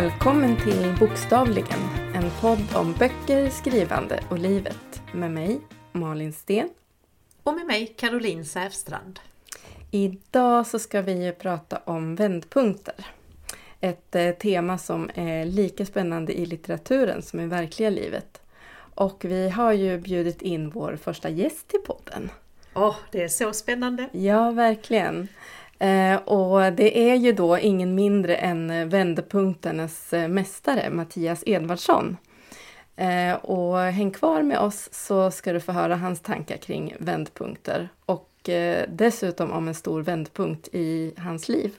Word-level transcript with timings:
Välkommen 0.00 0.56
till 0.56 0.96
Bokstavligen, 1.00 1.78
en 2.14 2.30
podd 2.40 2.76
om 2.76 2.92
böcker, 2.92 3.50
skrivande 3.50 4.24
och 4.30 4.38
livet. 4.38 5.02
Med 5.12 5.30
mig, 5.30 5.60
Malin 5.92 6.32
Sten. 6.32 6.68
Och 7.42 7.54
med 7.54 7.66
mig, 7.66 7.86
Caroline 7.86 8.44
Säfstrand. 8.44 9.20
Idag 9.90 10.66
så 10.66 10.78
ska 10.78 11.02
vi 11.02 11.32
prata 11.32 11.80
om 11.84 12.14
vändpunkter. 12.14 13.06
Ett 13.80 14.14
eh, 14.14 14.30
tema 14.30 14.78
som 14.78 15.10
är 15.14 15.44
lika 15.44 15.86
spännande 15.86 16.32
i 16.40 16.46
litteraturen 16.46 17.22
som 17.22 17.40
i 17.40 17.46
verkliga 17.46 17.90
livet. 17.90 18.42
Och 18.94 19.24
vi 19.24 19.48
har 19.48 19.72
ju 19.72 19.98
bjudit 19.98 20.42
in 20.42 20.70
vår 20.70 20.96
första 21.02 21.28
gäst 21.28 21.68
till 21.68 21.80
podden. 21.86 22.30
Åh, 22.74 22.88
oh, 22.88 22.96
det 23.12 23.22
är 23.22 23.28
så 23.28 23.52
spännande! 23.52 24.08
Ja, 24.12 24.50
verkligen. 24.50 25.28
Eh, 25.80 26.16
och 26.16 26.72
det 26.72 27.10
är 27.10 27.14
ju 27.14 27.32
då 27.32 27.58
ingen 27.58 27.94
mindre 27.94 28.36
än 28.36 28.88
vändpunkternas 28.88 30.12
eh, 30.12 30.28
mästare 30.28 30.90
Mattias 30.90 31.42
Edvardsson. 31.46 32.16
Eh, 32.96 33.34
och 33.34 33.78
häng 33.78 34.10
kvar 34.10 34.42
med 34.42 34.58
oss 34.58 34.88
så 34.92 35.30
ska 35.30 35.52
du 35.52 35.60
få 35.60 35.72
höra 35.72 35.96
hans 35.96 36.20
tankar 36.20 36.56
kring 36.56 36.94
vändpunkter 36.98 37.88
och 38.06 38.48
eh, 38.48 38.84
dessutom 38.88 39.50
om 39.50 39.68
en 39.68 39.74
stor 39.74 40.02
vändpunkt 40.02 40.68
i 40.72 41.14
hans 41.16 41.48
liv. 41.48 41.74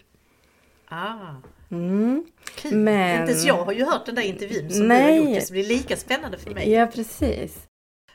Ah. 0.89 1.35
Mm. 1.71 2.25
Kul! 2.55 2.75
Men... 2.75 3.19
Inte 3.19 3.31
ens 3.31 3.45
jag 3.45 3.65
har 3.65 3.73
ju 3.73 3.85
hört 3.85 4.05
den 4.05 4.15
där 4.15 4.21
intervjun 4.21 4.69
som 4.69 4.87
Nej. 4.87 5.19
du 5.19 5.25
har 5.25 5.33
gjort, 5.33 5.43
så 5.43 5.53
det 5.53 5.59
blir 5.59 5.67
lika 5.67 5.97
spännande 5.97 6.37
för 6.37 6.51
mig. 6.51 6.71
Ja, 6.71 6.87
precis. 6.87 7.57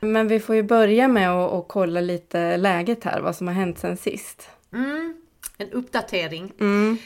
Men 0.00 0.28
vi 0.28 0.40
får 0.40 0.54
ju 0.54 0.62
börja 0.62 1.08
med 1.08 1.30
att, 1.30 1.52
att 1.52 1.68
kolla 1.68 2.00
lite 2.00 2.56
läget 2.56 3.04
här, 3.04 3.20
vad 3.20 3.36
som 3.36 3.46
har 3.46 3.54
hänt 3.54 3.78
sen 3.78 3.96
sist. 3.96 4.48
Mm. 4.72 5.25
En 5.58 5.72
uppdatering. 5.72 6.52
Mm. 6.60 6.98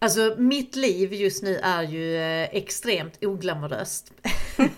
Alltså 0.00 0.34
mitt 0.38 0.76
liv 0.76 1.12
just 1.12 1.42
nu 1.42 1.56
är 1.56 1.82
ju 1.82 2.16
eh, 2.16 2.48
extremt 2.52 3.24
oglamoröst. 3.24 4.12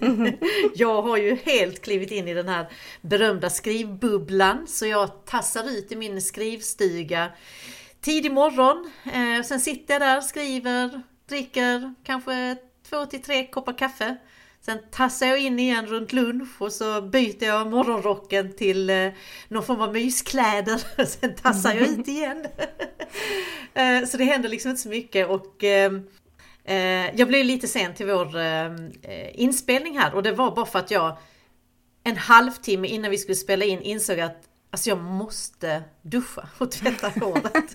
jag 0.74 1.02
har 1.02 1.16
ju 1.16 1.36
helt 1.44 1.82
klivit 1.82 2.10
in 2.10 2.28
i 2.28 2.34
den 2.34 2.48
här 2.48 2.66
berömda 3.00 3.50
skrivbubblan 3.50 4.66
så 4.66 4.86
jag 4.86 5.24
tassar 5.24 5.70
ut 5.70 5.92
i 5.92 5.96
min 5.96 6.22
skrivstuga 6.22 7.32
tidig 8.00 8.32
morgon. 8.32 8.90
Eh, 9.05 9.42
sen 9.44 9.60
sitter 9.60 9.94
jag 9.94 10.00
där, 10.00 10.20
skriver, 10.20 11.02
dricker 11.28 11.94
kanske 12.05 12.56
två 12.88 13.06
till 13.06 13.22
tre 13.22 13.46
koppar 13.46 13.78
kaffe. 13.78 14.16
Sen 14.62 14.78
tassar 14.91 15.27
jag 15.27 15.39
in 15.39 15.58
igen 15.58 15.86
runt 15.86 16.12
lunch 16.12 16.62
och 16.62 16.72
så 16.72 17.03
byter 17.03 17.44
jag 17.44 17.70
morgonrocken 17.70 18.53
till 18.53 18.91
eh, 18.91 19.08
någon 19.48 19.62
form 19.62 19.80
av 19.80 19.92
myskläder. 19.92 21.05
Sen 21.06 21.34
tassar 21.34 21.75
jag 21.75 21.89
ut 21.89 22.08
igen. 22.08 22.47
eh, 23.75 24.08
så 24.08 24.17
det 24.17 24.25
händer 24.25 24.48
liksom 24.48 24.70
inte 24.70 24.83
så 24.83 24.89
mycket 24.89 25.28
och 25.28 25.64
ehm, 25.64 26.06
eh, 26.64 27.17
jag 27.19 27.28
blev 27.28 27.44
lite 27.44 27.69
sen 27.69 27.94
till 27.94 28.06
vår 28.06 28.36
ehm, 28.36 28.92
eh, 29.02 29.41
inspelning 29.41 29.98
här 29.98 30.14
och 30.14 30.22
det 30.22 30.33
var 30.33 30.56
bara 30.56 30.67
för 30.67 30.78
att 30.78 30.91
jag 30.91 31.19
en 32.05 32.17
halvtimme 32.17 32.89
innan 32.89 33.11
vi 33.11 33.19
skulle 33.19 33.36
spela 33.36 33.64
in 33.64 33.80
insåg 33.80 34.20
att 34.20 34.42
alltså 34.70 34.89
jag 34.89 34.98
måste 34.98 35.83
duscha 36.02 36.48
och 36.58 36.70
tvätta 36.70 37.08
håret. 37.08 37.74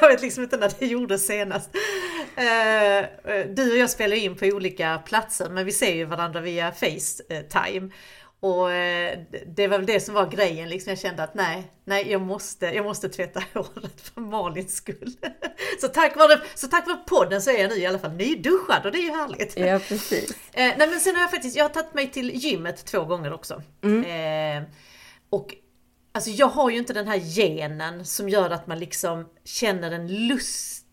jag 0.00 0.08
vet 0.08 0.22
liksom 0.22 0.42
inte 0.42 0.56
när 0.56 0.72
det 0.78 0.86
gjordes 0.86 1.26
senast. 1.26 1.70
Eh, 2.36 2.98
eh, 2.98 3.46
du 3.48 3.72
och 3.72 3.78
jag 3.78 3.90
spelar 3.90 4.16
in 4.16 4.36
på 4.36 4.46
olika 4.46 4.98
platser 4.98 5.48
men 5.50 5.64
vi 5.64 5.72
ser 5.72 5.94
ju 5.94 6.04
varandra 6.04 6.40
via 6.40 6.72
Facetime. 6.72 7.90
Och 8.40 8.72
eh, 8.72 9.18
det 9.46 9.68
var 9.68 9.78
väl 9.78 9.86
det 9.86 10.00
som 10.00 10.14
var 10.14 10.30
grejen, 10.30 10.68
liksom 10.68 10.90
jag 10.90 10.98
kände 10.98 11.22
att 11.22 11.34
nej, 11.34 11.70
nej 11.84 12.10
jag 12.10 12.20
måste, 12.20 12.66
jag 12.66 12.84
måste 12.84 13.08
tvätta 13.08 13.42
håret 13.54 14.00
för 14.00 14.20
Malins 14.20 14.76
skull. 14.76 15.16
Så 15.80 15.88
tack, 15.88 16.16
vare, 16.16 16.40
så 16.54 16.66
tack 16.66 16.86
vare 16.86 16.98
podden 17.06 17.42
så 17.42 17.50
är 17.50 17.60
jag 17.60 17.70
nu 17.70 17.76
i 17.76 17.86
alla 17.86 17.98
fall 17.98 18.12
nyduschad 18.12 18.86
och 18.86 18.92
det 18.92 18.98
är 18.98 19.02
ju 19.02 19.10
härligt. 19.10 19.56
Ja, 19.56 19.78
precis. 19.78 20.36
nej 20.54 20.76
men 20.78 21.00
sen 21.00 21.14
har 21.14 21.22
jag 21.22 21.30
faktiskt, 21.30 21.56
jag 21.56 21.64
har 21.64 21.68
tagit 21.68 21.94
mig 21.94 22.10
till 22.10 22.30
gymmet 22.30 22.84
två 22.84 23.04
gånger 23.04 23.32
också. 23.32 23.62
Mm. 23.82 24.64
och 25.30 25.54
Alltså 26.12 26.30
jag 26.30 26.46
har 26.46 26.70
ju 26.70 26.78
inte 26.78 26.92
den 26.92 27.08
här 27.08 27.18
genen 27.18 28.04
som 28.04 28.28
gör 28.28 28.50
att 28.50 28.66
man 28.66 28.78
liksom 28.78 29.28
känner 29.44 29.90
en 29.90 30.26
lust 30.26 30.85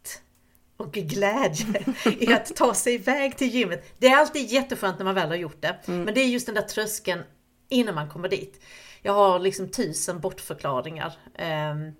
och 0.83 0.93
glädje 0.93 1.83
i 2.19 2.33
att 2.33 2.55
ta 2.55 2.73
sig 2.73 2.93
iväg 2.93 3.37
till 3.37 3.47
gymmet. 3.47 3.93
Det 3.99 4.07
är 4.07 4.17
alltid 4.17 4.47
jätteskönt 4.51 4.97
när 4.97 5.05
man 5.05 5.15
väl 5.15 5.29
har 5.29 5.35
gjort 5.35 5.61
det. 5.61 5.75
Mm. 5.85 6.03
Men 6.03 6.13
det 6.13 6.21
är 6.21 6.27
just 6.27 6.45
den 6.45 6.55
där 6.55 6.61
tröskeln 6.61 7.23
innan 7.69 7.95
man 7.95 8.09
kommer 8.09 8.29
dit. 8.29 8.63
Jag 9.01 9.13
har 9.13 9.39
liksom 9.39 9.69
tusen 9.69 10.19
bortförklaringar. 10.19 11.13
Um, 11.71 11.95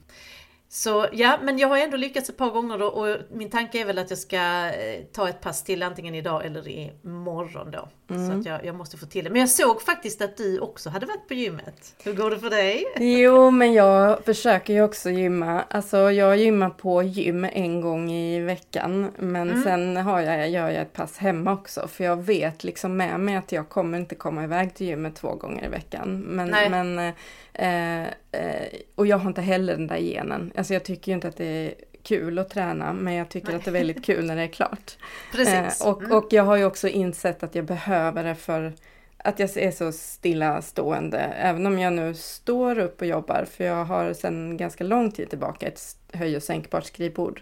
så 0.70 1.08
ja, 1.12 1.40
men 1.42 1.58
jag 1.58 1.68
har 1.68 1.78
ändå 1.78 1.98
lyckats 1.98 2.30
ett 2.30 2.38
par 2.38 2.50
gånger 2.50 2.82
och, 2.82 2.94
och, 2.94 3.18
min 3.32 3.50
tanke 3.50 3.82
är 3.82 3.86
väl 3.86 3.98
att 3.98 4.10
jag 4.10 4.20
ska 4.20 4.38
eh, 4.68 5.04
ta 5.14 5.30
ett 5.30 5.42
pass 5.42 5.64
till 5.64 5.84
antingen 5.84 6.16
idag 6.16 6.46
eller 6.46 6.68
imorgon 6.68 7.72
då. 7.72 7.90
Mm. 8.16 8.32
Så 8.32 8.40
att 8.40 8.46
jag, 8.46 8.66
jag, 8.66 8.76
måste 8.76 8.98
få 8.98 9.06
till 9.06 9.24
det. 9.24 9.30
Men 9.30 9.40
jag 9.40 9.50
såg 9.50 9.82
faktiskt 9.82 10.22
att 10.22 10.38
du 10.38 10.60
också 10.60 10.90
hade 10.90 11.06
varit 11.06 11.28
på 11.28 11.34
gymmet. 11.34 11.96
Hur 12.04 12.14
går 12.14 12.32
det 12.32 12.40
för 12.40 12.50
dig? 12.50 12.86
Jo, 13.00 13.52
men 13.52 13.74
jag 13.74 14.26
försöker 14.26 14.74
ju 14.74 14.84
också 14.84 15.10
gymma. 15.10 15.62
Alltså 15.70 16.12
jag 16.12 16.38
gymmar 16.38 16.70
på 16.70 17.04
gym 17.04 17.44
en 17.54 17.82
gång 17.82 18.12
i 18.12 18.40
veckan. 18.40 19.12
Men 19.18 19.50
mm. 19.50 19.64
sen 19.64 19.98
har 19.98 20.22
jag, 20.22 20.50
gör 20.50 20.70
jag 20.70 20.82
ett 20.82 20.94
pass 20.94 21.18
hemma 21.18 21.54
också. 21.54 21.88
För 21.88 22.04
jag 22.04 22.24
vet 22.24 22.64
liksom 22.64 22.98
med 22.98 23.20
mig 23.20 23.36
att 23.36 23.52
jag 23.52 23.70
kommer 23.70 23.98
inte 23.98 24.16
komma 24.16 24.44
iväg 24.44 24.76
till 24.76 24.88
gymmet 24.88 25.16
två 25.16 25.36
gånger 25.36 25.66
i 25.66 25.70
veckan. 25.70 26.20
Men, 26.20 26.50
men 26.50 27.00
eh, 27.00 27.14
Eh, 27.54 28.04
eh, 28.32 28.68
och 28.96 29.08
jag 29.08 29.18
har 29.18 29.30
inte 29.30 29.42
heller 29.42 29.74
den 29.78 29.88
där 29.88 29.98
genen. 29.98 30.52
Alltså 30.56 30.74
jag 30.74 30.84
tycker 30.84 31.12
ju 31.12 31.16
inte 31.16 31.28
att 31.28 31.38
det 31.38 31.46
är 31.46 31.74
kul 32.04 32.40
att 32.40 32.50
träna 32.50 32.94
men 32.94 33.14
jag 33.14 33.30
tycker 33.30 33.48
Nej. 33.48 33.56
att 33.56 33.66
det 33.66 33.70
är 33.70 33.74
väldigt 33.74 34.06
kul 34.06 34.26
när 34.26 34.36
det 34.36 34.42
är 34.42 34.48
klart. 34.48 34.98
Precis. 35.32 35.82
Eh, 35.82 35.88
och, 35.88 36.04
mm. 36.04 36.18
och 36.18 36.28
jag 36.30 36.44
har 36.44 36.56
ju 36.56 36.66
också 36.66 36.88
insett 36.88 37.44
att 37.44 37.56
jag 37.56 37.66
behöver 37.66 38.24
det 38.24 38.36
för 38.36 38.74
att 39.18 39.40
jag 39.40 39.58
är 39.58 39.72
så 39.72 39.92
stillastående. 39.92 41.20
Även 41.20 41.66
om 41.66 41.80
jag 41.80 41.94
nu 41.94 42.14
står 42.14 42.80
upp 42.80 43.02
och 43.02 43.08
jobbar 43.08 43.46
för 43.46 43.64
jag 43.64 43.86
har 43.86 44.14
sedan 44.14 44.58
ganska 44.58 44.84
lång 44.84 45.12
tid 45.12 45.30
tillbaka 45.30 45.68
ett 45.68 45.82
höj 46.14 46.36
och 46.36 46.44
sänkbart 46.44 46.86
skrivbord. 46.86 47.42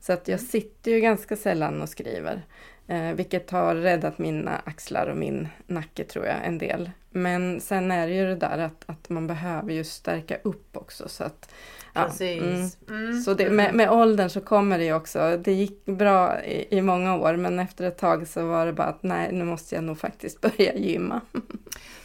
Så 0.00 0.12
att 0.12 0.28
jag 0.28 0.38
mm. 0.38 0.48
sitter 0.50 0.90
ju 0.90 1.00
ganska 1.00 1.36
sällan 1.36 1.82
och 1.82 1.88
skriver. 1.88 2.42
Eh, 2.86 3.12
vilket 3.12 3.50
har 3.50 3.74
räddat 3.74 4.18
mina 4.18 4.62
axlar 4.64 5.06
och 5.06 5.16
min 5.16 5.48
nacke 5.66 6.04
tror 6.04 6.26
jag 6.26 6.36
en 6.44 6.58
del. 6.58 6.90
Men 7.10 7.60
sen 7.60 7.90
är 7.90 8.06
det 8.06 8.14
ju 8.14 8.26
det 8.26 8.36
där 8.36 8.58
att, 8.58 8.84
att 8.86 9.08
man 9.08 9.26
behöver 9.26 9.72
ju 9.72 9.84
stärka 9.84 10.36
upp 10.42 10.76
också. 10.76 11.08
Så 11.08 11.24
att, 11.24 11.54
ja, 11.92 12.10
mm. 12.20 12.68
Mm. 12.88 13.20
Så 13.20 13.34
det, 13.34 13.50
med, 13.50 13.74
med 13.74 13.90
åldern 13.90 14.30
så 14.30 14.40
kommer 14.40 14.78
det 14.78 14.84
ju 14.84 14.94
också. 14.94 15.36
Det 15.44 15.52
gick 15.52 15.84
bra 15.84 16.44
i, 16.44 16.76
i, 16.76 16.80
många 16.80 17.16
år 17.16 17.36
men 17.36 17.58
efter 17.58 17.84
ett 17.84 17.98
tag 17.98 18.28
så 18.28 18.46
var 18.46 18.66
det 18.66 18.72
bara 18.72 18.86
att 18.86 19.02
nej 19.02 19.32
nu 19.32 19.44
måste 19.44 19.74
jag 19.74 19.84
nog 19.84 19.98
faktiskt 19.98 20.40
börja 20.56 20.74
gymma. 20.74 21.20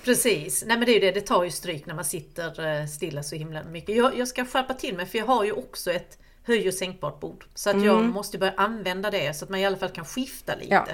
Precis, 0.03 0.63
nej 0.67 0.77
men 0.77 0.85
det 0.85 0.91
är 0.91 0.93
ju 0.93 0.99
det, 0.99 1.11
det 1.11 1.27
tar 1.27 1.43
ju 1.43 1.51
stryk 1.51 1.85
när 1.85 1.95
man 1.95 2.05
sitter 2.05 2.79
eh, 2.79 2.85
stilla 2.85 3.23
så 3.23 3.35
himla 3.35 3.63
mycket. 3.63 3.95
Jag, 3.95 4.17
jag 4.17 4.27
ska 4.27 4.45
skärpa 4.45 4.73
till 4.73 4.95
mig 4.95 5.05
för 5.05 5.17
jag 5.17 5.25
har 5.25 5.43
ju 5.43 5.51
också 5.51 5.91
ett 5.91 6.17
höj 6.47 6.67
och 6.67 6.73
sänkbart 6.73 7.19
bord. 7.19 7.45
Så 7.53 7.69
att 7.69 7.75
mm. 7.75 7.87
jag 7.87 8.03
måste 8.03 8.37
börja 8.37 8.53
använda 8.57 9.11
det 9.11 9.33
så 9.33 9.45
att 9.45 9.49
man 9.49 9.59
i 9.59 9.65
alla 9.65 9.77
fall 9.77 9.89
kan 9.89 10.05
skifta 10.05 10.55
lite. 10.55 10.73
Ja. 10.73 10.85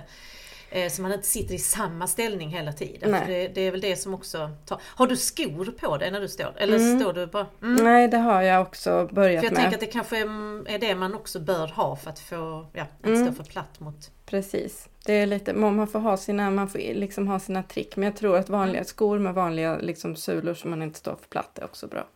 Eh, 0.73 0.89
så 0.89 1.01
man 1.01 1.13
inte 1.13 1.27
sitter 1.27 1.55
i 1.55 1.57
samma 1.57 2.07
ställning 2.07 2.49
hela 2.49 2.73
tiden. 2.73 3.19
För 3.19 3.27
det, 3.27 3.47
det, 3.47 3.61
är 3.61 3.71
väl 3.71 3.81
det 3.81 3.95
som 3.95 4.13
också 4.13 4.49
tar... 4.65 4.81
Har 4.83 5.07
du 5.07 5.17
skor 5.17 5.73
på 5.79 5.97
dig 5.97 6.11
när 6.11 6.21
du 6.21 6.27
står? 6.27 6.53
Eller 6.57 6.77
mm. 6.77 6.99
står 6.99 7.13
du 7.13 7.27
bara... 7.27 7.47
Mm. 7.61 7.83
Nej 7.83 8.07
det 8.07 8.17
har 8.17 8.41
jag 8.41 8.61
också 8.61 9.09
börjat 9.11 9.39
för 9.39 9.45
jag 9.45 9.53
med. 9.53 9.61
tänker 9.61 9.77
att 9.77 9.79
det 9.79 9.85
kanske 9.85 10.17
är 10.17 10.79
det 10.79 10.95
man 10.95 11.15
också 11.15 11.39
bör 11.39 11.67
ha 11.67 11.95
för 11.95 12.09
att 12.09 12.19
få, 12.19 12.67
ja, 12.73 12.85
inte 12.97 13.09
mm. 13.09 13.33
stå 13.33 13.43
för 13.43 13.51
platt 13.51 13.79
mot... 13.79 14.11
Precis. 14.25 14.89
Det 15.05 15.13
är 15.13 15.25
lite, 15.25 15.53
man 15.53 15.87
får 15.87 15.99
ha 15.99 16.17
sina, 16.17 16.51
man 16.51 16.69
får 16.69 16.79
liksom 16.79 17.27
ha 17.27 17.39
sina 17.39 17.63
trick. 17.63 17.95
Men 17.95 18.03
jag 18.03 18.15
tror 18.15 18.37
att 18.37 18.49
vanliga 18.49 18.77
mm. 18.77 18.85
skor 18.85 19.19
med 19.19 19.33
vanliga 19.33 19.77
liksom 19.77 20.15
sulor 20.15 20.53
som 20.53 20.69
man 20.69 20.81
inte 20.81 20.99
står 20.99 21.15
för 21.15 21.27
platt 21.29 21.59
är 21.59 21.63
också 21.63 21.87
bra. 21.87 22.07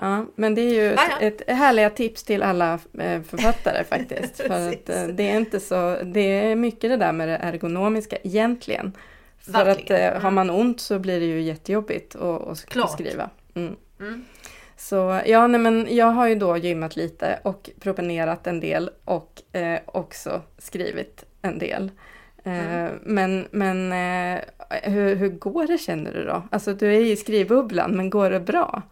Ja, 0.00 0.26
men 0.34 0.54
det 0.54 0.60
är 0.60 0.74
ju 0.74 0.92
ett, 0.92 1.42
ett 1.46 1.56
härliga 1.56 1.90
tips 1.90 2.22
till 2.22 2.42
alla 2.42 2.74
eh, 2.98 3.22
författare 3.22 3.84
faktiskt. 3.84 4.36
för 4.46 4.68
att 4.68 4.88
eh, 4.88 5.06
det 5.06 5.30
är 5.30 5.36
inte 5.36 5.60
så, 5.60 5.96
det 6.04 6.20
är 6.20 6.56
mycket 6.56 6.90
det 6.90 6.96
där 6.96 7.12
med 7.12 7.28
det 7.28 7.36
ergonomiska 7.36 8.16
egentligen. 8.22 8.92
För 9.38 9.52
Verkligen. 9.52 10.08
att 10.08 10.16
eh, 10.16 10.22
har 10.22 10.30
man 10.30 10.50
ont 10.50 10.80
så 10.80 10.98
blir 10.98 11.20
det 11.20 11.26
ju 11.26 11.40
jättejobbigt 11.40 12.16
att, 12.16 12.48
att 12.48 12.90
skriva. 12.90 13.30
Mm. 13.54 13.76
Mm. 14.00 14.24
Så 14.76 15.20
ja, 15.26 15.46
nej, 15.46 15.60
men 15.60 15.86
jag 15.90 16.06
har 16.06 16.26
ju 16.26 16.34
då 16.34 16.56
gymmat 16.56 16.96
lite 16.96 17.38
och 17.42 17.70
promenerat 17.80 18.46
en 18.46 18.60
del 18.60 18.90
och 19.04 19.42
eh, 19.52 19.80
också 19.86 20.42
skrivit 20.58 21.24
en 21.42 21.58
del. 21.58 21.90
Eh, 22.44 22.74
mm. 22.74 22.98
Men, 23.02 23.46
men 23.50 23.92
eh, 23.92 24.40
hur, 24.82 25.14
hur 25.14 25.28
går 25.28 25.66
det 25.66 25.78
känner 25.78 26.12
du 26.12 26.24
då? 26.24 26.42
Alltså 26.50 26.74
du 26.74 26.94
är 26.96 27.00
i 27.00 27.16
skrivbubblan, 27.16 27.96
men 27.96 28.10
går 28.10 28.30
det 28.30 28.40
bra? 28.40 28.82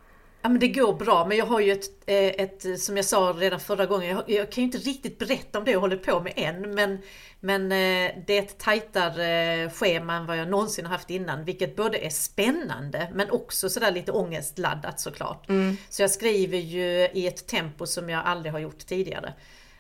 Ja 0.47 0.51
men 0.51 0.61
det 0.61 0.69
går 0.69 0.93
bra, 0.93 1.27
men 1.29 1.37
jag 1.37 1.47
har 1.47 1.61
ju 1.61 1.73
ett, 1.73 1.91
eh, 2.07 2.17
ett 2.17 2.81
som 2.81 2.97
jag 2.97 3.07
sa 3.07 3.35
redan 3.39 3.61
förra 3.61 3.87
gången, 3.87 4.09
jag, 4.09 4.31
jag 4.31 4.53
kan 4.53 4.63
ju 4.63 4.67
inte 4.67 4.79
riktigt 4.79 5.19
berätta 5.19 5.59
om 5.59 5.65
det 5.65 5.71
jag 5.71 5.81
håller 5.81 5.97
på 5.97 6.21
med 6.21 6.33
än, 6.37 6.75
men, 6.75 6.99
men 7.41 7.63
eh, 7.63 8.15
det 8.27 8.39
är 8.39 8.43
ett 8.43 8.59
tajtare 8.59 9.71
schema 9.71 10.15
än 10.15 10.27
vad 10.27 10.39
jag 10.39 10.49
någonsin 10.49 10.87
har 10.87 10.93
haft 10.93 11.11
innan, 11.11 11.45
vilket 11.45 11.77
både 11.77 11.99
är 11.99 12.11
spännande 12.11 13.09
men 13.15 13.31
också 13.31 13.69
sådär 13.69 13.91
lite 13.91 14.13
ångestladdat 14.13 15.01
såklart. 15.01 15.49
Mm. 15.49 15.77
Så 15.89 16.03
jag 16.03 16.11
skriver 16.11 16.59
ju 16.59 17.09
i 17.13 17.27
ett 17.27 17.47
tempo 17.47 17.87
som 17.87 18.11
jag 18.11 18.23
aldrig 18.25 18.53
har 18.53 18.61
gjort 18.61 18.87
tidigare. 18.87 19.35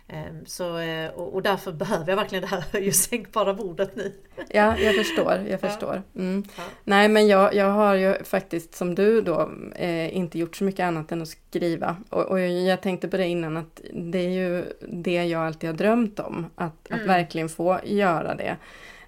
Ehm, 0.08 0.46
så, 0.46 0.78
eh, 0.78 1.10
och 1.10 1.42
därför 1.42 1.72
behöver 1.72 2.08
jag 2.08 2.16
verkligen 2.16 2.42
det 2.42 2.48
här 2.48 2.90
sänkbara 2.92 3.54
bordet 3.54 3.96
nu. 3.96 4.12
Ja, 4.48 4.78
jag 4.78 4.94
förstår. 4.94 5.46
Jag 5.48 5.60
förstår. 5.70 6.02
Mm. 6.14 6.44
Ja. 6.56 6.62
Nej, 6.84 7.08
men 7.08 7.26
jag, 7.26 7.54
jag 7.54 7.70
har 7.70 7.94
ju 7.94 8.24
faktiskt 8.24 8.74
som 8.74 8.94
du 8.94 9.20
då 9.20 9.50
eh, 9.74 10.16
inte 10.16 10.38
gjort 10.38 10.56
så 10.56 10.64
mycket 10.64 10.84
annat 10.84 11.12
än 11.12 11.22
att 11.22 11.28
skriva. 11.28 11.96
Och, 12.10 12.22
och, 12.22 12.40
jag 12.40 12.80
tänkte 12.80 13.08
på 13.08 13.16
det 13.16 13.26
innan 13.26 13.56
att 13.56 13.80
det 13.92 14.18
är 14.18 14.30
ju 14.30 14.64
det 14.88 15.24
jag 15.24 15.46
alltid 15.46 15.70
har 15.70 15.76
drömt 15.76 16.20
om. 16.20 16.46
Att, 16.54 16.90
mm. 16.90 17.00
att 17.00 17.08
verkligen 17.08 17.48
få 17.48 17.80
göra 17.84 18.34
det. 18.34 18.56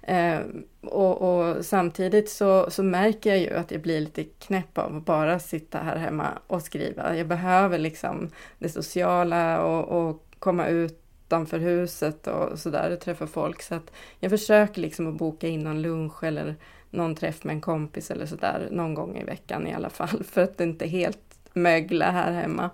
Eh, 0.01 0.39
och, 0.81 1.21
och, 1.21 1.65
samtidigt 1.65 2.29
så, 2.29 2.71
så 2.71 2.83
märker 2.83 3.29
jag 3.29 3.39
ju 3.39 3.53
att 3.53 3.71
jag 3.71 3.81
blir 3.81 3.99
lite 3.99 4.23
knäpp 4.23 4.77
av 4.77 4.95
att 4.95 5.05
bara 5.05 5.39
sitta 5.39 5.77
här 5.77 5.95
hemma 5.95 6.27
och 6.47 6.61
skriva. 6.61 7.17
Jag 7.17 7.27
behöver 7.27 7.77
liksom 7.77 8.29
det 8.57 8.69
sociala 8.69 9.63
och, 9.63 10.09
och 10.09 10.28
komma 10.39 10.67
utanför 10.67 11.59
huset 11.59 12.27
och 12.27 12.59
sådär 12.59 12.91
och 12.91 12.99
träffa 12.99 13.27
folk. 13.27 13.61
Så 13.61 13.75
att 13.75 13.91
jag 14.19 14.31
försöker 14.31 14.81
liksom 14.81 15.07
att 15.07 15.17
boka 15.17 15.47
in 15.47 15.63
någon 15.63 15.81
lunch 15.81 16.23
eller 16.23 16.55
någon 16.89 17.15
träff 17.15 17.43
med 17.43 17.53
en 17.53 17.61
kompis 17.61 18.11
eller 18.11 18.25
sådär 18.25 18.67
någon 18.71 18.93
gång 18.93 19.17
i 19.17 19.23
veckan 19.23 19.67
i 19.67 19.73
alla 19.73 19.89
fall 19.89 20.23
för 20.31 20.41
att 20.41 20.57
det 20.57 20.63
inte 20.63 20.85
är 20.85 20.89
helt 20.89 21.19
mögla 21.53 22.11
här 22.11 22.31
hemma. 22.31 22.69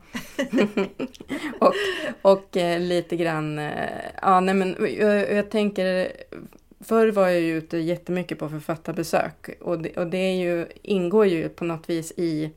och 1.59 1.73
och 2.21 2.57
eh, 2.57 2.79
lite 2.79 3.15
grann, 3.15 3.59
eh, 3.59 3.89
ja 4.21 4.39
nej 4.39 4.55
men 4.55 4.75
jag, 4.99 5.33
jag, 5.33 5.49
tänker 5.49 6.11
Förr 6.79 7.11
var 7.11 7.27
jag 7.27 7.41
ju 7.41 7.57
ute 7.57 7.77
jättemycket 7.77 8.39
på 8.39 8.49
författarbesök 8.49 9.49
och 9.61 9.79
det, 9.79 9.97
och 9.97 10.07
det 10.07 10.17
är 10.17 10.35
ju, 10.35 10.67
ingår 10.81 11.25
ju 11.25 11.49
på 11.49 11.65
något 11.65 11.89
vis 11.89 12.13
i 12.17 12.51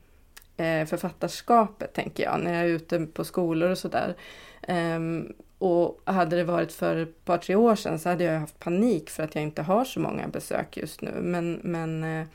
eh, 0.56 0.84
författarskapet 0.86 1.94
tänker 1.94 2.24
jag, 2.24 2.40
när 2.40 2.54
jag 2.54 2.62
är 2.62 2.68
ute 2.68 3.06
på 3.06 3.24
skolor 3.24 3.70
och 3.70 3.78
sådär. 3.78 4.16
Um, 4.68 5.32
och 5.58 6.02
hade 6.04 6.36
det 6.36 6.44
varit 6.44 6.72
för 6.72 6.96
ett 6.96 7.24
par, 7.24 7.38
tre 7.38 7.54
år 7.54 7.74
sedan 7.74 7.98
så 7.98 8.08
hade 8.08 8.24
jag 8.24 8.40
haft 8.40 8.58
panik 8.58 9.10
för 9.10 9.22
att 9.22 9.34
jag 9.34 9.44
inte 9.44 9.62
har 9.62 9.84
så 9.84 10.00
många 10.00 10.28
besök 10.28 10.76
just 10.76 11.02
nu. 11.02 11.10
Men, 11.20 11.60
men 11.62 12.04
eh, 12.04 12.26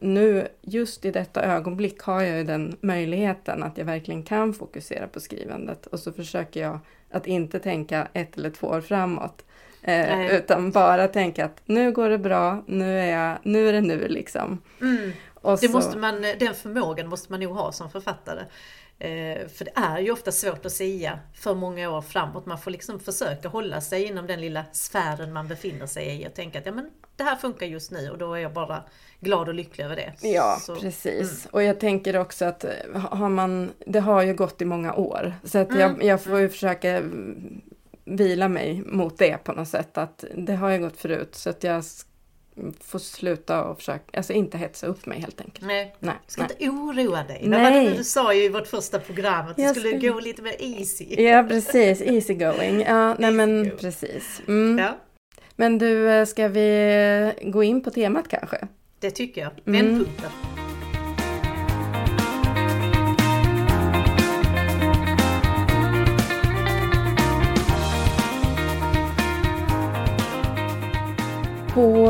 nu, 0.00 0.48
just 0.62 1.04
i 1.04 1.10
detta 1.10 1.42
ögonblick, 1.42 2.00
har 2.00 2.22
jag 2.22 2.38
ju 2.38 2.44
den 2.44 2.76
möjligheten 2.80 3.62
att 3.62 3.78
jag 3.78 3.84
verkligen 3.84 4.22
kan 4.22 4.54
fokusera 4.54 5.06
på 5.06 5.20
skrivandet. 5.20 5.86
Och 5.86 6.00
så 6.00 6.12
försöker 6.12 6.60
jag 6.60 6.78
att 7.10 7.26
inte 7.26 7.58
tänka 7.58 8.08
ett 8.12 8.38
eller 8.38 8.50
två 8.50 8.66
år 8.66 8.80
framåt. 8.80 9.44
Eh, 9.82 10.34
utan 10.34 10.70
bara 10.70 11.08
tänka 11.08 11.44
att 11.44 11.62
nu 11.64 11.92
går 11.92 12.08
det 12.08 12.18
bra, 12.18 12.64
nu 12.66 12.98
är, 12.98 13.06
jag, 13.06 13.38
nu 13.42 13.68
är 13.68 13.72
det 13.72 13.80
nu 13.80 14.08
liksom. 14.08 14.62
Mm. 14.80 15.12
Och 15.34 15.58
det 15.60 15.68
så... 15.68 15.72
måste 15.72 15.98
man, 15.98 16.22
den 16.38 16.54
förmågan 16.54 17.08
måste 17.08 17.32
man 17.32 17.40
nog 17.40 17.52
ha 17.52 17.72
som 17.72 17.90
författare. 17.90 18.40
Eh, 19.00 19.48
för 19.48 19.64
det 19.64 19.72
är 19.74 19.98
ju 19.98 20.10
ofta 20.10 20.32
svårt 20.32 20.66
att 20.66 20.72
säga 20.72 21.18
för 21.34 21.54
många 21.54 21.90
år 21.90 22.00
framåt. 22.00 22.46
Man 22.46 22.58
får 22.58 22.70
liksom 22.70 23.00
försöka 23.00 23.48
hålla 23.48 23.80
sig 23.80 24.04
inom 24.04 24.26
den 24.26 24.40
lilla 24.40 24.64
sfären 24.72 25.32
man 25.32 25.48
befinner 25.48 25.86
sig 25.86 26.22
i 26.22 26.28
och 26.28 26.34
tänka 26.34 26.58
att 26.58 26.66
ja, 26.66 26.72
men 26.72 26.90
det 27.16 27.24
här 27.24 27.36
funkar 27.36 27.66
just 27.66 27.90
nu 27.90 28.10
och 28.10 28.18
då 28.18 28.34
är 28.34 28.38
jag 28.38 28.52
bara 28.52 28.82
glad 29.20 29.48
och 29.48 29.54
lycklig 29.54 29.84
över 29.84 29.96
det. 29.96 30.12
Ja, 30.20 30.58
så, 30.60 30.76
precis. 30.76 31.44
Mm. 31.44 31.50
Och 31.50 31.62
jag 31.62 31.80
tänker 31.80 32.16
också 32.16 32.44
att 32.44 32.64
eh, 32.64 32.70
har 32.94 33.28
man, 33.28 33.70
det 33.86 34.00
har 34.00 34.22
ju 34.22 34.34
gått 34.34 34.62
i 34.62 34.64
många 34.64 34.94
år. 34.94 35.34
Så 35.44 35.58
att 35.58 35.74
jag, 35.74 35.90
mm. 35.90 36.06
jag 36.06 36.22
får 36.22 36.38
ju 36.40 36.48
försöka 36.48 37.02
vila 38.04 38.48
mig 38.48 38.82
mot 38.86 39.18
det 39.18 39.44
på 39.44 39.52
något 39.52 39.68
sätt. 39.68 39.98
Att 39.98 40.24
det 40.34 40.54
har 40.54 40.70
ju 40.70 40.78
gått 40.78 40.96
förut 40.96 41.34
så 41.34 41.50
att 41.50 41.64
jag 41.64 41.84
får 42.84 42.98
sluta 42.98 43.64
och 43.64 43.76
försöka, 43.76 44.18
alltså 44.18 44.32
inte 44.32 44.58
hetsa 44.58 44.86
upp 44.86 45.06
mig 45.06 45.20
helt 45.20 45.40
enkelt. 45.40 45.66
Nej, 45.66 45.94
nej 45.98 46.14
ska 46.26 46.42
nej. 46.42 46.50
inte 46.58 46.70
oroa 46.70 47.22
dig. 47.22 47.40
Nej. 47.44 47.94
Du 47.96 48.04
sa 48.04 48.34
ju 48.34 48.44
i 48.44 48.48
vårt 48.48 48.66
första 48.66 48.98
program 48.98 49.48
att 49.48 49.56
du 49.56 49.62
jag 49.62 49.76
skulle 49.76 49.98
ska... 49.98 50.08
gå 50.08 50.20
lite 50.20 50.42
mer 50.42 50.56
easy. 50.58 51.04
Ja 51.22 51.42
precis, 51.48 52.02
easy 52.02 52.34
going. 52.34 52.80
Ja, 52.80 53.14
nej 53.18 53.30
men 53.30 53.70
precis. 53.80 54.42
Mm. 54.48 54.78
Ja. 54.78 54.96
Men 55.56 55.78
du, 55.78 56.10
eh, 56.10 56.24
ska 56.24 56.48
vi 56.48 57.32
gå 57.42 57.62
in 57.62 57.82
på 57.82 57.90
temat 57.90 58.28
kanske? 58.28 58.68
Det 59.00 59.10
tycker 59.10 59.40
jag. 59.40 59.50
Vändpunkten. 59.64 60.30
Mm. 60.54 60.67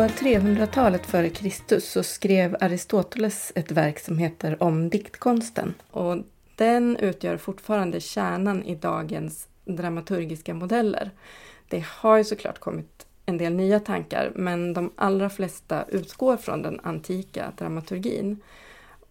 På 0.08 0.12
300-talet 0.12 1.06
före 1.06 1.30
Kristus 1.30 1.90
så 1.90 2.02
skrev 2.02 2.56
Aristoteles 2.60 3.52
ett 3.54 3.70
verk 3.70 3.98
som 3.98 4.18
heter 4.18 4.62
Om 4.62 4.88
diktkonsten. 4.88 5.74
Och 5.90 6.16
den 6.56 6.96
utgör 6.96 7.36
fortfarande 7.36 8.00
kärnan 8.00 8.64
i 8.64 8.74
dagens 8.74 9.48
dramaturgiska 9.64 10.54
modeller. 10.54 11.10
Det 11.68 11.84
har 11.88 12.16
ju 12.16 12.24
såklart 12.24 12.58
kommit 12.58 13.06
en 13.26 13.38
del 13.38 13.54
nya 13.54 13.80
tankar 13.80 14.32
men 14.34 14.74
de 14.74 14.92
allra 14.96 15.30
flesta 15.30 15.84
utgår 15.88 16.36
från 16.36 16.62
den 16.62 16.80
antika 16.82 17.52
dramaturgin. 17.58 18.40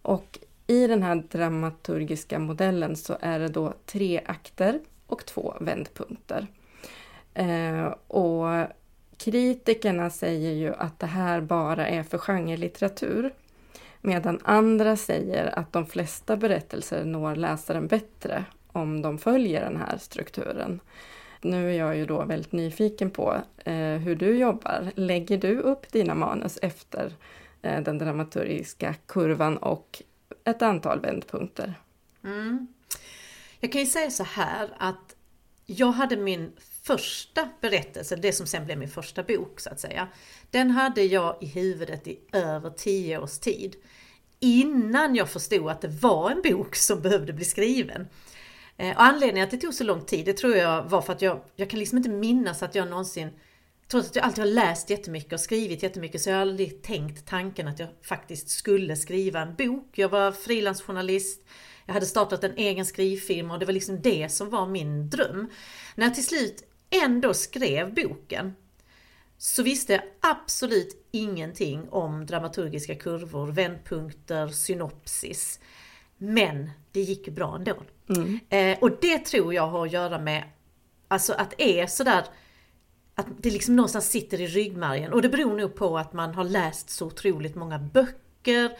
Och 0.02 0.38
i 0.66 0.86
den 0.86 1.02
här 1.02 1.24
dramaturgiska 1.30 2.38
modellen 2.38 2.96
så 2.96 3.16
är 3.20 3.38
det 3.38 3.48
då 3.48 3.74
tre 3.86 4.20
akter 4.26 4.80
och 5.06 5.26
två 5.26 5.54
vändpunkter. 5.60 6.46
Eh, 7.34 7.94
och 8.06 8.68
Kritikerna 9.18 10.10
säger 10.10 10.52
ju 10.52 10.74
att 10.74 10.98
det 10.98 11.06
här 11.06 11.40
bara 11.40 11.88
är 11.88 12.02
för 12.02 12.18
genrelitteratur. 12.18 13.34
Medan 14.00 14.40
andra 14.44 14.96
säger 14.96 15.58
att 15.58 15.72
de 15.72 15.86
flesta 15.86 16.36
berättelser 16.36 17.04
når 17.04 17.36
läsaren 17.36 17.86
bättre 17.86 18.44
om 18.72 19.02
de 19.02 19.18
följer 19.18 19.60
den 19.60 19.76
här 19.76 19.98
strukturen. 19.98 20.80
Nu 21.40 21.70
är 21.70 21.78
jag 21.78 21.96
ju 21.96 22.06
då 22.06 22.24
väldigt 22.24 22.52
nyfiken 22.52 23.10
på 23.10 23.36
eh, 23.64 23.74
hur 23.74 24.16
du 24.16 24.38
jobbar. 24.38 24.92
Lägger 24.94 25.38
du 25.38 25.58
upp 25.60 25.92
dina 25.92 26.14
manus 26.14 26.58
efter 26.62 27.12
eh, 27.62 27.82
den 27.82 27.98
dramaturgiska 27.98 28.94
kurvan 29.06 29.56
och 29.56 30.02
ett 30.44 30.62
antal 30.62 31.00
vändpunkter? 31.00 31.74
Mm. 32.24 32.66
Jag 33.60 33.72
kan 33.72 33.80
ju 33.80 33.86
säga 33.86 34.10
så 34.10 34.24
här 34.24 34.68
att 34.78 35.16
jag 35.66 35.92
hade 35.92 36.16
min 36.16 36.52
första 36.88 37.48
berättelsen, 37.60 38.20
det 38.20 38.32
som 38.32 38.46
sen 38.46 38.64
blev 38.64 38.78
min 38.78 38.88
första 38.88 39.22
bok 39.22 39.60
så 39.60 39.70
att 39.70 39.80
säga, 39.80 40.08
den 40.50 40.70
hade 40.70 41.02
jag 41.02 41.36
i 41.40 41.46
huvudet 41.46 42.08
i 42.08 42.18
över 42.32 42.70
tio 42.70 43.18
års 43.18 43.38
tid. 43.38 43.76
Innan 44.40 45.14
jag 45.14 45.28
förstod 45.30 45.68
att 45.70 45.80
det 45.80 45.88
var 45.88 46.30
en 46.30 46.42
bok 46.42 46.76
som 46.76 47.02
behövde 47.02 47.32
bli 47.32 47.44
skriven. 47.44 48.08
Eh, 48.76 48.96
och 48.96 49.02
anledningen 49.02 49.44
att 49.44 49.50
det 49.50 49.56
tog 49.56 49.74
så 49.74 49.84
lång 49.84 50.04
tid, 50.04 50.24
det 50.24 50.32
tror 50.32 50.56
jag 50.56 50.82
var 50.82 51.02
för 51.02 51.12
att 51.12 51.22
jag, 51.22 51.40
jag 51.56 51.70
kan 51.70 51.78
liksom 51.78 51.98
inte 51.98 52.10
minnas 52.10 52.62
att 52.62 52.74
jag 52.74 52.88
någonsin 52.88 53.30
Trots 53.90 54.08
att 54.08 54.16
jag 54.16 54.24
alltid 54.24 54.44
har 54.44 54.50
läst 54.50 54.90
jättemycket 54.90 55.32
och 55.32 55.40
skrivit 55.40 55.82
jättemycket 55.82 56.20
så 56.20 56.30
jag 56.30 56.36
har 56.36 56.42
aldrig 56.42 56.82
tänkt 56.82 57.26
tanken 57.26 57.68
att 57.68 57.78
jag 57.78 57.88
faktiskt 58.02 58.48
skulle 58.48 58.96
skriva 58.96 59.40
en 59.40 59.54
bok. 59.54 59.90
Jag 59.94 60.08
var 60.08 60.32
frilansjournalist, 60.32 61.42
jag 61.86 61.94
hade 61.94 62.06
startat 62.06 62.44
en 62.44 62.56
egen 62.56 62.86
skrivfirma 62.86 63.54
och 63.54 63.60
det 63.60 63.66
var 63.66 63.72
liksom 63.72 64.02
det 64.02 64.28
som 64.32 64.50
var 64.50 64.66
min 64.66 65.10
dröm. 65.10 65.50
När 65.94 66.06
jag 66.06 66.14
till 66.14 66.26
slut 66.26 66.64
ändå 66.90 67.34
skrev 67.34 67.94
boken 67.94 68.54
så 69.38 69.62
visste 69.62 69.92
jag 69.92 70.02
absolut 70.20 71.08
ingenting 71.10 71.88
om 71.90 72.26
dramaturgiska 72.26 72.94
kurvor, 72.94 73.46
vändpunkter, 73.46 74.48
synopsis. 74.48 75.60
Men 76.16 76.70
det 76.92 77.00
gick 77.00 77.28
bra 77.28 77.56
ändå. 77.56 77.76
Mm. 78.08 78.40
Eh, 78.48 78.78
och 78.78 78.90
det 79.00 79.18
tror 79.18 79.54
jag 79.54 79.66
har 79.66 79.86
att 79.86 79.92
göra 79.92 80.18
med 80.18 80.44
alltså 81.08 81.32
att 81.32 81.54
det 81.58 81.80
är 81.80 81.86
sådär 81.86 82.24
att 83.14 83.26
det 83.38 83.50
liksom 83.50 83.76
någonstans 83.76 84.10
sitter 84.10 84.40
i 84.40 84.46
ryggmärgen 84.46 85.12
och 85.12 85.22
det 85.22 85.28
beror 85.28 85.56
nog 85.56 85.74
på 85.74 85.98
att 85.98 86.12
man 86.12 86.34
har 86.34 86.44
läst 86.44 86.90
så 86.90 87.06
otroligt 87.06 87.54
många 87.54 87.78
böcker, 87.78 88.78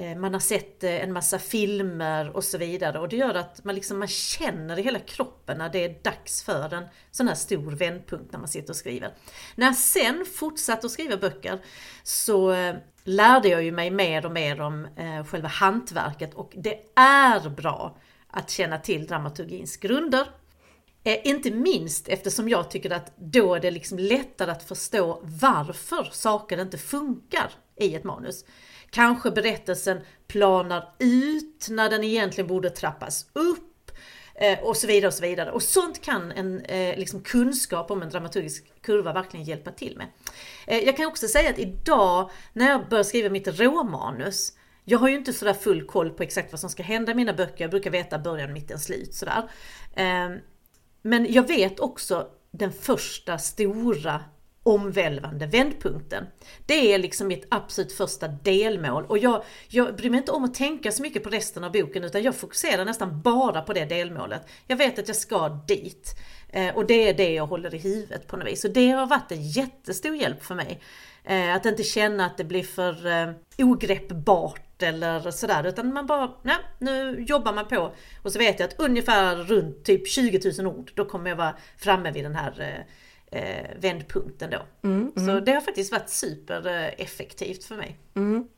Eh, 0.00 0.16
man 0.16 0.32
har 0.32 0.40
sett 0.40 0.84
eh, 0.84 1.02
en 1.02 1.12
massa 1.12 1.38
filmer 1.38 2.36
och 2.36 2.44
så 2.44 2.58
vidare 2.58 2.98
och 2.98 3.08
det 3.08 3.16
gör 3.16 3.34
att 3.34 3.64
man, 3.64 3.74
liksom, 3.74 3.98
man 3.98 4.08
känner 4.08 4.78
i 4.78 4.82
hela 4.82 4.98
kroppen 4.98 5.58
när 5.58 5.68
det 5.68 5.84
är 5.84 6.02
dags 6.02 6.42
för 6.42 6.74
en 6.74 6.84
sån 7.10 7.28
här 7.28 7.34
stor 7.34 7.72
vändpunkt 7.72 8.32
när 8.32 8.38
man 8.38 8.48
sitter 8.48 8.70
och 8.70 8.76
skriver. 8.76 9.14
När 9.54 9.66
jag 9.66 9.76
sen 9.76 10.26
fortsatte 10.34 10.86
att 10.86 10.92
skriva 10.92 11.16
böcker 11.16 11.58
så 12.02 12.52
eh, 12.52 12.76
lärde 13.04 13.48
jag 13.48 13.62
ju 13.62 13.72
mig 13.72 13.90
mer 13.90 14.26
och 14.26 14.32
mer 14.32 14.60
om 14.60 14.88
själva 15.26 15.48
hantverket 15.48 16.34
och 16.34 16.52
det 16.56 16.78
är 16.96 17.48
bra 17.48 17.96
att 18.30 18.50
känna 18.50 18.78
till 18.78 19.06
dramaturgins 19.06 19.76
grunder. 19.76 20.26
inte 21.24 21.50
minst 21.50 22.08
eftersom 22.08 22.48
jag 22.48 22.70
tycker 22.70 22.90
att 22.90 23.12
då 23.16 23.54
är 23.54 23.60
det 23.60 23.70
liksom 23.70 23.98
lättare 23.98 24.50
att 24.50 24.62
förstå 24.62 25.20
varför 25.22 26.08
saker 26.12 26.60
inte 26.60 26.78
funkar 26.78 27.50
i 27.76 27.94
ett 27.94 28.04
manus. 28.04 28.44
Kanske 28.90 29.30
berättelsen 29.30 30.00
planar 30.26 30.94
ut 30.98 31.66
när 31.70 31.90
den 31.90 32.04
egentligen 32.04 32.48
borde 32.48 32.70
trappas 32.70 33.26
upp 33.32 33.90
eh, 34.34 34.58
och 34.58 34.76
så 34.76 34.86
vidare 34.86 35.08
och 35.08 35.14
så 35.14 35.22
vidare. 35.22 35.50
Och 35.50 35.62
sånt 35.62 36.02
kan 36.02 36.32
en 36.32 36.60
eh, 36.60 36.98
liksom 36.98 37.22
kunskap 37.22 37.90
om 37.90 38.02
en 38.02 38.10
dramaturgisk 38.10 38.82
kurva 38.82 39.12
verkligen 39.12 39.46
hjälpa 39.46 39.70
till 39.70 39.96
med. 39.96 40.06
Eh, 40.66 40.84
jag 40.84 40.96
kan 40.96 41.06
också 41.06 41.28
säga 41.28 41.50
att 41.50 41.58
idag 41.58 42.30
när 42.52 42.70
jag 42.70 42.88
börjar 42.88 43.04
skriva 43.04 43.30
mitt 43.30 43.60
råmanus 43.60 44.52
jag 44.84 44.98
har 44.98 45.08
ju 45.08 45.16
inte 45.16 45.32
sådär 45.32 45.54
full 45.54 45.86
koll 45.86 46.10
på 46.10 46.22
exakt 46.22 46.52
vad 46.52 46.60
som 46.60 46.70
ska 46.70 46.82
hända 46.82 47.12
i 47.12 47.14
mina 47.14 47.32
böcker. 47.32 47.64
Jag 47.64 47.70
brukar 47.70 47.90
veta 47.90 48.18
början, 48.18 48.52
mitten, 48.52 48.78
slut 48.78 49.14
sådär. 49.14 49.50
Eh, 49.94 50.30
men 51.02 51.32
jag 51.32 51.48
vet 51.48 51.80
också 51.80 52.28
den 52.50 52.72
första 52.72 53.38
stora 53.38 54.24
omvälvande 54.62 55.46
vändpunkten. 55.46 56.26
Det 56.66 56.92
är 56.92 56.98
liksom 56.98 57.28
mitt 57.28 57.46
absolut 57.48 57.92
första 57.92 58.28
delmål 58.28 59.04
och 59.06 59.18
jag, 59.18 59.44
jag 59.68 59.96
bryr 59.96 60.10
mig 60.10 60.18
inte 60.18 60.32
om 60.32 60.44
att 60.44 60.54
tänka 60.54 60.92
så 60.92 61.02
mycket 61.02 61.22
på 61.22 61.30
resten 61.30 61.64
av 61.64 61.72
boken 61.72 62.04
utan 62.04 62.22
jag 62.22 62.36
fokuserar 62.36 62.84
nästan 62.84 63.22
bara 63.22 63.62
på 63.62 63.72
det 63.72 63.84
delmålet. 63.84 64.42
Jag 64.66 64.76
vet 64.76 64.98
att 64.98 65.08
jag 65.08 65.16
ska 65.16 65.48
dit 65.48 66.14
eh, 66.48 66.76
och 66.76 66.86
det 66.86 67.08
är 67.08 67.14
det 67.14 67.32
jag 67.32 67.46
håller 67.46 67.74
i 67.74 67.78
huvudet 67.78 68.26
på 68.26 68.36
något 68.36 68.46
vis. 68.46 68.64
Och 68.64 68.70
det 68.70 68.90
har 68.90 69.06
varit 69.06 69.32
en 69.32 69.48
jättestor 69.48 70.16
hjälp 70.16 70.44
för 70.44 70.54
mig. 70.54 70.80
Eh, 71.24 71.54
att 71.54 71.66
inte 71.66 71.82
känna 71.82 72.26
att 72.26 72.38
det 72.38 72.44
blir 72.44 72.62
för 72.62 73.06
eh, 73.06 73.32
ogreppbart 73.58 74.82
eller 74.82 75.30
sådär 75.30 75.66
utan 75.66 75.92
man 75.92 76.06
bara, 76.06 76.30
nej, 76.42 76.56
nu 76.78 77.24
jobbar 77.28 77.52
man 77.52 77.68
på 77.68 77.94
och 78.22 78.32
så 78.32 78.38
vet 78.38 78.60
jag 78.60 78.66
att 78.66 78.80
ungefär 78.80 79.36
runt 79.36 79.84
typ 79.84 80.08
20 80.08 80.52
000 80.58 80.66
ord 80.66 80.92
då 80.94 81.04
kommer 81.04 81.30
jag 81.30 81.36
vara 81.36 81.56
framme 81.76 82.10
vid 82.10 82.24
den 82.24 82.34
här 82.34 82.86
eh, 83.30 83.66
vändpunkten 83.80 84.50
då. 84.50 84.88
Mm, 84.88 85.12
mm. 85.16 85.26
Så 85.26 85.44
det 85.44 85.52
har 85.52 85.60
faktiskt 85.60 85.92
varit 85.92 86.08
supereffektivt 86.08 87.64
för 87.64 87.76
mig. 87.76 87.96
Mm. 88.14 88.48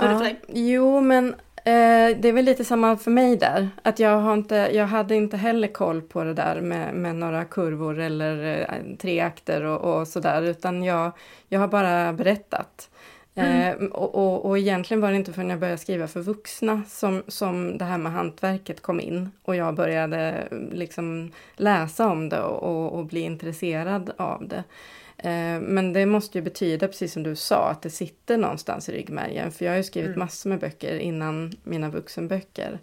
Hur 0.00 0.06
är 0.06 0.12
det 0.12 0.18
för 0.18 0.24
dig? 0.24 0.40
Jo 0.48 1.00
men 1.00 1.28
eh, 1.56 2.16
det 2.18 2.28
är 2.28 2.32
väl 2.32 2.44
lite 2.44 2.64
samma 2.64 2.96
för 2.96 3.10
mig 3.10 3.36
där. 3.36 3.70
Att 3.82 3.98
jag, 3.98 4.18
har 4.18 4.34
inte, 4.34 4.70
jag 4.72 4.86
hade 4.86 5.14
inte 5.14 5.36
heller 5.36 5.68
koll 5.68 6.02
på 6.02 6.24
det 6.24 6.34
där 6.34 6.60
med, 6.60 6.94
med 6.94 7.16
några 7.16 7.44
kurvor 7.44 7.98
eller 7.98 8.60
eh, 8.60 8.96
tre 8.96 9.20
akter 9.20 9.64
och, 9.64 10.00
och 10.00 10.08
sådär 10.08 10.42
utan 10.42 10.82
jag, 10.82 11.12
jag 11.48 11.60
har 11.60 11.68
bara 11.68 12.12
berättat. 12.12 12.90
Mm. 13.38 13.82
Eh, 13.84 13.88
och, 13.90 14.14
och, 14.14 14.44
och 14.44 14.58
egentligen 14.58 15.00
var 15.00 15.10
det 15.10 15.16
inte 15.16 15.32
förrän 15.32 15.50
jag 15.50 15.60
började 15.60 15.78
skriva 15.78 16.06
för 16.06 16.20
vuxna 16.20 16.82
som, 16.88 17.22
som 17.28 17.78
det 17.78 17.84
här 17.84 17.98
med 17.98 18.12
hantverket 18.12 18.82
kom 18.82 19.00
in 19.00 19.30
och 19.42 19.56
jag 19.56 19.74
började 19.74 20.48
liksom 20.72 21.32
läsa 21.56 22.08
om 22.08 22.28
det 22.28 22.40
och, 22.40 22.98
och 22.98 23.06
bli 23.06 23.20
intresserad 23.20 24.12
av 24.16 24.48
det. 24.48 24.64
Eh, 25.18 25.60
men 25.60 25.92
det 25.92 26.06
måste 26.06 26.38
ju 26.38 26.42
betyda, 26.42 26.88
precis 26.88 27.12
som 27.12 27.22
du 27.22 27.36
sa, 27.36 27.70
att 27.70 27.82
det 27.82 27.90
sitter 27.90 28.36
någonstans 28.36 28.88
i 28.88 28.92
ryggmärgen. 28.92 29.52
För 29.52 29.64
jag 29.64 29.72
har 29.72 29.76
ju 29.76 29.84
skrivit 29.84 30.08
mm. 30.08 30.18
massor 30.18 30.50
med 30.50 30.60
böcker 30.60 30.98
innan 30.98 31.52
mina 31.64 31.90
vuxenböcker. 31.90 32.78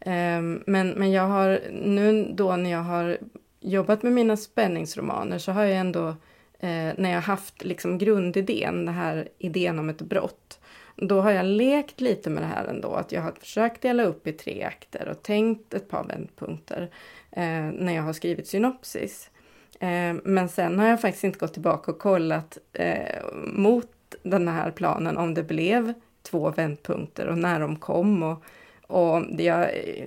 Eh, 0.00 0.42
men, 0.66 0.88
men 0.88 1.12
jag 1.12 1.26
har 1.26 1.60
nu 1.72 2.32
då 2.34 2.56
när 2.56 2.70
jag 2.70 2.82
har 2.82 3.18
jobbat 3.60 4.02
med 4.02 4.12
mina 4.12 4.36
spänningsromaner 4.36 5.38
så 5.38 5.52
har 5.52 5.64
jag 5.64 5.78
ändå 5.78 6.14
Eh, 6.62 6.94
när 6.96 7.12
jag 7.12 7.20
haft 7.20 7.64
liksom 7.64 7.98
grundidén, 7.98 8.86
den 8.86 8.94
här 8.94 9.28
idén 9.38 9.78
om 9.78 9.88
ett 9.88 10.02
brott, 10.02 10.60
då 10.96 11.20
har 11.20 11.30
jag 11.30 11.46
lekt 11.46 12.00
lite 12.00 12.30
med 12.30 12.42
det 12.42 12.46
här 12.46 12.64
ändå. 12.64 12.94
Att 12.94 13.12
jag 13.12 13.22
har 13.22 13.32
försökt 13.32 13.82
dela 13.82 14.02
upp 14.02 14.26
i 14.26 14.32
tre 14.32 14.62
akter 14.62 15.08
och 15.08 15.22
tänkt 15.22 15.74
ett 15.74 15.88
par 15.88 16.04
vändpunkter 16.04 16.90
eh, 17.30 17.70
när 17.72 17.92
jag 17.92 18.02
har 18.02 18.12
skrivit 18.12 18.46
synopsis. 18.46 19.30
Eh, 19.80 20.14
men 20.24 20.48
sen 20.48 20.78
har 20.78 20.86
jag 20.86 21.00
faktiskt 21.00 21.24
inte 21.24 21.38
gått 21.38 21.52
tillbaka 21.52 21.90
och 21.90 21.98
kollat 21.98 22.58
eh, 22.72 23.24
mot 23.44 23.88
den 24.22 24.48
här 24.48 24.70
planen 24.70 25.16
om 25.16 25.34
det 25.34 25.42
blev 25.42 25.94
två 26.22 26.50
vändpunkter 26.50 27.26
och 27.26 27.38
när 27.38 27.60
de 27.60 27.76
kom. 27.76 28.22
Och, 28.22 28.44
och 28.86 29.22
jag 29.38 29.60
eh, 29.62 30.06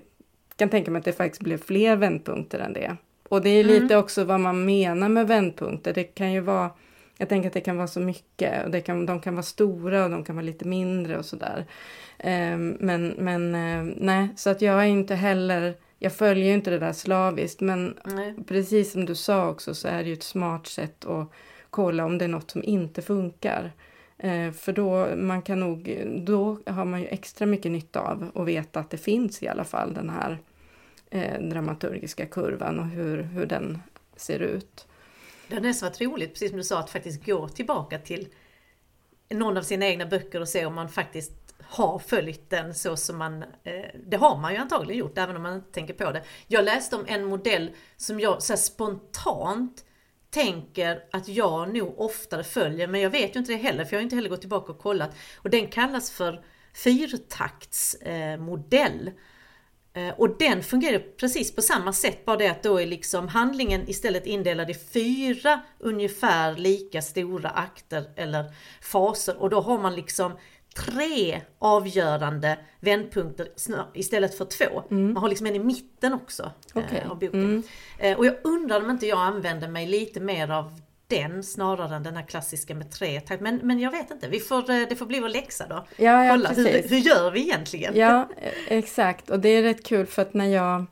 kan 0.56 0.70
tänka 0.70 0.92
mig 0.92 1.00
att 1.00 1.06
det 1.06 1.14
faktiskt 1.14 1.42
blev 1.42 1.58
fler 1.58 1.96
vändpunkter 1.96 2.60
än 2.60 2.74
det. 2.74 2.96
Och 3.30 3.42
det 3.42 3.50
är 3.50 3.64
lite 3.64 3.94
mm. 3.94 4.00
också 4.00 4.24
vad 4.24 4.40
man 4.40 4.66
menar 4.66 5.10
med 5.10 5.28
vändpunkter. 5.28 5.94
Det 5.94 6.04
kan 6.04 6.34
ju 6.34 6.40
vara, 6.40 6.72
jag 7.18 7.30
tänker 7.30 7.48
att 7.48 7.54
det 7.54 7.62
kan 7.62 7.78
vara 7.78 7.88
så 7.88 8.00
mycket. 8.00 8.66
Och 8.66 8.72
det 8.72 8.82
kan, 8.82 9.06
de 9.06 9.20
kan 9.20 9.36
vara 9.36 9.44
stora 9.44 10.04
och 10.04 10.10
de 10.10 10.24
kan 10.24 10.36
vara 10.36 10.46
lite 10.46 10.68
mindre 10.68 11.18
och 11.18 11.26
sådär. 11.26 11.66
Um, 12.24 12.78
men 12.80 13.08
men 13.18 13.56
uh, 13.56 13.94
nej, 13.98 14.30
så 14.36 14.50
att 14.50 14.62
jag 14.62 14.82
är 14.82 14.86
inte 14.86 15.16
heller, 15.16 15.76
jag 16.00 16.14
följer 16.14 16.54
inte 16.54 16.72
det 16.72 16.80
där 16.80 16.94
slaviskt. 16.94 17.62
Men 17.62 17.98
nej. 18.06 18.36
precis 18.48 18.92
som 18.92 19.06
du 19.06 19.16
sa 19.16 19.50
också 19.50 19.76
så 19.76 19.88
är 19.88 20.04
det 20.04 20.10
ju 20.10 20.14
ett 20.14 20.24
smart 20.24 20.68
sätt 20.68 21.06
att 21.06 21.32
kolla 21.70 22.06
om 22.06 22.18
det 22.18 22.26
är 22.26 22.30
något 22.30 22.52
som 22.52 22.64
inte 22.64 23.02
funkar. 23.02 23.72
Uh, 24.24 24.52
för 24.52 24.72
då, 24.72 25.08
man 25.16 25.42
kan 25.42 25.60
nog, 25.60 26.04
då 26.26 26.58
har 26.66 26.86
man 26.86 27.02
ju 27.02 27.08
extra 27.08 27.46
mycket 27.46 27.72
nytta 27.72 28.00
av 28.00 28.32
att 28.36 28.48
veta 28.48 28.80
att 28.80 28.90
det 28.90 28.98
finns 28.98 29.44
i 29.44 29.48
alla 29.48 29.64
fall 29.64 29.94
den 29.94 30.10
här 30.10 30.38
eh, 31.16 31.42
dramaturgiska 31.42 32.26
kurvan 32.26 32.80
och 32.80 32.86
hur, 32.86 33.22
hur 33.22 33.46
den 33.46 33.82
ser 34.16 34.40
ut. 34.40 34.88
Det 35.48 35.56
har 35.56 35.62
nästan 35.62 35.90
varit 35.90 36.02
roligt, 36.02 36.34
precis 36.34 36.50
som 36.50 36.58
du 36.58 36.64
sa, 36.64 36.80
att 36.80 36.90
faktiskt 36.90 37.26
gå 37.26 37.48
tillbaka 37.48 38.00
till 38.00 38.28
någon 39.30 39.58
av 39.58 39.62
sina 39.62 39.86
egna 39.86 40.06
böcker 40.06 40.42
och 40.42 40.50
se 40.50 40.66
om 40.66 40.76
man 40.76 40.90
faktiskt 40.90 41.32
har 41.62 42.00
följt 42.00 42.50
den 42.50 42.74
så 42.74 42.98
som 42.98 43.18
man, 43.18 43.44
eh, 43.44 43.86
det 44.08 44.18
har 44.18 44.38
man 44.38 44.54
ju 44.54 44.58
antagligen 44.58 45.00
gjort 45.00 45.18
även 45.18 45.36
om 45.36 45.42
man 45.42 45.56
inte 45.56 45.72
tänker 45.72 45.94
på 45.94 46.12
det. 46.12 46.24
Jag 46.48 46.66
läste 46.66 46.96
om 46.96 47.06
en 47.08 47.26
modell 47.26 47.72
som 47.98 48.20
jag 48.20 48.44
så 48.44 48.58
spontant 48.58 49.86
tänker 50.30 51.04
att 51.12 51.28
jag 51.28 51.74
nog 51.74 52.00
oftare 52.00 52.44
följer, 52.44 52.88
men 52.88 53.02
jag 53.02 53.10
vet 53.10 53.36
ju 53.36 53.40
inte 53.40 53.52
det 53.52 53.58
heller 53.58 53.86
för 53.86 53.94
jag 53.94 54.00
har 54.00 54.04
inte 54.04 54.16
heller 54.16 54.30
gått 54.30 54.42
tillbaka 54.42 54.72
och 54.72 54.80
kollat. 54.80 55.16
Och 55.36 55.50
den 55.50 55.68
kallas 55.68 56.12
för 56.12 56.44
fyrtaktsmodell. 56.74 59.08
Eh, 59.08 59.10
Eh, 59.14 59.14
och 60.18 60.38
den 60.38 60.64
fungerar 60.64 61.00
precis 61.00 61.56
på 61.56 61.62
samma 61.62 61.94
sätt, 61.94 62.26
bara 62.26 62.38
det 62.38 62.48
att 62.48 62.64
då 62.64 62.82
är 62.82 62.86
liksom 62.86 63.28
handlingen 63.28 63.90
istället 63.90 64.26
indelad 64.26 64.70
i 64.70 64.74
fyra 64.74 65.60
ungefär 65.80 66.56
lika 66.56 67.02
stora 67.02 67.50
akter 67.50 68.06
eller 68.16 68.46
faser 68.82 69.42
och 69.42 69.50
då 69.50 69.62
har 69.62 69.80
man 69.80 69.96
liksom 69.96 70.38
tre 70.76 71.42
avgörande 71.60 72.60
vändpunkter 72.80 73.48
istället 73.94 74.38
för 74.38 74.46
två. 74.46 74.84
Mm. 74.92 75.14
Man 75.14 75.24
har 75.24 75.30
liksom 75.30 75.48
en 75.48 75.56
i 75.56 75.60
mitten 75.60 76.14
också 76.14 76.52
okay. 76.74 77.02
av 77.10 77.20
boken. 77.20 77.44
Mm. 77.44 77.64
Eh, 78.00 78.18
och 78.18 78.26
jag 78.26 78.36
undrar 78.44 78.84
om 78.84 78.90
inte 78.90 79.08
jag 79.08 79.20
använder 79.20 79.68
mig 79.68 79.88
lite 79.88 80.20
mer 80.20 80.52
av 80.52 80.82
den 81.08 81.44
snarare 81.44 81.96
än 81.96 82.04
den 82.04 82.16
här 82.16 82.24
klassiska 82.24 82.76
med 82.76 82.92
tre 82.92 83.20
takt. 83.22 83.42
Men, 83.42 83.60
men 83.64 83.80
jag 83.80 83.92
vet 83.92 84.12
inte, 84.12 84.28
vi 84.28 84.40
får, 84.40 84.70
eh, 84.70 84.82
det 84.90 84.96
får 84.96 85.06
bli 85.06 85.20
vår 85.20 85.30
läxa 85.30 85.68
då. 85.68 85.86
Ja, 85.98 86.26
ja, 86.26 86.32
Kolla, 86.32 86.50
hur, 86.50 86.90
hur 86.90 86.98
gör 86.98 87.32
vi 87.32 87.42
egentligen? 87.42 87.96
Ja, 87.96 88.30
exakt. 88.68 89.30
Och 89.30 89.40
det 89.40 89.50
är 89.50 89.64
rätt 89.64 89.84
kul 89.84 90.06
för 90.06 90.22
att 90.22 90.34
när 90.34 90.46
jag 90.46 90.86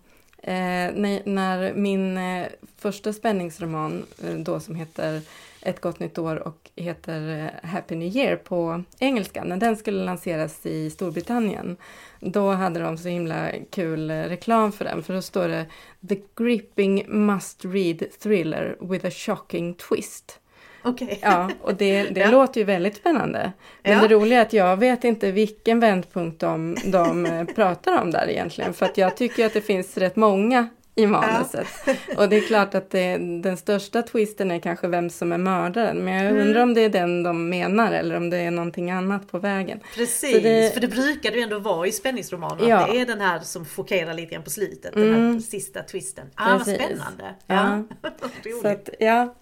eh, 0.44 0.94
när, 0.94 1.30
när, 1.30 1.74
min 1.74 2.18
eh, 2.18 2.48
första 2.78 3.14
spänningsroman 3.14 4.06
eh, 4.24 4.34
då 4.36 4.60
som 4.60 4.76
heter 4.76 5.22
Ett 5.66 5.82
gott 5.82 6.00
nytt 6.00 6.18
år 6.18 6.48
och 6.48 6.70
heter 6.76 7.40
eh, 7.64 7.70
Happy 7.70 7.96
New 7.96 8.16
Year 8.16 8.36
på 8.36 8.84
engelska, 9.00 9.44
när 9.44 9.58
den 9.58 9.76
skulle 9.76 10.04
lanseras 10.06 10.66
i 10.66 10.90
Storbritannien 10.90 11.78
då 12.20 12.52
hade 12.52 12.80
de 12.80 12.98
så 12.98 13.08
himla 13.08 13.52
kul 13.70 14.10
eh, 14.10 14.16
reklam 14.16 14.72
för 14.72 14.86
den, 14.86 15.04
för 15.04 15.14
då 15.14 15.22
står 15.22 15.48
det 15.48 15.66
The 16.10 16.18
gripping 16.36 17.06
must 17.08 17.66
read 17.66 18.04
thriller 18.20 18.78
with 18.80 19.06
a 19.06 19.12
shocking 19.12 19.74
twist. 19.74 20.40
Okay. 20.84 21.18
Ja, 21.22 21.50
och 21.62 21.76
det, 21.76 22.04
det 22.12 22.20
ja. 22.20 22.32
låter 22.32 22.62
ju 22.62 22.66
väldigt 22.66 22.96
spännande. 22.96 23.52
Men 23.84 23.94
ja. 23.94 24.08
det 24.08 24.08
roliga 24.08 24.40
är 24.40 24.42
att 24.42 24.54
jag 24.54 24.78
vet 24.78 25.04
inte 25.04 25.32
vilken 25.32 25.80
vändpunkt 25.80 26.40
de, 26.40 26.78
de 26.86 27.26
eh, 27.26 27.46
pratar 27.46 28.02
om 28.02 28.12
där 28.12 28.30
egentligen. 28.30 28.74
För 28.74 28.86
att 28.86 28.98
jag 28.98 29.18
tycker 29.18 29.46
att 29.46 29.54
det 29.54 29.62
finns 29.62 29.98
rätt 29.98 30.16
många 30.16 30.68
i 30.96 31.08
manuset. 31.08 31.68
Ja. 31.86 31.94
Och 32.18 32.30
det 32.30 32.38
är 32.38 32.42
klart 32.42 32.76
att 32.76 32.90
det, 32.90 33.18
den 33.18 33.58
största 33.58 34.02
twisten 34.02 34.52
är 34.52 34.60
kanske 34.60 34.88
vem 34.88 35.10
som 35.10 35.32
är 35.32 35.38
mördaren. 35.38 35.98
Men 35.98 36.14
jag 36.14 36.26
mm. 36.26 36.48
undrar 36.48 36.64
om 36.64 36.74
det 36.74 36.82
är 36.82 36.90
den 36.90 37.24
de 37.24 37.50
menar 37.50 37.92
eller 37.92 38.16
om 38.16 38.30
det 38.30 38.38
är 38.38 38.52
någonting 38.52 38.92
annat 38.92 39.32
på 39.32 39.40
vägen. 39.40 39.80
Precis, 39.96 40.44
det, 40.44 40.74
för 40.74 40.82
det 40.82 40.88
brukar 40.88 41.32
ju 41.32 41.42
ändå 41.42 41.60
vara 41.60 41.88
i 41.88 41.92
spänningsromaner. 41.92 42.70
Ja. 42.70 42.78
Att 42.78 42.92
det 42.92 43.02
är 43.02 43.06
den 43.06 43.22
här 43.22 43.40
som 43.40 43.66
fokuserar 43.66 44.14
lite 44.14 44.34
grann 44.34 44.44
på 44.44 44.50
slutet. 44.50 44.96
Mm. 44.96 45.08
Den 45.08 45.16
här 45.16 45.30
mm. 45.30 45.42
sista 45.42 45.84
twisten. 45.84 46.28
Ah, 46.36 46.58
vad 46.58 46.62
spännande! 46.62 47.36
Ja. 47.48 47.84
ja. 48.02 48.10
Så 48.62 48.68
att, 48.68 48.90
ja. 49.00 49.36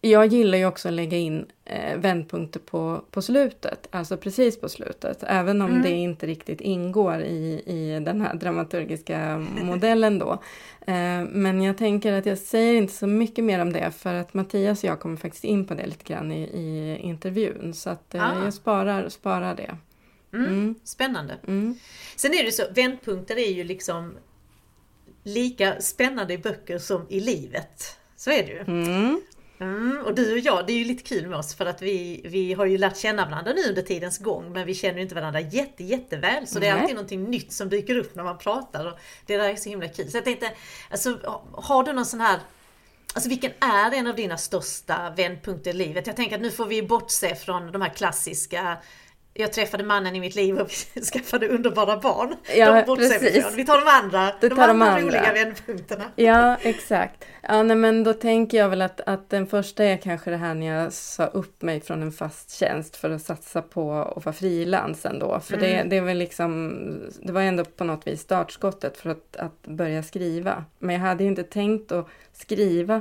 Jag 0.00 0.26
gillar 0.26 0.58
ju 0.58 0.66
också 0.66 0.88
att 0.88 0.94
lägga 0.94 1.16
in 1.16 1.46
eh, 1.64 1.98
vändpunkter 1.98 2.60
på, 2.60 3.04
på 3.10 3.22
slutet, 3.22 3.88
alltså 3.90 4.16
precis 4.16 4.60
på 4.60 4.68
slutet, 4.68 5.18
även 5.22 5.62
om 5.62 5.70
mm. 5.70 5.82
det 5.82 5.90
inte 5.90 6.26
riktigt 6.26 6.60
ingår 6.60 7.20
i, 7.20 7.62
i 7.66 8.00
den 8.04 8.20
här 8.20 8.34
dramaturgiska 8.34 9.46
modellen 9.62 10.18
då. 10.18 10.32
Eh, 10.86 11.24
men 11.28 11.62
jag 11.62 11.78
tänker 11.78 12.12
att 12.12 12.26
jag 12.26 12.38
säger 12.38 12.74
inte 12.74 12.92
så 12.92 13.06
mycket 13.06 13.44
mer 13.44 13.58
om 13.58 13.72
det 13.72 13.90
för 13.90 14.14
att 14.14 14.34
Mattias 14.34 14.84
och 14.84 14.88
jag 14.88 15.00
kommer 15.00 15.16
faktiskt 15.16 15.44
in 15.44 15.66
på 15.66 15.74
det 15.74 15.86
lite 15.86 16.04
grann 16.04 16.32
i, 16.32 16.42
i 16.42 16.98
intervjun 17.02 17.74
så 17.74 17.90
att 17.90 18.14
eh, 18.14 18.30
ah. 18.30 18.44
jag 18.44 18.54
sparar, 18.54 19.08
sparar 19.08 19.54
det. 19.54 19.76
Mm. 20.32 20.46
Mm. 20.46 20.74
Spännande. 20.84 21.38
Mm. 21.46 21.78
Sen 22.16 22.34
är 22.34 22.44
det 22.44 22.52
så, 22.52 22.62
vändpunkter 22.74 23.38
är 23.38 23.52
ju 23.52 23.64
liksom 23.64 24.14
lika 25.22 25.80
spännande 25.80 26.34
i 26.34 26.38
böcker 26.38 26.78
som 26.78 27.06
i 27.08 27.20
livet. 27.20 27.98
Så 28.16 28.30
är 28.30 28.42
det 28.42 28.52
ju. 28.52 28.60
Mm. 28.60 29.20
Mm, 29.60 30.02
och 30.06 30.14
du 30.14 30.32
och 30.32 30.38
jag, 30.38 30.66
det 30.66 30.72
är 30.72 30.76
ju 30.76 30.84
lite 30.84 31.02
kul 31.02 31.26
med 31.26 31.38
oss 31.38 31.54
för 31.54 31.66
att 31.66 31.82
vi, 31.82 32.20
vi 32.24 32.54
har 32.54 32.66
ju 32.66 32.78
lärt 32.78 32.96
känna 32.96 33.24
varandra 33.24 33.52
nu 33.52 33.68
under 33.68 33.82
tidens 33.82 34.18
gång 34.18 34.52
men 34.52 34.66
vi 34.66 34.74
känner 34.74 34.98
inte 34.98 35.14
varandra 35.14 35.40
jätte, 35.40 35.84
jätteväl 35.84 36.46
så 36.46 36.58
det 36.58 36.66
är 36.66 36.80
alltid 36.80 36.94
någonting 36.94 37.24
nytt 37.24 37.52
som 37.52 37.68
dyker 37.68 37.96
upp 37.96 38.14
när 38.14 38.24
man 38.24 38.38
pratar 38.38 38.86
och 38.86 38.98
det 39.26 39.36
där 39.36 39.48
är 39.48 39.56
så 39.56 39.68
himla 39.68 39.88
kul. 39.88 40.10
Så 40.10 40.16
jag 40.16 40.24
tänkte, 40.24 40.50
alltså, 40.90 41.40
har 41.52 41.82
du 41.82 41.92
någon 41.92 42.06
sån 42.06 42.20
här 42.20 42.38
Alltså 43.14 43.28
vilken 43.28 43.50
är 43.60 43.94
en 43.94 44.06
av 44.06 44.16
dina 44.16 44.36
största 44.36 45.10
vändpunkter 45.16 45.70
i 45.70 45.74
livet? 45.74 46.06
Jag 46.06 46.16
tänker 46.16 46.36
att 46.36 46.42
nu 46.42 46.50
får 46.50 46.66
vi 46.66 46.82
bortse 46.82 47.34
från 47.34 47.72
de 47.72 47.82
här 47.82 47.88
klassiska 47.88 48.76
jag 49.40 49.52
träffade 49.52 49.84
mannen 49.84 50.16
i 50.16 50.20
mitt 50.20 50.34
liv 50.34 50.58
och 50.58 50.70
vi 50.94 51.00
skaffade 51.12 51.48
underbara 51.48 51.96
barn. 51.96 52.34
Ja, 52.56 52.84
de 52.86 52.96
precis. 52.96 53.54
Vi 53.54 53.64
tar 53.66 53.78
de 53.84 53.90
andra, 53.90 54.32
Du 54.40 54.48
de 54.48 54.54
tar 54.54 54.68
andra, 54.68 54.86
andra. 54.86 55.00
roliga 55.06 55.32
vändpunkterna. 55.32 56.04
Ja, 56.16 56.56
exakt. 56.62 57.24
Ja, 57.42 57.62
nej, 57.62 57.76
men 57.76 58.04
då 58.04 58.12
tänker 58.12 58.58
jag 58.58 58.68
väl 58.68 58.82
att, 58.82 59.00
att 59.00 59.30
den 59.30 59.46
första 59.46 59.84
är 59.84 59.96
kanske 59.96 60.30
det 60.30 60.36
här 60.36 60.54
när 60.54 60.66
jag 60.82 60.92
sa 60.92 61.26
upp 61.26 61.62
mig 61.62 61.80
från 61.80 62.02
en 62.02 62.12
fast 62.12 62.50
tjänst 62.58 62.96
för 62.96 63.10
att 63.10 63.22
satsa 63.22 63.62
på 63.62 63.92
att 63.94 64.24
vara 64.24 64.32
frilans 64.32 65.06
ändå. 65.06 65.40
För 65.40 65.56
det, 65.56 65.68
Mm. 65.74 65.88
det, 65.88 65.96
är 65.96 66.00
väl 66.02 66.18
liksom, 66.18 66.72
det 67.22 67.32
var 67.32 67.40
ändå 67.42 67.64
på 67.64 67.84
något 67.84 68.06
vis 68.06 68.20
startskottet 68.20 68.96
för 68.96 69.10
att, 69.10 69.36
att 69.36 69.62
börja 69.66 70.02
skriva. 70.02 70.64
Men 70.78 70.94
jag 70.94 71.02
hade 71.02 71.22
ju 71.24 71.28
inte 71.28 71.42
tänkt 71.44 71.92
att 71.92 72.06
skriva 72.32 73.00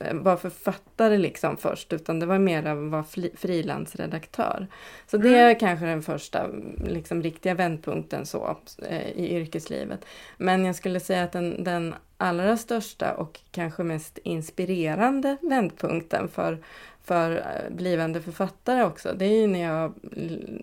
eh, 0.00 0.14
vara 0.14 0.36
författare 0.36 1.18
liksom 1.18 1.56
först, 1.56 1.92
utan 1.92 2.20
det 2.20 2.26
var 2.26 2.38
mer 2.38 2.66
att 2.66 2.90
vara 2.90 3.04
frilansredaktör. 3.34 4.66
Så 5.06 5.16
det 5.16 5.28
Mm. 5.28 5.40
är 5.40 5.60
kanske 5.60 5.86
den 5.86 6.02
första 6.02 6.46
liksom, 6.86 7.22
riktiga 7.22 7.54
vändpunkten 7.54 8.26
så, 8.26 8.56
eh, 8.88 9.08
i 9.10 9.36
yrkeslivet. 9.36 10.04
Men 10.36 10.64
jag 10.64 10.76
skulle 10.76 11.00
säga 11.00 11.22
att 11.24 11.32
den, 11.32 11.64
den 11.64 11.94
allra 12.16 12.56
största 12.56 13.14
och 13.14 13.40
kanske 13.50 13.82
mest 13.82 14.18
inspirerande 14.18 15.36
vändpunkten 15.42 16.28
för, 16.28 16.58
för 17.04 17.36
eh, 17.36 17.74
blivande 17.76 18.22
författare 18.22 18.84
också, 18.84 19.14
det 19.18 19.24
är 19.24 19.40
ju 19.40 19.46
när 19.46 19.62
jag 19.62 19.92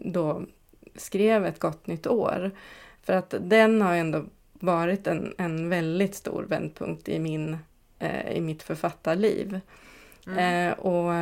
då 0.05 0.41
skrev 0.95 1.45
Ett 1.45 1.59
gott 1.59 1.87
nytt 1.87 2.07
år. 2.07 2.51
För 3.03 3.13
att 3.13 3.33
den 3.39 3.81
har 3.81 3.95
ändå 3.95 4.23
varit 4.53 5.07
en, 5.07 5.33
en 5.37 5.69
väldigt 5.69 6.15
stor 6.15 6.43
vändpunkt 6.43 7.09
i, 7.09 7.19
min, 7.19 7.57
eh, 7.99 8.37
i 8.37 8.41
mitt 8.41 8.63
författarliv. 8.63 9.59
Mm. 10.27 10.69
Eh, 10.69 10.73
och, 10.79 11.13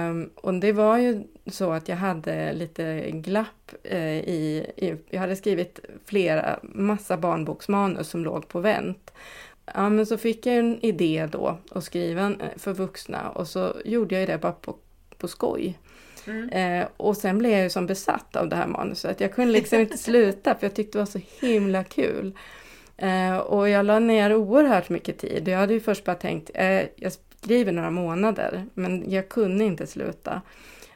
och 0.45 0.53
det 0.53 0.71
var 0.71 0.97
ju 0.97 1.23
så 1.45 1.71
att 1.71 1.89
jag 1.89 1.95
hade 1.95 2.53
lite 2.53 3.11
glapp 3.11 3.71
eh, 3.83 4.19
i, 4.19 4.71
i... 4.77 4.95
Jag 5.09 5.19
hade 5.19 5.35
skrivit 5.35 5.79
flera, 6.05 6.59
massa 6.63 7.17
barnboksmanus 7.17 8.09
som 8.09 8.23
låg 8.23 8.47
på 8.47 8.59
vänt. 8.59 9.13
Ja, 9.65 9.89
men 9.89 10.05
så 10.05 10.17
fick 10.17 10.45
jag 10.45 10.55
en 10.55 10.85
idé 10.85 11.29
då 11.31 11.57
att 11.71 11.83
skriva 11.83 12.21
en, 12.21 12.41
eh, 12.41 12.47
för 12.57 12.73
vuxna 12.73 13.29
och 13.29 13.47
så 13.47 13.73
gjorde 13.85 14.19
jag 14.19 14.29
det 14.29 14.37
bara 14.37 14.51
på, 14.51 14.75
på 15.17 15.27
skoj. 15.27 15.79
Mm. 16.27 16.49
Eh, 16.49 16.87
och 16.97 17.17
sen 17.17 17.37
blev 17.37 17.51
jag 17.51 17.63
ju 17.63 17.69
som 17.69 17.85
besatt 17.85 18.35
av 18.35 18.49
det 18.49 18.55
här 18.55 18.67
manuset. 18.67 19.19
Jag 19.19 19.33
kunde 19.33 19.53
liksom 19.53 19.79
inte 19.79 19.97
sluta 20.07 20.55
för 20.55 20.65
jag 20.65 20.75
tyckte 20.75 20.97
det 20.97 21.01
var 21.01 21.05
så 21.05 21.21
himla 21.39 21.83
kul. 21.83 22.37
Eh, 22.97 23.37
och 23.37 23.69
jag 23.69 23.85
la 23.85 23.99
ner 23.99 24.35
oerhört 24.35 24.89
mycket 24.89 25.17
tid. 25.17 25.47
Jag 25.47 25.57
hade 25.57 25.73
ju 25.73 25.79
först 25.79 26.03
bara 26.03 26.15
tänkt, 26.15 26.51
eh, 26.53 26.81
jag 26.95 27.11
skriver 27.43 27.71
några 27.71 27.91
månader, 27.91 28.65
men 28.73 29.11
jag 29.11 29.29
kunde 29.29 29.63
inte 29.63 29.87
sluta. 29.87 30.41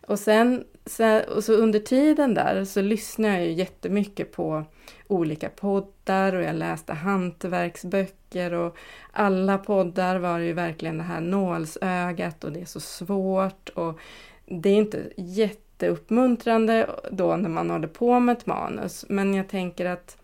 Och 0.08 0.20
sen, 0.20 0.64
sen 0.86 1.24
och 1.36 1.44
så 1.44 1.54
under 1.54 1.80
tiden 1.80 2.34
där 2.34 2.66
så 2.66 2.82
lyssnade 2.82 3.34
jag 3.34 3.46
ju 3.46 3.52
jättemycket 3.52 4.32
på 4.32 4.64
olika 5.08 5.50
poddar 5.50 6.36
och 6.36 6.44
jag 6.44 6.56
läste 6.56 6.94
hantverksböcker 6.94 8.54
och 8.54 8.78
alla 9.12 9.58
poddar 9.58 10.20
var 10.20 10.40
ju 10.40 10.54
verkligen 10.54 10.98
det 10.98 11.04
här 11.04 11.22
nålsögat 11.22 12.44
och 12.44 12.52
det 12.52 12.62
är 12.62 12.66
så 12.66 12.80
svårt 12.80 13.70
och 13.70 14.00
det 14.46 14.70
är 14.70 14.76
inte 14.76 15.10
jätteuppmuntrande 15.18 16.90
då 17.12 17.36
när 17.36 17.50
man 17.50 17.70
håller 17.70 17.88
på 17.88 18.20
med 18.20 18.38
ett 18.38 18.46
manus, 18.46 19.06
men 19.10 19.34
jag 19.34 19.48
tänker 19.50 19.86
att 19.86 20.18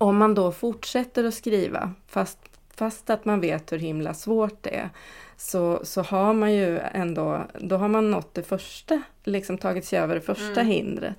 om 0.00 0.16
man 0.16 0.34
då 0.34 0.52
fortsätter 0.52 1.24
att 1.24 1.34
skriva, 1.34 1.92
fast, 2.06 2.38
fast 2.74 3.10
att 3.10 3.24
man 3.24 3.40
vet 3.40 3.72
hur 3.72 3.78
himla 3.78 4.14
svårt 4.14 4.62
det 4.62 4.74
är, 4.76 4.90
så, 5.36 5.80
så 5.84 6.02
har 6.02 6.32
man 6.34 6.52
ju 6.54 6.78
ändå, 6.78 7.44
då 7.58 7.76
har 7.76 7.88
man 7.88 8.10
nått 8.10 8.34
det 8.34 8.42
första, 8.42 9.02
liksom 9.24 9.58
tagit 9.58 9.84
sig 9.84 9.98
över 9.98 10.14
det 10.14 10.20
första 10.20 10.60
Mm. 10.60 10.66
hindret. 10.66 11.16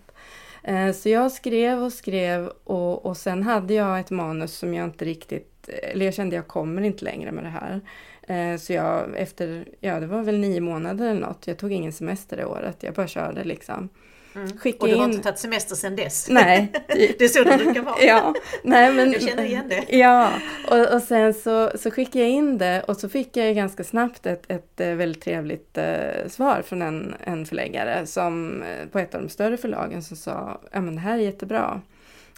Eh, 0.63 0.91
Så 0.91 1.09
jag 1.09 1.31
skrev 1.31 1.83
och 1.83 1.93
skrev 1.93 2.47
och, 2.63 3.05
och 3.05 3.17
sen 3.17 3.43
hade 3.43 3.73
jag 3.73 3.99
ett 3.99 4.11
manus 4.11 4.53
som 4.57 4.73
jag 4.73 4.83
inte 4.85 5.05
riktigt, 5.05 5.69
eller 5.69 6.05
jag 6.05 6.13
kände 6.13 6.35
jag 6.35 6.47
kommer 6.47 6.81
inte 6.81 7.05
längre 7.05 7.31
med 7.31 7.43
det 7.43 7.49
här. 7.49 7.81
Eh, 8.27 8.57
Så 8.57 8.73
jag 8.73 9.17
efter, 9.17 9.65
ja 9.79 9.99
det 9.99 10.07
var 10.07 10.23
väl 10.23 10.37
nio 10.39 10.61
månader 10.61 11.09
eller 11.09 11.21
något, 11.21 11.47
jag 11.47 11.57
tog 11.57 11.71
ingen 11.71 11.93
semester 11.93 12.37
det 12.37 12.45
året, 12.45 12.83
jag 12.83 12.93
bara 12.93 13.07
körde 13.07 13.43
liksom. 13.43 13.89
Mm. 14.35 14.57
Skicka 14.57 14.77
Och 14.79 14.87
du 14.87 14.95
har 14.95 15.03
in- 15.05 15.11
inte 15.11 15.23
tagit 15.23 15.39
semester 15.39 15.75
sedan 15.75 15.95
dess? 15.95 16.27
Nej, 16.29 16.71
Det 16.87 17.21
är 17.21 17.27
så 17.27 17.43
det 17.43 17.57
brukar 17.57 17.81
vara. 17.81 18.01
ja, 18.03 18.33
nej 18.63 18.93
men... 18.93 19.11
Jag 19.11 19.21
känner 19.21 19.43
igen 19.43 19.69
det. 19.69 19.97
Ja, 19.97 20.29
och, 20.69 20.93
och 20.93 21.01
sen 21.01 21.33
så, 21.33 21.71
så 21.77 21.91
skickade 21.91 22.19
jag 22.19 22.29
in 22.29 22.57
det 22.57 22.83
och 22.87 22.97
så 22.97 23.09
fick 23.09 23.37
jag 23.37 23.55
ganska 23.55 23.83
snabbt 23.83 24.25
ett, 24.25 24.43
ett 24.51 24.79
eh, 24.79 24.93
väldigt 24.93 25.23
trevligt 25.23 25.77
eh, 25.77 26.27
svar 26.29 26.61
från 26.65 26.81
en, 26.81 27.15
en 27.23 27.45
förläggare 27.45 28.05
som, 28.05 28.63
eh, 28.63 28.87
på 28.91 28.99
ett 28.99 29.15
av 29.15 29.21
de 29.21 29.29
större 29.29 29.57
förlagen 29.57 30.03
som 30.03 30.17
sa 30.17 30.61
ja 30.71 30.81
men 30.81 30.95
det 30.95 31.01
här 31.01 31.13
är 31.13 31.21
jättebra. 31.21 31.81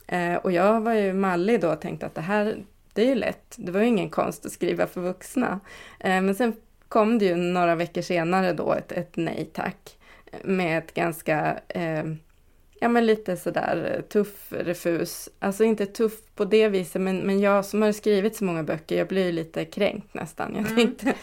Eh, 0.08 0.36
och 0.36 0.52
jag 0.52 0.82
var 0.82 0.94
ju 0.94 1.14
mallig 1.14 1.62
då 1.62 1.70
och 1.72 1.82
tänkte 1.82 2.06
att 2.06 2.16
det 2.16 2.22
här, 2.22 2.56
det 2.94 3.02
är 3.02 3.06
ju 3.08 3.16
lätt. 3.16 3.56
Det 3.56 3.72
var 3.72 3.80
ju 3.82 3.88
ingen 3.88 4.10
konst 4.10 4.46
att 4.46 4.52
skriva 4.52 4.88
för 4.88 5.02
vuxna. 5.02 5.60
Eh, 6.00 6.22
men 6.22 6.36
sen 6.36 6.54
kom 6.88 7.20
det 7.20 7.26
ju 7.26 7.36
några 7.36 7.76
veckor 7.76 8.02
senare 8.02 8.54
då 8.54 8.74
ett, 8.74 8.92
ett 8.92 9.12
nej 9.14 9.50
tack. 9.54 9.98
Med 10.44 10.78
ett 10.78 10.94
ganska 10.94 11.60
eh, 11.70 12.04
ja 12.80 12.90
men 12.90 13.06
lite 13.06 13.38
sådär 13.38 13.96
eh, 13.96 14.02
tuff 14.02 14.48
refus. 14.50 15.30
Alltså 15.40 15.64
inte 15.64 15.86
tuff 15.86 16.14
på 16.36 16.46
det 16.46 16.68
viset, 16.70 17.02
men, 17.02 17.18
men 17.18 17.40
jag 17.40 17.66
som 17.66 17.82
har 17.82 17.92
skrivit 17.92 18.36
så 18.36 18.44
många 18.44 18.64
böcker, 18.64 18.98
jag 18.98 19.08
blir 19.08 19.32
lite 19.32 19.66
kränkt 19.66 20.14
nästan. 20.14 20.56
Jag 20.56 20.72
Mm. 20.72 20.76
tänkte, 20.76 21.14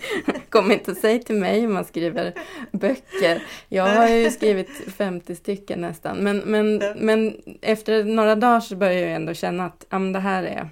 kom 0.48 0.72
inte 0.72 0.90
och 0.90 0.96
säg 0.96 1.22
till 1.22 1.36
mig 1.36 1.60
hur 1.60 1.68
man 1.68 1.84
skriver 1.84 2.32
böcker. 2.72 3.42
Jag 3.68 3.84
har 3.86 4.08
ju 4.08 4.30
skrivit 4.30 4.70
50 4.96 5.34
stycken 5.36 5.80
nästan, 5.80 6.16
men, 6.16 6.38
men, 6.38 6.82
men 6.96 7.36
efter 7.62 8.04
några 8.04 8.34
dagar 8.34 8.60
så 8.60 8.76
börjar 8.76 9.00
jag 9.00 9.12
ändå 9.12 9.34
känna 9.34 9.66
att 9.66 9.86
ja, 9.90 9.98
det 9.98 10.20
här 10.20 10.42
är 10.42 10.68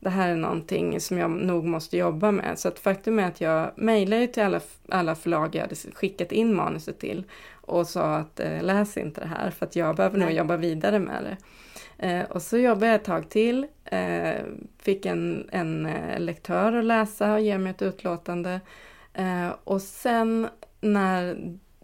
det 0.00 0.10
här 0.10 0.28
är 0.28 0.36
någonting 0.36 1.00
som 1.00 1.18
jag 1.18 1.30
nog 1.30 1.64
måste 1.64 1.96
jobba 1.96 2.30
med. 2.30 2.58
Så 2.58 2.68
att 2.68 2.78
faktum 2.78 3.18
är 3.18 3.26
att 3.26 3.40
jag 3.40 3.70
mejlade 3.76 4.26
till 4.26 4.42
alla, 4.42 4.60
alla 4.88 5.14
förlag 5.14 5.54
jag 5.54 5.60
hade 5.60 5.74
skickat 5.74 6.32
in 6.32 6.54
manuset 6.54 6.98
till 6.98 7.24
och 7.50 7.86
sa 7.86 8.16
att 8.16 8.40
eh, 8.40 8.62
läs 8.62 8.96
inte 8.96 9.20
det 9.20 9.26
här 9.26 9.50
för 9.50 9.66
att 9.66 9.76
jag 9.76 9.96
behöver 9.96 10.18
nog 10.18 10.30
jobba 10.30 10.56
vidare 10.56 10.98
med 10.98 11.24
det. 11.24 11.36
Eh, 12.08 12.30
och 12.30 12.42
så 12.42 12.58
jobbade 12.58 12.86
jag 12.86 12.94
ett 12.94 13.04
tag 13.04 13.28
till, 13.28 13.66
eh, 13.84 14.34
fick 14.78 15.06
en, 15.06 15.48
en 15.52 15.86
eh, 15.86 16.20
lektör 16.20 16.72
att 16.72 16.84
läsa 16.84 17.32
och 17.32 17.40
ge 17.40 17.58
mig 17.58 17.70
ett 17.70 17.82
utlåtande. 17.82 18.60
Eh, 19.14 19.48
och 19.64 19.82
sen 19.82 20.48
när 20.80 21.36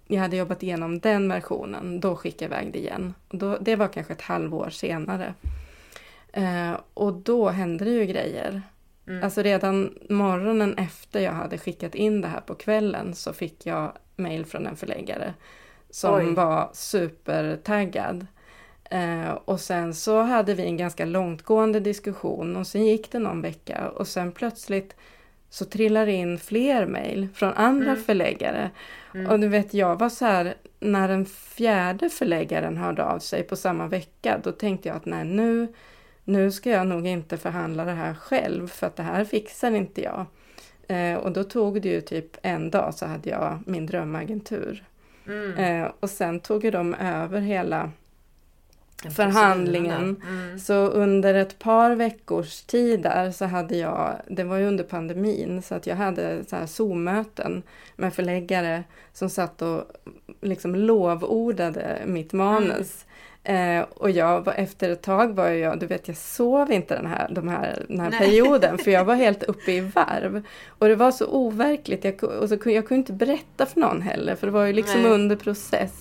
jag 0.06 0.20
hade 0.20 0.36
jobbat 0.36 0.62
igenom 0.62 0.98
den 0.98 1.28
versionen, 1.28 2.00
då 2.00 2.16
skickade 2.16 2.54
jag 2.54 2.62
iväg 2.62 2.72
det 2.72 2.78
igen. 2.78 3.14
Och 3.28 3.38
då, 3.38 3.58
det 3.60 3.76
var 3.76 3.88
kanske 3.88 4.12
ett 4.12 4.22
halvår 4.22 4.70
senare. 4.70 5.34
Eh, 6.36 6.80
och 6.94 7.12
då 7.12 7.48
hände 7.48 7.84
det 7.84 7.90
ju 7.90 8.04
grejer. 8.06 8.62
Mm. 9.06 9.24
Alltså 9.24 9.42
redan 9.42 9.98
morgonen 10.10 10.74
efter 10.78 11.20
jag 11.20 11.32
hade 11.32 11.58
skickat 11.58 11.94
in 11.94 12.20
det 12.20 12.28
här 12.28 12.40
på 12.40 12.54
kvällen 12.54 13.14
så 13.14 13.32
fick 13.32 13.66
jag 13.66 13.92
mail 14.16 14.46
från 14.46 14.66
en 14.66 14.76
förläggare 14.76 15.34
som 15.90 16.14
Oj. 16.14 16.34
var 16.34 16.70
supertaggad. 16.72 18.26
Eh, 18.90 19.30
och 19.30 19.60
sen 19.60 19.94
så 19.94 20.22
hade 20.22 20.54
vi 20.54 20.62
en 20.62 20.76
ganska 20.76 21.04
långtgående 21.04 21.80
diskussion 21.80 22.56
och 22.56 22.66
sen 22.66 22.86
gick 22.86 23.12
det 23.12 23.18
någon 23.18 23.42
vecka 23.42 23.88
och 23.88 24.08
sen 24.08 24.32
plötsligt 24.32 24.96
så 25.50 25.64
trillar 25.64 26.06
det 26.06 26.12
in 26.12 26.38
fler 26.38 26.86
mail 26.86 27.28
från 27.34 27.52
andra 27.52 27.90
Mm. 27.90 28.02
förläggare. 28.02 28.70
Mm. 29.14 29.30
Och 29.30 29.40
du 29.40 29.48
vet, 29.48 29.74
jag 29.74 29.98
var 29.98 30.08
så 30.08 30.24
här, 30.24 30.54
när 30.80 31.08
den 31.08 31.26
fjärde 31.26 32.08
förläggaren 32.10 32.76
hörde 32.76 33.04
av 33.04 33.18
sig 33.18 33.42
på 33.42 33.56
samma 33.56 33.86
vecka, 33.86 34.40
då 34.44 34.52
tänkte 34.52 34.88
jag 34.88 34.96
att 34.96 35.06
nej, 35.06 35.24
nu, 35.24 35.68
nu 36.26 36.50
ska 36.50 36.70
jag 36.70 36.86
nog 36.86 37.06
inte 37.06 37.36
förhandla 37.36 37.84
det 37.84 37.92
här 37.92 38.14
själv, 38.14 38.68
för 38.68 38.86
att 38.86 38.96
det 38.96 39.02
här 39.02 39.24
fixar 39.24 39.70
inte 39.70 40.02
jag. 40.02 40.26
Eh, 40.88 41.16
och 41.16 41.32
då 41.32 41.44
tog 41.44 41.82
det 41.82 41.88
ju 41.88 42.00
typ 42.00 42.36
en 42.42 42.70
dag 42.70 42.94
så 42.94 43.06
hade 43.06 43.30
jag 43.30 43.58
min 43.66 43.86
drömagentur. 43.86 44.84
Mm. 45.26 45.54
Eh, 45.54 45.92
och 46.00 46.10
sen 46.10 46.40
tog 46.40 46.64
ju 46.64 46.70
de 46.70 46.94
över 46.94 47.40
hela 47.40 47.90
förhandlingen. 49.16 50.22
Mm. 50.28 50.58
så 50.58 50.74
under 50.74 51.34
ett 51.34 51.58
par 51.58 51.90
veckors 51.94 52.62
tid 52.62 53.02
där 53.02 53.30
så 53.30 53.44
hade 53.44 53.76
jag, 53.76 54.16
det 54.28 54.44
var 54.44 54.56
ju 54.56 54.66
under 54.66 54.84
pandemin, 54.84 55.62
så 55.62 55.74
att 55.74 55.86
jag 55.86 55.96
hade 55.96 56.44
så 56.44 56.56
här 56.56 56.66
Zoom-möten 56.66 57.62
med 57.96 58.14
förläggare 58.14 58.84
som 59.12 59.30
satt 59.30 59.62
och 59.62 59.84
liksom 60.40 60.74
lovordade 60.74 62.02
mitt 62.06 62.32
manus. 62.32 63.05
Eh, 63.48 63.84
och 63.94 64.10
jag 64.10 64.40
var, 64.44 64.52
efter 64.54 64.90
ett 64.90 65.02
tag 65.02 65.34
var 65.36 65.48
jag, 65.48 65.80
du 65.80 65.86
vet 65.86 66.08
jag 66.08 66.16
sov 66.16 66.72
inte 66.72 66.96
den 66.96 67.06
här, 67.06 67.28
de 67.30 67.48
här, 67.48 67.84
den 67.88 68.00
här 68.00 68.10
Nej. 68.10 68.18
perioden 68.18 68.78
för 68.78 68.90
jag 68.90 69.04
var 69.04 69.14
helt 69.14 69.42
uppe 69.52 69.72
i 69.72 69.80
varv. 69.80 70.42
Och 70.68 70.88
det 70.88 70.94
var 70.96 71.10
så 71.10 71.26
overkligt, 71.26 72.04
jag, 72.04 72.24
och 72.24 72.48
så, 72.48 72.58
kunde- 72.58 72.76
jag 72.76 72.88
kunde 72.88 72.98
inte 72.98 73.12
berätta 73.12 73.66
för 73.66 73.80
någon 73.80 74.02
heller 74.02 74.34
för 74.34 74.46
det 74.46 74.52
var 74.52 74.64
ju 74.64 74.72
liksom 74.72 75.02
Nej. 75.02 75.10
under 75.10 75.36
process. 75.36 75.92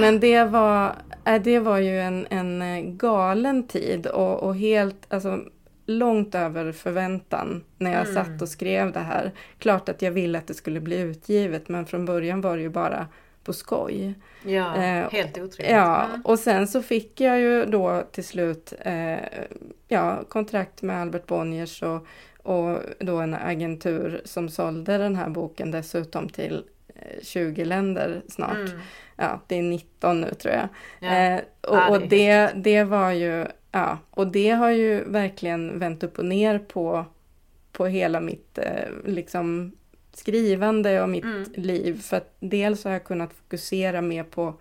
Men 0.00 0.20
det 0.20 0.44
var, 0.44 0.92
äh, 1.24 1.42
det 1.42 1.58
var 1.58 1.78
ju 1.78 2.00
en, 2.00 2.26
en 2.30 2.62
eh, 2.62 2.80
galen 2.84 3.66
tid 3.66 4.06
och, 4.06 4.42
och 4.42 4.56
helt, 4.56 5.12
alltså 5.12 5.38
långt 5.86 6.34
över 6.34 6.72
förväntan 6.72 7.64
när 7.78 7.92
jag 7.92 8.08
Mm. 8.08 8.14
satt 8.14 8.42
och 8.42 8.48
skrev 8.48 8.92
det 8.92 9.00
här. 9.00 9.32
Klart 9.58 9.88
att 9.88 10.02
jag 10.02 10.10
ville 10.12 10.38
att 10.38 10.46
det 10.46 10.54
skulle 10.54 10.80
bli 10.80 11.00
utgivet 11.00 11.68
men 11.68 11.86
från 11.86 12.04
början 12.04 12.40
var 12.40 12.56
det 12.56 12.62
ju 12.62 12.68
bara 12.68 13.06
på 13.44 13.52
skoj. 13.52 14.14
Ja, 14.44 14.76
Eh, 14.76 15.10
helt 15.10 15.38
otroligt. 15.38 15.70
Ja, 15.70 16.04
Mm. 16.04 16.20
och 16.24 16.38
sen 16.38 16.68
så 16.68 16.82
fick 16.82 17.20
jag 17.20 17.40
ju 17.40 17.64
då 17.64 18.02
till 18.12 18.24
slut 18.24 18.72
eh, 18.80 19.18
ja, 19.88 20.24
kontrakt 20.28 20.82
med 20.82 21.00
Albert 21.00 21.26
Bonniers 21.26 21.82
och, 21.82 22.06
och 22.42 22.78
då 22.98 23.16
en 23.16 23.34
agentur 23.34 24.22
som 24.24 24.48
sålde 24.48 24.98
den 24.98 25.16
här 25.16 25.28
boken 25.28 25.70
dessutom 25.70 26.28
till 26.28 26.64
eh, 26.94 27.22
20 27.22 27.64
länder 27.64 28.22
snart. 28.28 28.56
Mm. 28.56 28.80
Ja, 29.16 29.40
det 29.46 29.58
är 29.58 29.62
19 29.62 30.20
nu 30.20 30.30
tror 30.34 30.54
jag. 30.54 30.68
Ja. 31.00 31.16
Eh, 31.16 31.40
och 31.60 31.76
Ja, 31.76 31.84
det 31.90 31.90
och 32.02 32.08
det, 32.08 32.52
det 32.56 32.84
var 32.84 33.10
ju, 33.10 33.46
ja, 33.72 33.98
och 34.10 34.26
det 34.26 34.50
har 34.50 34.70
ju 34.70 35.04
verkligen 35.04 35.78
vänt 35.78 36.02
upp 36.02 36.18
och 36.18 36.24
ner 36.24 36.58
på, 36.58 37.04
på 37.72 37.86
hela 37.86 38.20
mitt 38.20 38.58
eh, 38.58 38.88
liksom 39.04 39.72
skrivande 40.16 41.02
och 41.02 41.08
mitt 41.08 41.24
Mm. 41.24 41.44
liv. 41.54 42.02
För 42.02 42.16
att 42.16 42.34
dels 42.40 42.84
har 42.84 42.92
jag 42.92 43.04
kunnat 43.04 43.32
fokusera 43.32 44.00
mer 44.02 44.24
på, 44.24 44.54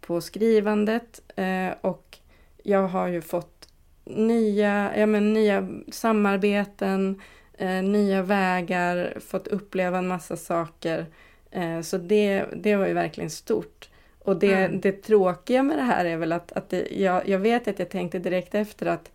på 0.00 0.20
skrivandet 0.20 1.20
eh, 1.36 1.68
och 1.80 2.18
jag 2.62 2.82
har 2.88 3.08
ju 3.08 3.20
fått 3.20 3.68
nya, 4.04 4.98
ja, 4.98 5.06
men, 5.06 5.32
nya 5.32 5.68
samarbeten, 5.92 7.20
eh, 7.58 7.82
nya 7.82 8.22
vägar, 8.22 9.18
fått 9.20 9.48
uppleva 9.48 9.98
en 9.98 10.08
massa 10.08 10.36
saker. 10.36 11.06
Eh, 11.50 11.80
så 11.80 11.98
det, 11.98 12.44
det 12.56 12.76
var 12.76 12.86
ju 12.86 12.92
verkligen 12.94 13.30
stort. 13.30 13.88
Och 14.18 14.36
det, 14.38 14.52
Mm. 14.54 14.80
det 14.80 14.92
tråkiga 14.92 15.62
med 15.62 15.78
det 15.78 15.82
här 15.82 16.04
är 16.04 16.16
väl 16.16 16.32
att, 16.32 16.52
att 16.52 16.70
det, 16.70 16.88
jag, 17.00 17.28
jag 17.28 17.38
vet 17.38 17.68
att 17.68 17.78
jag 17.78 17.90
tänkte 17.90 18.18
direkt 18.18 18.54
efter 18.54 18.86
att 18.86 19.10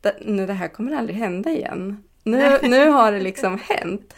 det, 0.00 0.14
nej, 0.24 0.46
det 0.46 0.52
här 0.52 0.68
kommer 0.68 0.92
aldrig 0.96 1.16
hända 1.16 1.50
igen. 1.50 2.02
Nu, 2.22 2.58
nu 2.62 2.88
har 2.88 3.12
det 3.12 3.20
liksom 3.20 3.58
hänt. 3.68 4.14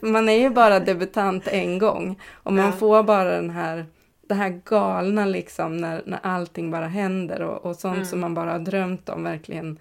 Man 0.00 0.28
är 0.28 0.38
ju 0.38 0.50
bara 0.50 0.80
debutant 0.80 1.48
en 1.48 1.78
gång 1.78 2.20
och 2.32 2.52
man 2.52 2.72
får 2.72 3.02
bara 3.02 3.30
den 3.30 3.50
här, 3.50 3.86
det 4.28 4.34
här 4.34 4.60
galna 4.64 5.24
liksom 5.26 5.76
när, 5.76 6.02
när 6.06 6.18
allting 6.22 6.70
bara 6.70 6.86
händer 6.86 7.42
och, 7.42 7.66
och 7.66 7.76
sånt 7.76 7.94
Mm. 7.96 8.06
som 8.06 8.20
man 8.20 8.34
bara 8.34 8.52
har 8.52 8.58
drömt 8.58 9.08
om 9.08 9.24
verkligen 9.24 9.78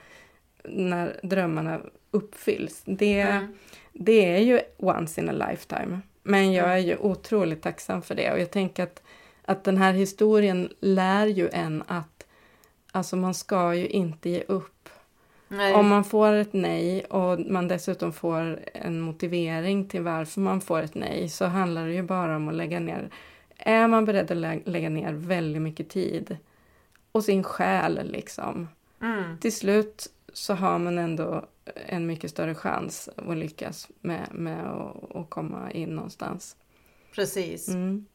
när 0.63 1.19
drömmarna 1.23 1.79
uppfylls. 2.11 2.81
Det, 2.85 3.19
Mm. 3.21 3.47
det 3.93 4.35
är 4.35 4.39
ju 4.39 4.59
once 4.77 5.21
in 5.21 5.29
a 5.29 5.47
lifetime. 5.49 5.99
Men 6.23 6.53
jag 6.53 6.65
Mm. 6.65 6.77
är 6.77 6.81
ju 6.81 6.97
otroligt 6.97 7.61
tacksam 7.61 8.01
för 8.01 8.15
det 8.15 8.31
och 8.31 8.39
jag 8.39 8.51
tänker 8.51 8.83
att, 8.83 9.01
att 9.45 9.63
den 9.63 9.77
här 9.77 9.93
historien 9.93 10.69
lär 10.79 11.27
ju 11.27 11.49
en 11.49 11.83
att 11.87 12.25
alltså 12.91 13.15
man 13.15 13.33
ska 13.33 13.73
ju 13.75 13.87
inte 13.87 14.29
ge 14.29 14.43
upp. 14.47 14.72
Nej. 15.57 15.73
Om 15.73 15.87
man 15.87 16.03
får 16.03 16.33
ett 16.33 16.53
nej 16.53 17.05
och 17.05 17.39
man 17.39 17.67
dessutom 17.67 18.13
får 18.13 18.59
en 18.73 19.01
motivering 19.01 19.87
till 19.87 20.01
varför 20.01 20.41
man 20.41 20.61
får 20.61 20.81
ett 20.81 20.95
nej 20.95 21.29
så 21.29 21.45
handlar 21.45 21.87
det 21.87 21.93
ju 21.93 22.03
bara 22.03 22.35
om 22.35 22.47
att 22.47 22.55
lägga 22.55 22.79
ner. 22.79 23.09
Är 23.57 23.87
man 23.87 24.05
beredd 24.05 24.31
att 24.31 24.37
lä- 24.37 24.61
lägga 24.65 24.89
ner 24.89 25.13
väldigt 25.13 25.61
mycket 25.61 25.89
tid 25.89 26.37
och 27.11 27.23
sin 27.23 27.43
själ 27.43 28.11
liksom. 28.11 28.67
Mm. 29.01 29.37
Till 29.37 29.55
slut 29.55 30.07
så 30.33 30.53
har 30.53 30.79
man 30.79 30.97
ändå 30.97 31.45
en 31.75 32.05
mycket 32.05 32.31
större 32.31 32.55
chans 32.55 33.09
att 33.15 33.37
lyckas 33.37 33.87
med, 34.01 34.27
med 34.31 34.65
att, 34.67 35.29
komma 35.29 35.71
in 35.71 35.95
någonstans. 35.95 36.55
Precis. 37.15 37.67
Mm. 37.69 38.05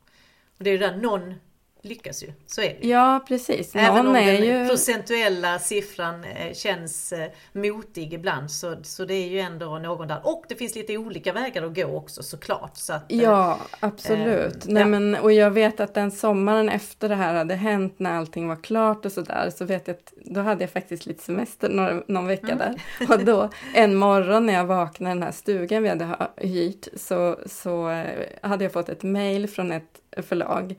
Och 0.58 0.64
det 0.64 0.70
är 0.70 0.72
ju 0.72 0.78
där 0.78 0.96
någon 0.96 1.34
lyckas 1.82 2.22
ju. 2.22 2.32
Så 2.46 2.60
är 2.60 2.68
det 2.80 2.86
ju. 2.86 2.90
Ja, 2.92 3.24
precis. 3.28 3.76
Även 3.76 3.94
Någon 3.94 4.06
om 4.06 4.16
är 4.16 4.32
den 4.32 4.62
ju... 4.62 4.68
procentuella 4.68 5.58
siffran 5.58 6.24
eh, 6.24 6.52
känns 6.54 7.12
eh, 7.12 7.28
motig 7.52 8.14
ibland 8.14 8.50
så, 8.50 8.76
så 8.82 9.04
det 9.04 9.14
är 9.14 9.28
ju 9.28 9.40
ändå 9.40 9.78
någon 9.78 10.08
där. 10.08 10.20
Och 10.24 10.44
det 10.48 10.54
finns 10.54 10.74
lite 10.74 10.96
olika 10.96 11.32
vägar 11.32 11.62
att 11.62 11.74
gå 11.74 11.84
också 11.84 12.22
såklart. 12.22 12.76
Så 12.76 12.92
att, 12.92 13.12
eh, 13.12 13.18
Ja, 13.22 13.58
absolut. 13.80 14.66
eh, 14.66 14.72
Nej, 14.72 14.82
ja. 14.82 14.86
men, 14.88 15.14
och 15.14 15.32
jag 15.32 15.50
vet 15.50 15.80
att 15.80 15.94
den 15.94 16.10
sommaren 16.10 16.68
efter 16.68 17.08
det 17.08 17.14
här 17.14 17.34
hade 17.34 17.54
hänt 17.54 17.94
när 17.98 18.12
allting 18.18 18.48
var 18.48 18.56
klart 18.62 19.04
och 19.06 19.12
sådär 19.12 19.52
så 19.56 19.64
vet 19.64 19.88
jag 19.88 19.94
att 19.96 20.12
då 20.24 20.40
hade 20.40 20.62
jag 20.64 20.70
faktiskt 20.70 21.06
lite 21.06 21.22
semester 21.22 21.68
några, 21.68 22.02
någon 22.08 22.26
vecka 22.26 22.46
Mm. 22.52 22.58
där. 22.58 22.76
Och 23.14 23.24
då 23.24 23.48
en 23.74 23.94
morgon 23.94 24.46
när 24.46 24.54
jag 24.54 24.64
vaknade 24.64 25.10
i 25.12 25.14
den 25.14 25.22
här 25.22 25.32
stugan 25.32 25.82
vi 25.82 25.88
hade 25.88 26.04
ha- 26.04 26.32
hyrt 26.36 26.88
så, 26.96 27.38
så 27.46 28.04
hade 28.42 28.64
jag 28.64 28.72
fått 28.72 28.88
ett 28.88 29.02
mejl 29.02 29.48
från 29.48 29.72
ett 29.72 30.00
förlag 30.28 30.74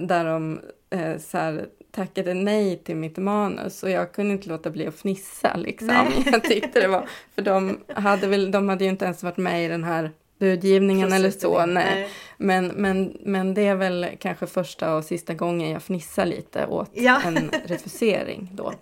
där 0.00 0.24
de 0.24 0.60
eh, 0.90 1.18
så 1.18 1.38
här, 1.38 1.66
tackade 1.90 2.34
nej 2.34 2.76
till 2.84 2.96
mitt 2.96 3.16
manus 3.16 3.82
och 3.82 3.90
jag 3.90 4.12
kunde 4.12 4.32
inte 4.32 4.48
låta 4.48 4.70
bli 4.70 4.86
att 4.86 4.94
fnissa 4.94 5.56
liksom. 5.56 5.86
Nej. 5.88 6.22
Jag 6.32 6.44
tyckte 6.44 6.80
det 6.80 6.88
var, 6.88 7.08
för 7.34 7.42
de 7.42 7.78
hade, 7.94 8.26
väl, 8.26 8.50
de 8.50 8.68
hade 8.68 8.84
ju 8.84 8.90
inte 8.90 9.04
ens 9.04 9.22
varit 9.22 9.36
med 9.36 9.64
i 9.64 9.68
den 9.68 9.84
här 9.84 10.10
budgivningen 10.38 11.12
eller 11.12 11.30
så. 11.30 11.66
Nej. 11.66 12.08
Men, 12.36 12.66
men, 12.66 13.16
men 13.20 13.54
det 13.54 13.66
är 13.66 13.74
väl 13.74 14.06
kanske 14.20 14.46
första 14.46 14.94
och 14.94 15.04
sista 15.04 15.34
gången 15.34 15.70
jag 15.70 15.82
fnissar 15.82 16.26
lite 16.26 16.66
åt 16.66 16.90
Ja. 16.94 17.20
en 17.24 17.50
refusering 17.64 18.50
då. 18.52 18.72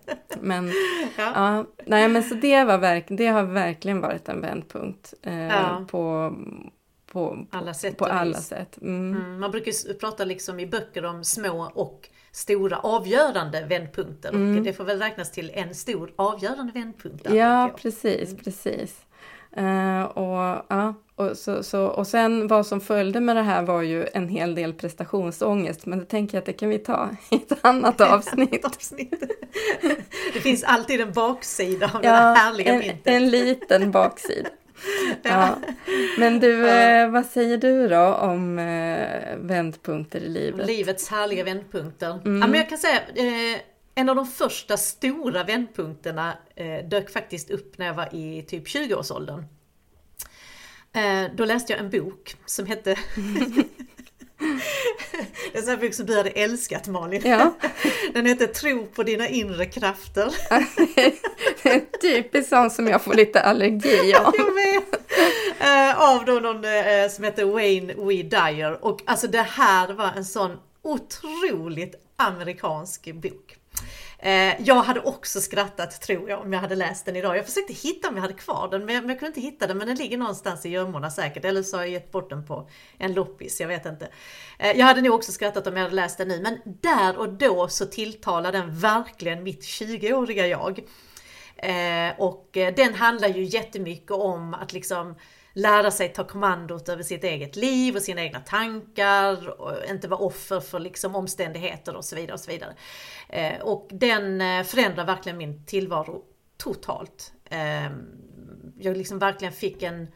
Men, 0.41 0.67
Ja. 1.19 1.33
ja, 1.35 1.65
nej, 1.87 2.09
men 2.09 2.23
så 2.23 2.35
det, 2.35 2.65
var 2.65 2.79
verk, 2.79 3.05
det 3.09 3.27
har 3.27 3.43
verkligen 3.43 4.01
varit 4.01 4.29
en 4.29 4.41
vändpunkt 4.41 5.15
eh, 5.23 5.47
Ja. 5.47 5.85
på, 5.91 6.33
på, 7.17 7.47
Alla 7.51 7.75
sätt 7.75 7.97
på 7.97 8.05
alla 8.05 8.41
sätt. 8.41 8.79
Mm. 8.83 9.17
Mm, 9.17 9.41
man 9.41 9.51
brukar 9.51 9.95
prata 9.95 10.25
liksom 10.25 10.61
i 10.61 10.67
böcker 10.67 11.05
om 11.05 11.25
små 11.25 11.71
och 11.75 12.09
stora 12.33 12.79
avgörande 12.79 13.65
vändpunkter. 13.65 14.29
Mm. 14.29 14.59
Och 14.59 14.65
det 14.65 14.73
får 14.73 14.85
väl 14.85 14.99
räknas 14.99 15.33
till 15.33 15.51
en 15.55 15.75
stor 15.75 16.13
avgörande 16.17 16.73
vändpunkt. 16.73 17.21
Ja, 17.25 17.31
tänker 17.31 17.39
jag. 17.39 17.77
precis, 17.77 18.37
precis. 18.45 19.07
Eh, 19.57 20.03
och, 20.03 20.65
ja, 20.69 20.95
och, 21.15 21.37
så, 21.37 21.63
så, 21.63 21.85
och 21.85 22.07
sen 22.07 22.49
vad 22.49 22.67
som 22.67 22.81
följde 22.81 23.21
med 23.21 23.37
det 23.37 23.43
här 23.43 23.63
var 23.63 23.83
ju 23.83 24.07
en 24.15 24.29
hel 24.29 24.55
del 24.55 24.73
prestationsångest, 24.73 25.87
men 25.87 25.99
det 25.99 26.05
tänker 26.05 26.37
jag 26.37 26.41
att 26.41 26.47
det 26.47 26.53
kan 26.53 26.69
vi 26.69 26.79
ta 26.79 27.11
i 27.31 27.37
ett 27.37 27.65
annat 27.65 28.01
avsnitt. 28.15 28.67
det 30.33 30.41
finns 30.41 30.65
alltid 30.65 31.01
en 31.01 31.13
baksida 31.13 31.91
av 31.95 32.05
Ja, 32.05 32.11
här 32.11 32.35
härliga 32.35 32.73
en, 32.73 32.79
myntet. 32.79 33.07
en 33.07 33.31
liten 33.31 33.91
baksida. 33.91 34.49
Ja. 35.23 35.59
Men 36.19 36.41
du, 36.41 36.69
eh, 36.69 37.11
vad 37.11 37.27
säger 37.27 37.59
du 37.59 37.89
då 37.89 38.15
om 38.15 38.59
eh, 38.59 39.37
vändpunkter 39.37 40.21
i 40.21 40.29
livet? 40.29 40.67
Livets 40.67 41.09
härliga 41.09 41.45
vändpunkter. 41.45 42.11
Mm. 42.11 42.41
Ja, 42.41 42.47
men 42.47 42.55
jag 42.61 42.69
kan 42.69 42.79
säga, 42.79 43.01
eh, 43.15 43.61
en 43.95 44.09
av 44.09 44.17
de 44.17 44.27
första 44.27 44.77
stora 44.77 45.45
vändpunkterna 45.45 46.33
dök 46.91 47.11
faktiskt 47.11 47.51
upp 47.51 47.79
när 47.79 47.87
jag 47.87 47.95
var 47.95 48.15
i 48.15 48.43
typ 48.43 48.67
20-årsåldern. 48.67 49.45
Eh, 50.97 51.31
då 51.35 51.45
läste 51.45 51.73
jag 51.73 51.81
en 51.81 51.91
bok 51.91 52.37
som 52.47 52.67
hette 52.67 52.97
Det 55.53 55.59
är 55.59 55.59
en 55.59 55.63
sån 55.63 55.71
här 55.71 55.77
bok 55.77 55.95
som 55.95 56.07
du 56.07 56.17
hade 56.17 56.31
älskat 56.31 56.89
Malin. 56.89 57.23
Ja, 57.25 57.55
Den 58.15 58.27
heter 58.27 58.47
Tro 58.47 58.87
på 58.87 59.03
dina 59.03 59.29
inre 59.29 59.67
krafter. 59.67 60.35
det 61.63 61.69
är 61.75 61.99
typiskt 62.01 62.49
sånt 62.49 62.73
som 62.73 62.87
jag 62.87 63.03
får 63.03 63.15
lite 63.15 63.41
allergi 63.41 64.15
av. 64.15 64.35
Jag 64.39 64.55
vet! 64.55 65.13
Eh, 65.61 66.01
av 66.01 66.25
då 66.25 66.33
någon 66.33 66.65
eh, 66.65 67.09
som 67.11 67.25
heter 67.25 67.45
Wayne 67.45 67.95
We 67.95 68.23
Dyer. 68.23 68.85
Och 68.85 69.03
alltså 69.05 69.27
det 69.27 69.43
här 69.43 69.93
var 69.93 70.13
en 70.17 70.25
sån 70.25 70.57
otroligt 70.83 71.95
amerikansk 72.17 73.15
bok. 73.15 73.46
Eh, 74.27 74.55
jag 74.59 74.83
hade 74.83 75.01
också 75.01 75.41
skrattat 75.41 76.01
tror 76.01 76.31
jag 76.31 76.41
om 76.41 76.53
jag 76.53 76.61
hade 76.61 76.75
läst 76.75 77.07
den 77.07 77.17
idag. 77.17 77.37
Jag 77.37 77.47
försökte 77.47 77.73
hitta 77.73 78.09
om 78.09 78.15
jag 78.15 78.23
hade 78.23 78.35
kvar 78.35 78.69
den 78.71 78.85
men 78.85 78.95
jag, 78.95 79.03
men 79.03 79.11
jag 79.11 79.19
kunde 79.19 79.27
inte 79.27 79.41
hitta 79.41 79.67
den. 79.67 79.79
Men 79.79 79.87
den 79.87 79.97
ligger 79.97 80.19
någonstans 80.19 80.67
i 80.67 80.69
gömmorna 80.69 81.11
säkert. 81.11 81.45
Eller 81.45 81.63
så 81.63 81.77
har 81.77 81.83
jag 81.83 81.93
gett 81.93 82.13
bort 82.13 82.31
den 82.31 82.47
på 82.47 82.69
en 82.99 83.15
loppis, 83.15 83.61
jag 83.61 83.69
vet 83.69 83.87
inte. 83.87 84.09
Eh, 84.59 84.79
jag 84.79 84.87
hade 84.87 85.01
nog 85.01 85.15
också 85.15 85.33
skrattat 85.33 85.67
om 85.67 85.77
jag 85.77 85.83
hade 85.83 85.95
läst 85.95 86.19
den 86.19 86.29
nu. 86.29 86.41
Men 86.41 86.59
där 86.65 87.19
och 87.19 87.29
då 87.29 87.69
så 87.69 87.87
tilltalar 87.87 88.53
den 88.53 88.79
verkligen 88.79 89.43
mitt 89.43 89.63
20-åriga 89.63 90.47
jag. 90.47 90.79
Eh, 91.57 92.15
och 92.19 92.57
eh, 92.57 92.75
den 92.75 92.95
handlar 92.95 93.29
ju 93.29 93.43
jättemycket 93.43 94.11
om 94.11 94.55
att 94.55 94.73
liksom 94.73 95.15
lära 95.57 95.91
sig 95.91 96.13
ta 96.13 96.25
kommandot 96.25 96.89
över 96.89 97.03
sitt 97.03 97.25
eget 97.25 97.57
liv 97.57 97.97
och 97.97 98.03
sina 98.03 98.23
egna 98.23 98.41
tankar 98.41 99.61
och 99.61 99.73
inte 99.91 100.09
vara 100.09 100.21
offer 100.21 100.61
för 100.61 100.79
liksom 100.79 101.17
omständigheter 101.17 101.97
och 101.97 102.05
så 102.05 102.17
vidare. 102.17 102.35
Och 102.35 102.41
så 102.41 102.51
vidare. 102.51 102.75
Eh, 103.29 103.61
och 103.61 103.89
den 103.91 104.41
eh, 104.41 104.63
förändrar 104.63 105.05
verkligen 105.05 105.39
min 105.39 105.65
tillvaro 105.65 106.23
totalt. 106.57 107.33
Eh, 107.51 107.91
jag 108.79 108.97
liksom 108.97 109.19
verkligen 109.19 109.53
fick 109.53 109.83
en 109.83 110.09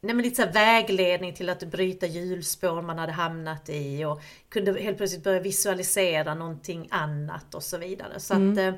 nej 0.00 0.14
men 0.14 0.24
lite 0.24 0.42
så 0.42 0.48
vägledning 0.48 1.34
till 1.34 1.48
att 1.48 1.62
bryta 1.62 2.06
hjulspår 2.06 2.82
man 2.82 2.98
hade 2.98 3.12
hamnat 3.12 3.68
i 3.68 4.04
och 4.04 4.22
kunde 4.48 4.80
helt 4.80 4.96
plötsligt 4.96 5.24
börja 5.24 5.40
visualisera 5.40 6.34
någonting 6.34 6.88
annat 6.90 7.54
och 7.54 7.62
så 7.62 7.78
vidare. 7.78 8.20
Så 8.20 8.34
att 8.34 8.58
eh, 8.58 8.74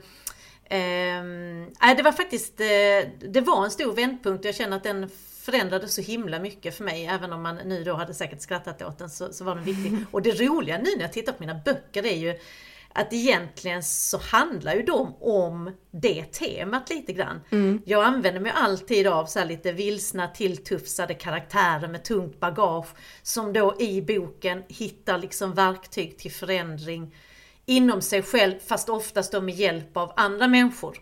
ehm, 0.64 1.72
det 1.96 2.02
var 2.02 2.12
faktiskt, 2.12 2.56
det 2.56 3.40
var 3.46 3.64
en 3.64 3.70
stor 3.70 3.92
vändpunkt 3.92 4.44
och 4.44 4.48
jag 4.48 4.54
känner 4.54 4.76
att 4.76 4.82
den 4.84 5.10
förändrade 5.44 5.88
så 5.88 6.00
himla 6.00 6.38
mycket 6.38 6.76
för 6.76 6.84
mig. 6.84 7.06
Även 7.06 7.32
om 7.32 7.42
man 7.42 7.56
nu 7.56 7.84
då 7.84 7.94
hade 7.94 8.14
säkert 8.14 8.40
skrattat 8.40 8.82
åt 8.82 8.98
den 8.98 9.10
så, 9.10 9.32
så 9.32 9.44
var 9.44 9.54
den 9.54 9.64
viktig. 9.64 9.92
Och 10.10 10.22
det 10.22 10.40
roliga 10.40 10.78
nu 10.78 10.90
när 10.96 11.02
jag 11.02 11.12
tittar 11.12 11.32
på 11.32 11.42
mina 11.42 11.60
böcker 11.64 12.06
är 12.06 12.16
ju 12.16 12.38
att 12.96 13.12
egentligen 13.12 13.82
så 13.82 14.18
handlar 14.18 14.74
ju 14.74 14.82
de 14.82 15.14
om 15.20 15.70
det 15.90 16.24
temat 16.24 16.90
lite 16.90 17.12
grann. 17.12 17.40
Jag 17.84 18.04
använder 18.04 18.40
mig 18.40 18.52
alltid 18.54 19.06
av 19.06 19.26
så 19.26 19.44
lite 19.44 19.72
vilsna 19.72 20.28
tilltufsade 20.28 21.14
karaktärer 21.14 21.88
med 21.88 22.04
tungt 22.04 22.40
bagage 22.40 22.88
som 23.22 23.52
då 23.52 23.76
i 23.80 24.02
boken 24.02 24.62
hittar 24.68 25.18
liksom 25.18 25.54
verktyg 25.54 26.18
till 26.18 26.32
förändring 26.32 27.14
inom 27.66 28.02
sig 28.02 28.22
själv 28.22 28.58
fast 28.58 28.88
oftast 28.88 29.32
då 29.32 29.40
med 29.40 29.54
hjälp 29.54 29.96
av 29.96 30.12
andra 30.16 30.48
människor. 30.48 30.98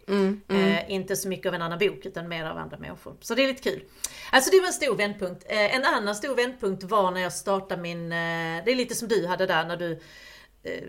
Eh, 0.48 0.90
inte 0.90 1.16
så 1.16 1.28
mycket 1.28 1.46
av 1.46 1.54
en 1.54 1.62
annan 1.62 1.78
bok 1.78 2.06
utan 2.06 2.28
mer 2.28 2.44
av 2.44 2.58
andra 2.58 2.78
människor. 2.78 3.16
Så 3.20 3.34
det 3.34 3.44
är 3.44 3.48
lite 3.48 3.70
kul. 3.70 3.84
Alltså 4.32 4.50
det 4.50 4.60
var 4.60 4.66
en 4.66 4.72
stor 4.72 4.96
vändpunkt. 4.96 5.44
Eh, 5.48 5.76
en 5.76 5.84
annan 5.84 6.14
stor 6.14 6.36
vändpunkt 6.36 6.84
var 6.84 7.10
när 7.10 7.20
jag 7.20 7.32
startade 7.32 7.82
min, 7.82 8.12
eh, 8.12 8.64
det 8.64 8.72
är 8.72 8.76
lite 8.76 8.94
som 8.94 9.08
du 9.08 9.26
hade 9.26 9.46
där 9.46 9.64
när 9.64 9.76
du 9.76 10.00
eh, 10.62 10.82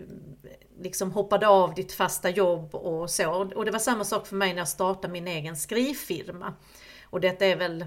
liksom 0.80 1.10
hoppade 1.10 1.48
av 1.48 1.74
ditt 1.74 1.92
fasta 1.92 2.30
jobb 2.30 2.74
och 2.74 3.10
så. 3.10 3.30
Och 3.54 3.64
det 3.64 3.70
var 3.70 3.78
samma 3.78 4.04
sak 4.04 4.26
för 4.26 4.36
mig 4.36 4.52
när 4.52 4.58
jag 4.58 4.68
startade 4.68 5.12
min 5.12 5.28
egen 5.28 5.56
skrivfirma. 5.56 6.54
Och 7.04 7.20
detta 7.20 7.46
är 7.46 7.56
väl, 7.56 7.84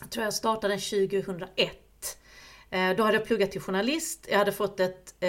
jag 0.00 0.10
tror 0.10 0.24
jag 0.24 0.34
startade 0.34 0.74
den 0.74 0.80
2001. 0.80 1.83
Eh, 2.74 2.96
då 2.96 3.02
hade 3.02 3.16
jag 3.16 3.26
pluggat 3.26 3.50
till 3.50 3.60
journalist, 3.60 4.26
jag 4.30 4.38
hade 4.38 4.52
fått 4.52 4.80
ett 4.80 5.14
eh, 5.20 5.28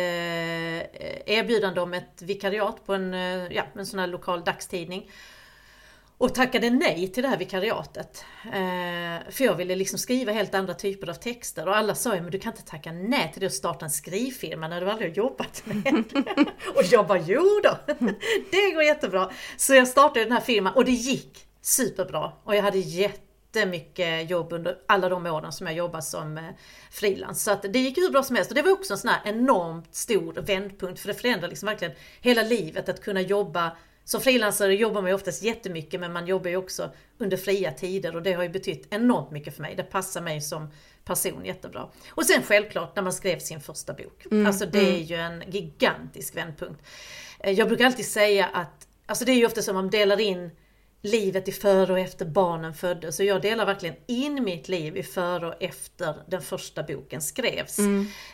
erbjudande 1.26 1.82
om 1.82 1.94
ett 1.94 2.22
vikariat 2.22 2.86
på 2.86 2.94
en, 2.94 3.14
eh, 3.14 3.54
ja, 3.54 3.64
en 3.76 3.86
sån 3.86 4.00
här 4.00 4.08
lokal 4.08 4.44
dagstidning. 4.44 5.12
Och 6.18 6.36
tackade 6.36 6.70
nej 6.70 7.08
till 7.08 7.24
det 7.24 7.30
här 7.30 7.38
vikariatet. 7.38 8.26
Eh, 8.46 9.32
för 9.32 9.44
jag 9.44 9.56
ville 9.56 9.76
liksom 9.76 10.00
skriva 10.00 10.32
helt 10.32 10.56
andra 10.56 10.74
typer 10.74 11.10
av 11.10 11.14
texter 11.14 11.68
och 11.68 11.78
alla 11.78 11.96
sa 11.96 12.16
ju 12.16 12.22
men 12.22 12.32
du 12.32 12.40
kan 12.40 12.54
inte 12.54 12.66
tacka 12.66 12.92
nej 12.92 13.32
till 13.34 13.40
det 13.40 13.46
och 13.46 13.54
starta 13.54 13.86
en 13.86 13.92
skrivfirma 13.92 14.68
när 14.68 14.82
du 14.82 14.90
aldrig 14.90 15.10
har 15.12 15.16
jobbat 15.16 15.64
med 15.66 15.84
det. 15.84 16.46
och 16.76 16.84
jag 16.92 17.08
bara 17.08 17.20
jo 17.20 17.60
då, 17.64 17.78
det 18.52 18.72
går 18.72 18.84
jättebra. 18.84 19.32
Så 19.58 19.74
jag 19.74 19.88
startade 19.88 20.26
den 20.26 20.32
här 20.32 20.42
firman 20.42 20.74
och 20.74 20.86
det 20.86 20.92
gick 20.92 21.48
superbra 21.62 22.32
och 22.44 22.56
jag 22.56 22.64
hade 22.64 22.80
jättemycket 23.56 24.30
jobb 24.30 24.54
under 24.54 24.78
alla 24.88 25.10
de 25.10 25.26
åren 25.26 25.52
som 25.52 25.68
jag 25.68 25.76
jobbade 25.76 26.04
som 26.04 26.38
eh, 26.38 26.44
frilans. 26.92 27.44
Så 27.44 27.52
att 27.52 27.62
det 27.74 27.80
gick 27.80 27.98
hur 27.98 28.10
bra 28.12 28.24
som 28.24 28.36
helst 28.36 28.52
och 28.52 28.56
det 28.56 28.62
var 28.62 28.72
också 28.72 28.94
en 28.94 28.98
sån 28.98 29.10
här 29.12 29.22
enormt 29.26 29.96
stor 29.96 30.34
vändpunkt 30.34 31.00
för 31.00 31.08
det 31.08 31.14
förändrar 31.14 31.50
liksom 31.50 31.66
verkligen 31.68 31.94
hela 32.22 32.42
livet 32.44 32.90
att 32.90 33.02
kunna 33.02 33.22
jobba 33.22 33.78
som 34.04 34.22
frilansare 34.22 34.76
jobbar 34.76 35.02
man 35.02 35.10
ju 35.12 35.16
oftast 35.16 35.44
jättemycket 35.44 36.00
men 36.00 36.14
man 36.14 36.28
jobbar 36.28 36.50
ju 36.50 36.58
också 36.58 36.92
under 37.18 37.38
fria 37.38 37.72
tider 37.72 38.16
och 38.16 38.24
det 38.24 38.34
har 38.34 38.44
ju 38.44 38.50
betytt 38.50 38.88
enormt 38.90 39.32
mycket 39.32 39.56
för 39.56 39.62
mig. 39.62 39.76
Det 39.76 39.84
passar 39.84 40.22
mig 40.22 40.42
som 40.42 40.68
person 41.06 41.46
jättebra. 41.46 41.90
Och 42.10 42.26
sen 42.26 42.44
självklart 42.44 42.96
när 42.96 43.04
man 43.04 43.14
skrev 43.14 43.40
sin 43.40 43.62
första 43.62 43.94
bok. 43.94 44.26
Alltså 44.48 44.66
det 44.66 44.80
är 44.96 45.00
ju 45.04 45.16
en 45.16 45.44
gigantisk 45.48 46.36
vändpunkt. 46.36 46.82
Eh, 47.40 47.52
Jag 47.52 47.68
brukar 47.68 47.86
alltid 47.86 48.06
säga 48.06 48.46
att, 48.46 48.88
alltså 49.06 49.26
det 49.26 49.32
är 49.32 49.36
ju 49.36 49.46
ofta 49.46 49.62
som 49.62 49.76
man 49.76 49.90
delar 49.90 50.20
in 50.20 50.52
livet 51.06 51.48
i 51.48 51.52
före 51.52 51.94
och 51.94 52.00
efter 52.00 52.26
barnen 52.26 52.74
föddes. 52.74 53.16
Så 53.16 53.24
jag 53.24 53.42
delar 53.42 53.66
verkligen 53.66 53.96
in 54.08 54.44
mitt 54.44 54.68
liv 54.70 54.98
i 54.98 55.04
före 55.04 55.48
och 55.48 55.64
efter 55.64 56.16
den 56.28 56.42
första 56.42 56.84
boken 56.84 57.22
skrevs. 57.22 57.80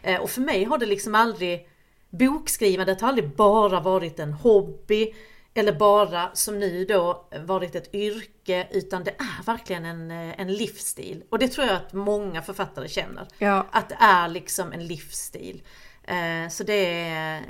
Eh, 0.03 0.21
Och 0.21 0.29
för 0.29 0.41
mig 0.41 0.63
har 0.63 0.77
det 0.77 0.85
liksom 0.85 1.15
aldrig, 1.15 1.67
bokskrivandet 2.09 3.01
har 3.01 3.07
aldrig 3.09 3.29
bara 3.35 3.79
varit 3.79 4.19
en 4.19 4.33
hobby 4.33 5.13
eller 5.53 5.73
bara 5.73 6.29
som 6.33 6.59
nu 6.59 6.85
då 6.85 7.27
varit 7.45 7.75
ett 7.75 7.93
yrke 7.95 8.67
utan 8.71 9.03
det 9.03 9.11
är 9.11 9.43
verkligen 9.45 9.85
en, 9.85 10.11
eh, 10.11 10.39
en 10.41 10.53
livsstil. 10.53 11.23
Och 11.29 11.39
det 11.39 11.47
tror 11.47 11.67
jag 11.67 11.75
att 11.75 11.93
många 11.93 12.41
författare 12.41 12.87
känner. 12.87 13.27
Ja. 13.37 13.67
Att 13.71 13.89
det 13.89 13.97
är 13.99 14.27
liksom 14.27 14.71
en 14.73 14.87
livsstil. 14.87 15.63
Eh, 16.03 16.49
Så 16.49 16.63
det 16.63 17.03
är 17.09 17.41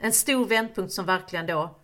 en 0.00 0.12
stor 0.12 0.46
vändpunkt 0.46 0.92
som 0.92 1.04
verkligen 1.06 1.46
då 1.46 1.78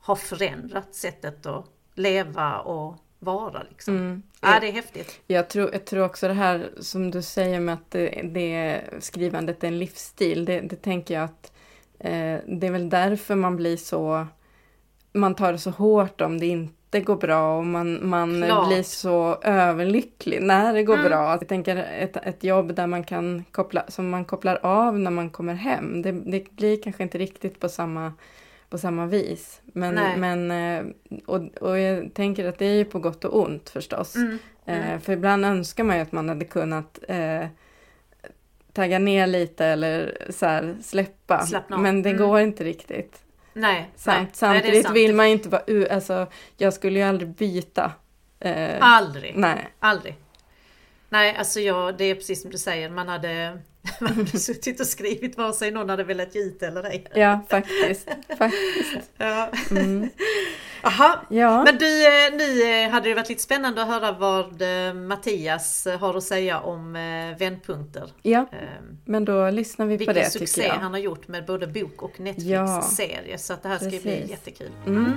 har 0.00 0.16
förändrat 0.16 0.94
sättet 0.94 1.46
att 1.46 1.66
leva 1.96 2.58
och 2.58 2.96
vara 3.18 3.62
liksom. 3.68 4.22
Ja, 4.40 4.58
det 4.60 4.68
är 4.68 4.72
häftigt. 4.72 5.20
Jag 5.26 5.48
tror, 5.48 5.72
jag 5.72 5.84
tror 5.84 6.04
också 6.04 6.28
det 6.28 6.34
här 6.34 6.70
som 6.80 7.10
du 7.10 7.22
säger 7.22 7.60
med 7.60 7.74
att 7.74 7.90
det, 7.90 8.20
det 8.24 8.82
skrivandet 9.00 9.64
är 9.64 9.68
en 9.68 9.78
livsstil. 9.78 10.44
Det, 10.44 10.60
det 10.60 10.76
tänker 10.76 11.14
jag 11.14 11.24
att 11.24 11.52
eh, 11.98 12.38
det 12.46 12.66
är 12.66 12.70
väl 12.70 12.90
därför 12.90 13.34
man 13.34 13.56
blir 13.56 13.76
så... 13.76 14.26
Man 15.12 15.34
tar 15.34 15.52
det 15.52 15.58
så 15.58 15.70
hårt 15.70 16.20
om 16.20 16.38
det 16.38 16.46
inte 16.46 17.00
går 17.00 17.16
bra 17.16 17.58
och 17.58 17.66
man, 17.66 18.08
man 18.08 18.42
Klart. 18.42 18.68
blir 18.68 18.82
så 18.82 19.38
överlycklig 19.42 20.42
när 20.42 20.74
det 20.74 20.82
går 20.82 20.96
bra. 20.96 21.30
Jag 21.30 21.48
tänker 21.48 21.76
ett, 21.76 22.16
ett 22.16 22.44
jobb 22.44 22.74
där 22.74 22.86
man 22.86 23.04
kan 23.04 23.44
koppla, 23.50 23.84
som 23.88 24.10
man 24.10 24.24
kopplar 24.24 24.58
av 24.62 24.98
när 24.98 25.10
man 25.10 25.30
kommer 25.30 25.54
hem. 25.54 26.02
Det, 26.02 26.12
det 26.12 26.50
blir 26.50 26.82
kanske 26.82 27.02
inte 27.02 27.18
riktigt 27.18 27.60
på 27.60 27.68
samma 27.68 28.12
på 28.70 28.78
samma 28.78 29.06
vis. 29.06 29.60
Men, 29.64 29.94
Nej. 29.94 30.16
men 30.16 30.50
eh, 30.50 30.92
och, 31.26 31.40
och 31.60 31.78
jag 31.78 32.14
tänker 32.14 32.48
att 32.48 32.58
det 32.58 32.66
är 32.66 32.74
ju 32.74 32.84
på 32.84 32.98
gott 32.98 33.24
och 33.24 33.42
ont 33.42 33.70
förstås. 33.70 34.16
Mm. 34.16 34.38
Eh, 34.66 34.98
för 35.00 35.12
ibland 35.12 35.44
önskar 35.44 35.84
man 35.84 35.96
ju 35.96 36.02
att 36.02 36.12
man 36.12 36.28
hade 36.28 36.44
kunnat 36.44 36.98
eh, 37.08 37.46
tagga 38.72 38.98
ner 38.98 39.26
lite 39.26 39.66
eller 39.66 40.18
så 40.30 40.46
här, 40.46 40.76
släppa. 40.82 41.46
Men 41.68 42.02
det 42.02 42.10
Mm. 42.10 42.22
går 42.22 42.40
inte 42.40 42.64
riktigt. 42.64 43.22
Nej, 43.52 43.90
Samt, 43.96 44.18
nej. 44.18 44.28
samtidigt 44.32 44.84
nej, 44.84 44.92
vill 44.92 45.14
man 45.14 45.26
ju 45.26 45.32
inte 45.32 45.48
vara 45.48 45.62
u- 45.66 45.88
alltså 45.88 46.26
jag 46.56 46.72
skulle 46.74 46.98
ju 46.98 47.04
aldrig 47.04 47.28
byta. 47.30 47.92
Eh, 48.40 48.76
Aldrig. 48.80 49.32
nej. 49.36 49.68
Aldrig. 49.78 50.16
Nej, 51.08 51.36
alltså 51.36 51.60
jag, 51.60 51.96
det 51.98 52.04
är 52.04 52.14
precis 52.14 52.42
som 52.42 52.50
du 52.50 52.58
säger, 52.58 52.90
man 52.90 53.08
hade, 53.08 53.58
man 54.00 54.12
hade 54.16 54.38
suttit 54.38 54.80
och 54.80 54.86
skrivit 54.86 55.36
vare 55.38 55.52
sig 55.52 55.70
någon 55.70 55.88
hade 55.88 56.04
velat 56.04 56.34
ge 56.34 56.40
ut 56.42 56.62
eller 56.62 56.84
ej. 56.84 57.04
Ja, 57.14 57.40
faktiskt. 57.48 58.08
faktiskt. 58.38 59.10
Ja. 59.18 59.48
Mm. 59.70 60.08
Aha. 60.82 61.20
Ja. 61.30 61.64
Men 61.64 61.78
du, 61.78 62.06
eh, 62.06 62.34
nu 62.36 62.62
eh, 62.84 62.90
hade 62.90 63.08
det 63.08 63.14
varit 63.14 63.28
lite 63.28 63.42
spännande 63.42 63.82
att 63.82 63.88
höra 63.88 64.12
vad 64.12 64.62
eh, 64.62 64.94
Mattias 64.94 65.86
har 66.00 66.14
att 66.16 66.24
säga 66.24 66.60
om 66.60 66.92
vändpunkter. 67.38 68.10
ja, 68.22 68.46
Eh, 68.52 68.58
men 69.04 69.24
då 69.24 69.50
lyssnar 69.50 69.86
vi 69.86 69.94
på 69.94 69.98
Vilken 69.98 70.14
det 70.14 70.30
succé 70.30 70.46
tycker 70.62 70.68
jag. 70.74 70.80
han 70.80 70.92
har 70.92 71.00
gjort 71.00 71.28
med 71.28 71.44
både 71.46 71.66
bok 71.66 72.02
och 72.02 72.12
Ja. 72.16 72.22
Netflix-serie. 72.24 73.38
Så 73.38 73.52
att 73.52 73.62
det 73.62 73.68
här 73.68 73.78
ska 73.78 73.88
bli 73.88 73.98
Precis. 74.00 74.30
jättekul. 74.30 74.70
Mm. 74.86 75.12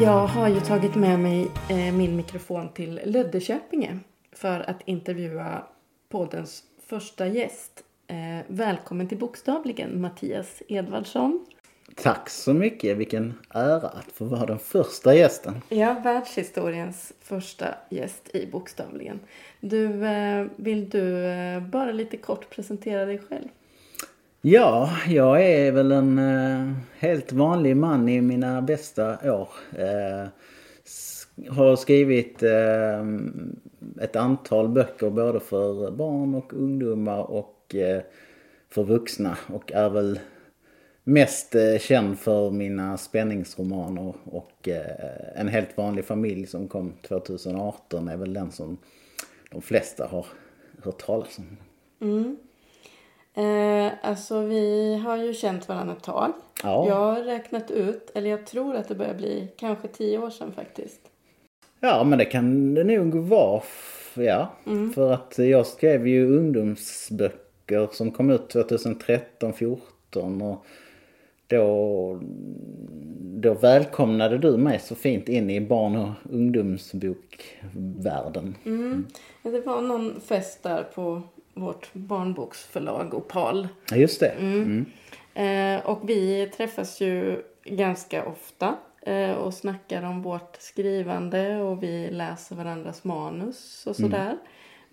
Jag 0.00 0.26
har 0.26 0.48
ju 0.48 0.60
tagit 0.60 0.94
med 0.94 1.18
mig 1.18 1.50
eh, 1.70 1.94
min 1.94 2.16
mikrofon 2.16 2.68
till 2.68 3.00
Löddeköpinge 3.04 3.98
för 4.32 4.70
att 4.70 4.80
intervjua 4.84 5.62
poddens 6.08 6.62
första 6.86 7.26
gäst. 7.26 7.84
Eh, 8.06 8.16
välkommen 8.46 9.08
till 9.08 9.18
Bokstavligen 9.18 10.00
Mattias 10.00 10.62
Edvardsson. 10.68 11.46
Tack 11.94 12.30
så 12.30 12.54
mycket. 12.54 12.96
Vilken 12.96 13.34
ära 13.50 13.88
att 13.88 14.12
få 14.12 14.24
vara 14.24 14.46
den 14.46 14.58
första 14.58 15.14
gästen. 15.14 15.54
Ja, 15.68 15.96
världshistoriens 16.04 17.12
första 17.20 17.66
gäst 17.90 18.34
i 18.34 18.46
Bokstavligen. 18.46 19.20
Du, 19.60 20.06
eh, 20.06 20.46
vill 20.56 20.88
du 20.88 21.22
bara 21.60 21.92
lite 21.92 22.16
kort 22.16 22.50
presentera 22.50 23.04
dig 23.04 23.18
själv? 23.18 23.48
Ja, 24.46 24.90
jag 25.08 25.46
är 25.46 25.72
väl 25.72 25.92
en 25.92 26.18
eh, 26.18 26.72
helt 26.98 27.32
vanlig 27.32 27.76
man 27.76 28.08
i 28.08 28.20
mina 28.20 28.62
bästa 28.62 29.32
år. 29.32 29.48
Eh, 29.78 30.28
har 31.48 31.76
skrivit 31.76 32.42
eh, 32.42 33.04
ett 34.04 34.16
antal 34.16 34.68
böcker 34.68 35.10
både 35.10 35.40
för 35.40 35.90
barn 35.90 36.34
och 36.34 36.52
ungdomar 36.52 37.30
och 37.30 37.74
eh, 37.74 38.02
för 38.70 38.84
vuxna 38.84 39.38
och 39.46 39.72
är 39.72 39.90
väl 39.90 40.20
mest 41.04 41.54
eh, 41.54 41.78
känd 41.78 42.18
för 42.18 42.50
mina 42.50 42.96
spänningsromaner 42.96 44.14
och 44.24 44.68
eh, 44.68 45.40
En 45.40 45.48
helt 45.48 45.76
vanlig 45.76 46.04
familj 46.04 46.46
som 46.46 46.68
kom 46.68 46.92
2018 47.08 48.08
är 48.08 48.16
väl 48.16 48.32
den 48.32 48.52
som 48.52 48.78
de 49.50 49.62
flesta 49.62 50.06
har 50.06 50.26
hört 50.82 50.98
talas 50.98 51.38
om. 51.38 51.56
Mm. 52.08 52.36
Eh, 53.34 53.92
alltså 54.02 54.40
vi 54.40 54.96
har 54.96 55.16
ju 55.16 55.34
känt 55.34 55.68
varandra 55.68 55.94
ett 55.96 56.02
tag. 56.02 56.32
Ja. 56.62 56.88
Jag 56.88 56.94
har 56.94 57.22
räknat 57.22 57.70
ut, 57.70 58.10
eller 58.14 58.30
jag 58.30 58.46
tror 58.46 58.76
att 58.76 58.88
det 58.88 58.94
börjar 58.94 59.14
bli 59.14 59.48
kanske 59.56 59.88
tio 59.88 60.18
år 60.18 60.30
sedan 60.30 60.52
faktiskt. 60.52 61.00
Ja, 61.80 62.04
men 62.04 62.18
det 62.18 62.24
kan 62.24 62.74
det 62.74 62.84
nog 62.84 63.14
vara. 63.14 63.62
Ja, 64.14 64.48
för 64.94 65.12
att 65.12 65.38
jag 65.38 65.66
skrev 65.66 66.08
ju 66.08 66.38
ungdomsböcker 66.38 67.88
som 67.92 68.10
kom 68.10 68.30
ut 68.30 68.48
2013, 68.50 69.52
14 69.52 70.42
och 70.42 70.66
då, 71.46 72.18
då 73.20 73.54
välkomnade 73.54 74.38
du 74.38 74.56
mig 74.56 74.78
så 74.78 74.94
fint 74.94 75.28
in 75.28 75.50
i 75.50 75.60
barn 75.60 75.96
och 75.96 76.08
ungdomsbokvärlden. 76.30 78.56
Ja, 79.42 79.50
Det 79.50 79.60
var 79.60 79.82
någon 79.82 80.20
fest 80.20 80.62
där 80.62 80.82
på 80.94 81.22
vårt 81.54 81.88
barnboksförlag 81.92 83.14
Opal. 83.14 83.68
Ja, 83.90 83.96
just 83.96 84.20
det. 84.20 84.28
Mm. 84.28 84.86
Eh, 85.34 85.86
och 85.86 86.08
vi 86.08 86.46
träffas 86.56 87.00
ju 87.00 87.42
ganska 87.64 88.26
ofta 88.26 88.76
eh, 89.02 89.32
och 89.32 89.54
snackar 89.54 90.02
om 90.02 90.22
vårt 90.22 90.56
skrivande 90.60 91.56
och 91.56 91.82
vi 91.82 92.10
läser 92.10 92.56
varandras 92.56 93.04
manus 93.04 93.86
och 93.86 93.96
sådär. 93.96 94.36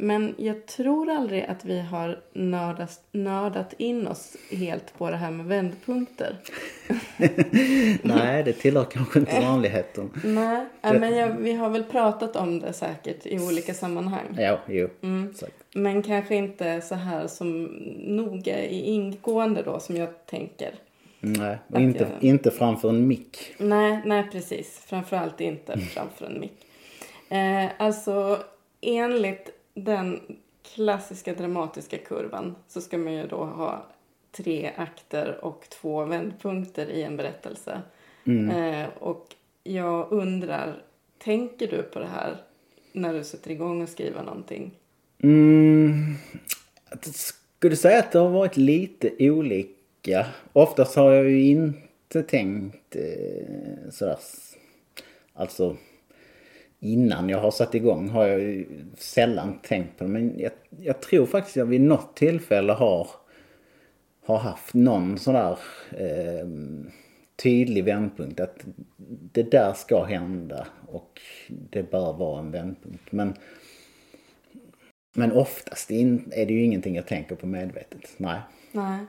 Men 0.01 0.35
jag 0.37 0.65
tror 0.65 1.09
aldrig 1.09 1.43
att 1.43 1.65
vi 1.65 1.79
har 1.79 2.19
nördat, 2.33 3.01
nördat 3.11 3.73
in 3.77 4.07
oss 4.07 4.37
helt 4.51 4.97
på 4.97 5.09
det 5.09 5.17
här 5.17 5.31
med 5.31 5.45
vändpunkter. 5.45 6.37
Nej, 8.03 8.43
det 8.43 8.53
tillhör 8.53 8.83
kanske 8.83 9.19
inte 9.19 9.39
vanligheten. 9.39 10.09
Nej, 10.23 10.65
det... 10.81 10.99
men 10.99 11.15
jag, 11.15 11.29
vi 11.29 11.53
har 11.53 11.69
väl 11.69 11.83
pratat 11.83 12.35
om 12.35 12.59
det 12.59 12.73
säkert 12.73 13.25
i 13.25 13.39
olika 13.39 13.73
sammanhang. 13.73 14.37
Ja, 14.37 14.59
jo. 14.67 14.89
Mm. 15.01 15.33
Men 15.75 16.03
kanske 16.03 16.35
inte 16.35 16.81
så 16.81 16.95
här 16.95 17.27
som 17.27 17.63
noga 17.97 18.65
i 18.65 18.81
ingående 18.81 19.61
då 19.61 19.79
som 19.79 19.97
jag 19.97 20.25
tänker. 20.25 20.75
Nej, 21.19 21.57
och 21.67 21.79
inte, 21.79 22.07
jag... 22.13 22.23
inte 22.23 22.51
framför 22.51 22.89
en 22.89 23.07
mick. 23.07 23.53
Nej, 23.57 24.01
nej 24.05 24.29
precis. 24.31 24.83
Framförallt 24.85 25.41
inte 25.41 25.77
framför 25.77 26.25
en 26.25 26.39
mick. 26.39 26.65
Eh, 27.29 27.71
alltså 27.77 28.39
enligt 28.81 29.49
den 29.73 30.19
klassiska 30.75 31.33
dramatiska 31.33 31.97
kurvan 31.97 32.55
så 32.67 32.81
ska 32.81 32.97
man 32.97 33.13
ju 33.13 33.27
då 33.27 33.43
ha 33.43 33.85
tre 34.31 34.71
akter 34.77 35.45
och 35.45 35.65
två 35.69 36.05
vändpunkter 36.05 36.89
i 36.89 37.03
en 37.03 37.17
berättelse. 37.17 37.81
Mm. 38.23 38.49
Eh, 38.49 38.89
och 38.99 39.27
jag 39.63 40.11
undrar, 40.11 40.83
tänker 41.17 41.67
du 41.67 41.83
på 41.83 41.99
det 41.99 42.07
här 42.07 42.37
när 42.91 43.13
du 43.13 43.23
sätter 43.23 43.51
igång 43.51 43.81
och 43.81 43.89
skriver 43.89 44.23
någonting? 44.23 44.71
Mm, 45.23 46.15
skulle 47.11 47.75
säga 47.75 47.99
att 47.99 48.11
det 48.11 48.19
har 48.19 48.29
varit 48.29 48.57
lite 48.57 49.11
olika. 49.19 50.25
Oftast 50.53 50.95
har 50.95 51.11
jag 51.11 51.29
ju 51.29 51.41
inte 51.41 52.23
tänkt 52.23 52.95
eh, 52.95 53.89
sådär, 53.91 54.17
alltså 55.33 55.77
innan 56.81 57.29
jag 57.29 57.39
har 57.39 57.51
satt 57.51 57.75
igång 57.75 58.09
har 58.09 58.27
jag 58.27 58.39
ju 58.39 58.67
sällan 58.97 59.59
tänkt 59.63 59.97
på 59.97 60.03
det. 60.03 60.09
Men 60.09 60.39
jag, 60.39 60.51
jag 60.79 61.01
tror 61.01 61.25
faktiskt 61.25 61.57
att 61.57 61.59
jag 61.59 61.65
vid 61.65 61.81
något 61.81 62.15
tillfälle 62.15 62.73
har, 62.73 63.07
har 64.25 64.37
haft 64.37 64.73
någon 64.73 65.17
sån 65.17 65.33
där 65.33 65.57
eh, 65.91 66.47
tydlig 67.43 67.83
vändpunkt. 67.83 68.39
Att 68.39 68.65
det 69.31 69.51
där 69.51 69.73
ska 69.73 70.03
hända 70.03 70.67
och 70.87 71.21
det 71.47 71.91
bör 71.91 72.13
vara 72.13 72.39
en 72.39 72.51
vändpunkt. 72.51 73.11
Men, 73.11 73.33
men 75.13 75.31
oftast 75.31 75.91
är 75.91 76.45
det 76.45 76.53
ju 76.53 76.63
ingenting 76.63 76.95
jag 76.95 77.07
tänker 77.07 77.35
på 77.35 77.47
medvetet. 77.47 78.13
Nej. 78.17 78.39
Nej. 78.71 79.05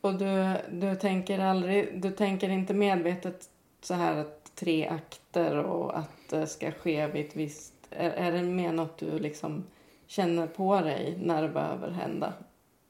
Och 0.00 0.14
du, 0.14 0.54
du 0.70 0.96
tänker 0.96 1.38
aldrig, 1.38 2.02
du 2.02 2.10
tänker 2.10 2.48
inte 2.48 2.74
medvetet 2.74 3.48
så 3.82 3.94
här 3.94 4.16
att 4.16 4.41
tre 4.54 4.86
akter 4.86 5.56
och 5.56 5.98
att 5.98 6.28
det 6.30 6.46
ska 6.46 6.70
ske 6.70 7.06
vid 7.06 7.26
ett 7.26 7.36
visst... 7.36 7.74
Är, 7.90 8.10
är 8.10 8.32
det 8.32 8.42
mer 8.42 8.72
något 8.72 8.98
du 8.98 9.18
liksom 9.18 9.64
känner 10.06 10.46
på 10.46 10.80
dig 10.80 11.18
när 11.22 11.42
det 11.42 11.48
behöver 11.48 11.90
hända 11.90 12.32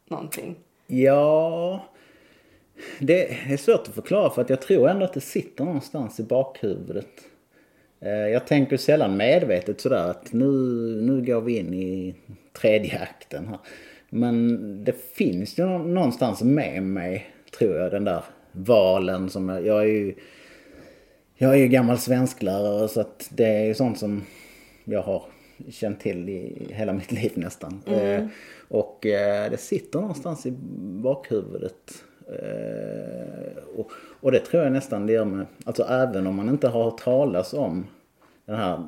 någonting? 0.09 0.57
Ja, 0.87 1.85
det 2.99 3.33
är 3.53 3.57
svårt 3.57 3.89
att 3.89 3.95
förklara 3.95 4.31
för 4.31 4.43
att 4.43 4.51
jag 4.51 4.63
tror 4.63 4.89
ändå 4.89 5.05
att 5.05 5.13
det 5.13 5.21
sitter 5.21 5.65
någonstans 5.65 6.21
i 6.21 6.23
bakhuvudet. 6.23 7.11
Eh, 8.01 8.11
jag 8.11 8.47
tänker 8.47 8.77
sällan 8.77 9.17
medvetet 9.17 9.81
sådär 9.81 10.11
att 10.11 10.33
nu, 10.33 10.51
nu 11.03 11.23
går 11.25 11.41
vi 11.41 11.59
in 11.59 11.75
i 11.75 12.15
tredje 12.53 12.99
akten 12.99 13.49
här. 13.49 13.59
Men 14.11 14.85
det 14.85 15.15
finns 15.15 15.59
ju 15.59 15.67
någonstans 15.67 16.43
med 16.43 16.83
mig, 16.83 17.27
tror 17.59 17.77
jag, 17.77 17.91
den 17.91 18.05
där 18.05 18.25
valen 18.53 19.31
som 19.31 19.49
jag, 19.49 19.67
jag 19.67 19.81
är 19.81 19.89
ju 19.89 20.15
jag 21.37 21.53
är 21.53 21.59
ju 21.59 21.69
gammal 21.69 21.99
svensklärare 21.99 22.89
så 22.89 23.01
att 23.01 23.31
det 23.31 23.47
är 23.47 23.65
ju 23.65 23.75
sånt 23.75 23.99
som 23.99 24.23
jag 24.85 25.03
har 25.03 25.23
känt 25.71 26.01
till 26.01 26.29
i 26.29 26.67
hela 26.71 26.93
mitt 26.93 27.13
liv 27.13 27.33
nästan. 27.35 27.83
Mm. 27.87 28.01
Eh, 28.01 28.29
och 28.69 29.07
eh, 29.07 29.51
det 29.51 29.57
sitter 29.57 30.01
någonstans 30.01 30.47
i 30.47 30.51
bakhuvudet. 31.03 32.05
Eh, 32.29 33.63
och, 33.77 33.91
och, 34.21 34.33
det 34.33 34.39
tror 34.39 34.63
jag 34.63 34.73
nästan 34.73 35.07
det 35.07 35.13
gör 35.13 35.25
med, 35.25 35.47
alltså 35.65 35.83
även 35.83 36.27
om 36.27 36.35
man 36.35 36.49
inte 36.49 36.69
har 36.69 36.85
hört 36.85 37.01
talas 37.01 37.55
om 37.55 37.87
den 38.45 38.57
här 38.57 38.85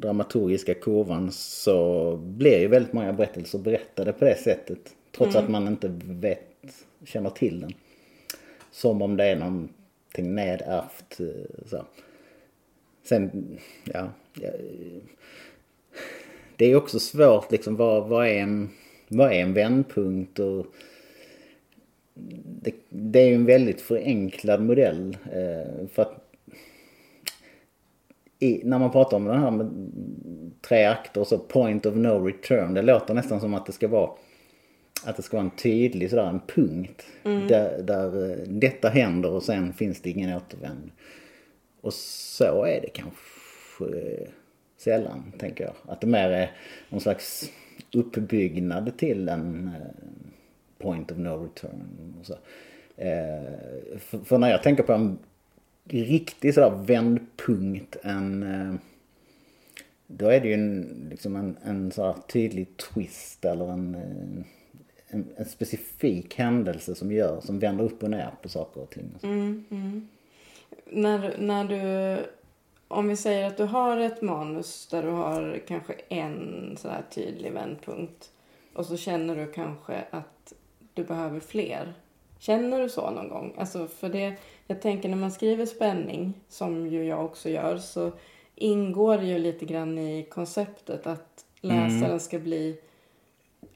dramaturgiska 0.00 0.74
kurvan 0.74 1.30
så 1.32 2.16
blir 2.16 2.60
ju 2.60 2.68
väldigt 2.68 2.92
många 2.92 3.12
berättelser 3.12 3.58
berättade 3.58 4.12
på 4.12 4.24
det 4.24 4.38
sättet. 4.38 4.78
Trots 5.16 5.34
mm. 5.34 5.44
att 5.44 5.50
man 5.50 5.66
inte 5.66 5.88
vet, 6.04 6.48
känner 7.04 7.30
till 7.30 7.60
den. 7.60 7.72
Som 8.70 9.02
om 9.02 9.16
det 9.16 9.24
är 9.24 9.36
någon 9.36 9.68
någonting 10.22 10.34
nedärvt. 10.34 11.20
Eh, 11.20 11.66
så. 11.66 11.84
Sen, 13.02 13.58
ja. 13.84 14.10
Det 16.56 16.64
är 16.66 16.76
också 16.76 17.00
svårt 17.00 17.52
liksom, 17.52 17.76
vad, 17.76 18.08
vad, 18.08 18.26
är, 18.26 18.34
en, 18.34 18.70
vad 19.08 19.32
är 19.32 19.40
en 19.40 19.54
vändpunkt? 19.54 20.38
Och 20.38 20.66
det, 22.44 22.74
det 22.88 23.20
är 23.20 23.28
ju 23.28 23.34
en 23.34 23.46
väldigt 23.46 23.80
förenklad 23.80 24.62
modell. 24.62 25.16
Eh, 25.32 25.86
för 25.92 26.02
att 26.02 26.22
i, 28.38 28.60
när 28.64 28.78
man 28.78 28.92
pratar 28.92 29.16
om 29.16 29.24
den 29.24 29.40
här 29.40 29.50
med 29.50 29.70
tre 30.68 30.84
akter 30.84 31.20
och 31.20 31.26
så 31.26 31.38
point 31.38 31.86
of 31.86 31.94
no 31.94 32.26
return. 32.26 32.74
Det 32.74 32.82
låter 32.82 33.14
nästan 33.14 33.40
som 33.40 33.54
att 33.54 33.66
det 33.66 33.72
ska 33.72 33.88
vara 33.88 34.10
att 35.06 35.16
det 35.16 35.22
ska 35.22 35.36
vara 35.36 35.44
en 35.44 35.56
tydlig 35.56 36.10
sådär, 36.10 36.26
en 36.26 36.40
punkt. 36.46 37.06
Mm. 37.24 37.48
Där, 37.48 37.82
där 37.82 38.30
eh, 38.30 38.36
detta 38.48 38.88
händer 38.88 39.30
och 39.30 39.42
sen 39.42 39.72
finns 39.72 40.00
det 40.00 40.10
ingen 40.10 40.36
återvändo. 40.36 40.90
Och 41.80 41.94
så 41.94 42.64
är 42.64 42.80
det 42.80 42.88
kanske 42.88 43.98
eh, 43.98 44.28
sällan, 44.76 45.32
tänker 45.38 45.64
jag. 45.64 45.74
Att 45.86 46.00
det 46.00 46.06
mer 46.06 46.30
är 46.30 46.50
någon 46.88 47.00
slags 47.00 47.52
uppbyggnad 47.94 48.98
till 48.98 49.28
en 49.28 49.70
eh, 49.74 50.04
point 50.78 51.12
of 51.12 51.18
no 51.18 51.44
return. 51.44 52.14
Och 52.20 52.26
så. 52.26 52.34
För, 53.98 54.24
för, 54.24 54.38
när 54.38 54.50
jag 54.50 54.62
tänker 54.62 54.82
på 54.82 54.92
en 54.92 55.18
riktig 55.84 56.54
sådär 56.54 56.82
vändpunkt, 56.86 57.96
en 58.02 58.78
då 60.06 60.28
är 60.28 60.40
det 60.40 60.48
ju 60.48 60.54
en, 60.54 61.06
liksom 61.10 61.36
en, 61.36 61.56
en 61.64 61.92
sådär 61.92 62.14
tydlig 62.32 62.76
twist 62.76 63.44
eller 63.44 63.72
en 63.72 63.96
en, 65.08 65.32
en, 65.36 65.44
specifik 65.44 66.34
händelse 66.34 66.94
som 66.94 67.12
gör, 67.12 67.40
som 67.40 67.58
vänder 67.58 67.84
upp 67.84 68.02
och 68.02 68.10
ner 68.10 68.30
på 68.42 68.48
saker 68.48 68.80
och 68.80 68.90
ting. 68.90 69.10
Mm, 69.22 69.64
mm. 69.70 70.08
När, 70.84 71.38
när 71.38 71.64
du, 71.64 72.22
om 72.88 73.08
vi 73.08 73.16
säger 73.16 73.46
att 73.46 73.56
du 73.56 73.64
har 73.64 73.96
ett 73.96 74.22
manus 74.22 74.86
där 74.86 75.02
du 75.02 75.08
har 75.08 75.60
kanske 75.68 75.94
en 76.08 76.76
sådär 76.78 77.02
tydlig 77.10 77.52
vändpunkt 77.52 78.30
och 78.72 78.86
så 78.86 78.96
känner 78.96 79.36
du 79.36 79.52
kanske 79.52 80.04
att 80.10 80.52
du 80.94 81.04
behöver 81.04 81.40
fler. 81.40 81.94
Känner 82.38 82.80
du 82.80 82.88
så 82.88 83.10
någon 83.10 83.28
gång? 83.28 83.54
Alltså 83.58 83.86
för 83.86 84.08
det, 84.08 84.36
jag 84.66 84.82
tänker 84.82 85.08
när 85.08 85.16
man 85.16 85.32
skriver 85.32 85.66
spänning, 85.66 86.34
som 86.48 86.86
ju 86.86 87.04
jag 87.04 87.24
också 87.24 87.48
gör, 87.50 87.78
så 87.78 88.12
ingår 88.54 89.18
det 89.18 89.26
ju 89.26 89.38
lite 89.38 89.64
grann 89.64 89.98
i 89.98 90.26
konceptet 90.30 91.06
att 91.06 91.44
läsaren 91.60 92.04
mm. 92.04 92.20
ska 92.20 92.38
bli 92.38 92.78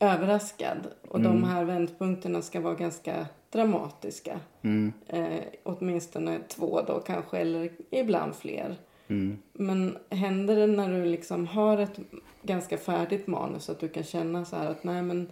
överraskad. 0.00 0.86
Och 1.08 1.18
mm. 1.18 1.32
de 1.32 1.44
här 1.44 1.64
vändpunkterna 1.64 2.42
ska 2.42 2.60
vara 2.60 2.74
ganska 2.74 3.26
dramatiska. 3.50 4.40
Mm. 4.62 4.92
Eh, 5.08 5.44
åtminstone 5.62 6.38
två 6.48 6.82
då 6.82 7.00
kanske, 7.00 7.38
eller 7.38 7.70
ibland 7.90 8.34
fler. 8.34 8.76
Mm. 9.08 9.38
Men 9.52 9.98
händer 10.10 10.56
det 10.56 10.66
när 10.66 10.88
du 10.88 11.04
liksom 11.04 11.46
har 11.46 11.78
ett 11.78 11.98
ganska 12.42 12.78
färdigt 12.78 13.26
manus 13.26 13.70
att 13.70 13.80
du 13.80 13.88
kan 13.88 14.04
känna 14.04 14.44
så 14.44 14.56
här 14.56 14.70
att 14.70 14.84
nej 14.84 15.02
men 15.02 15.28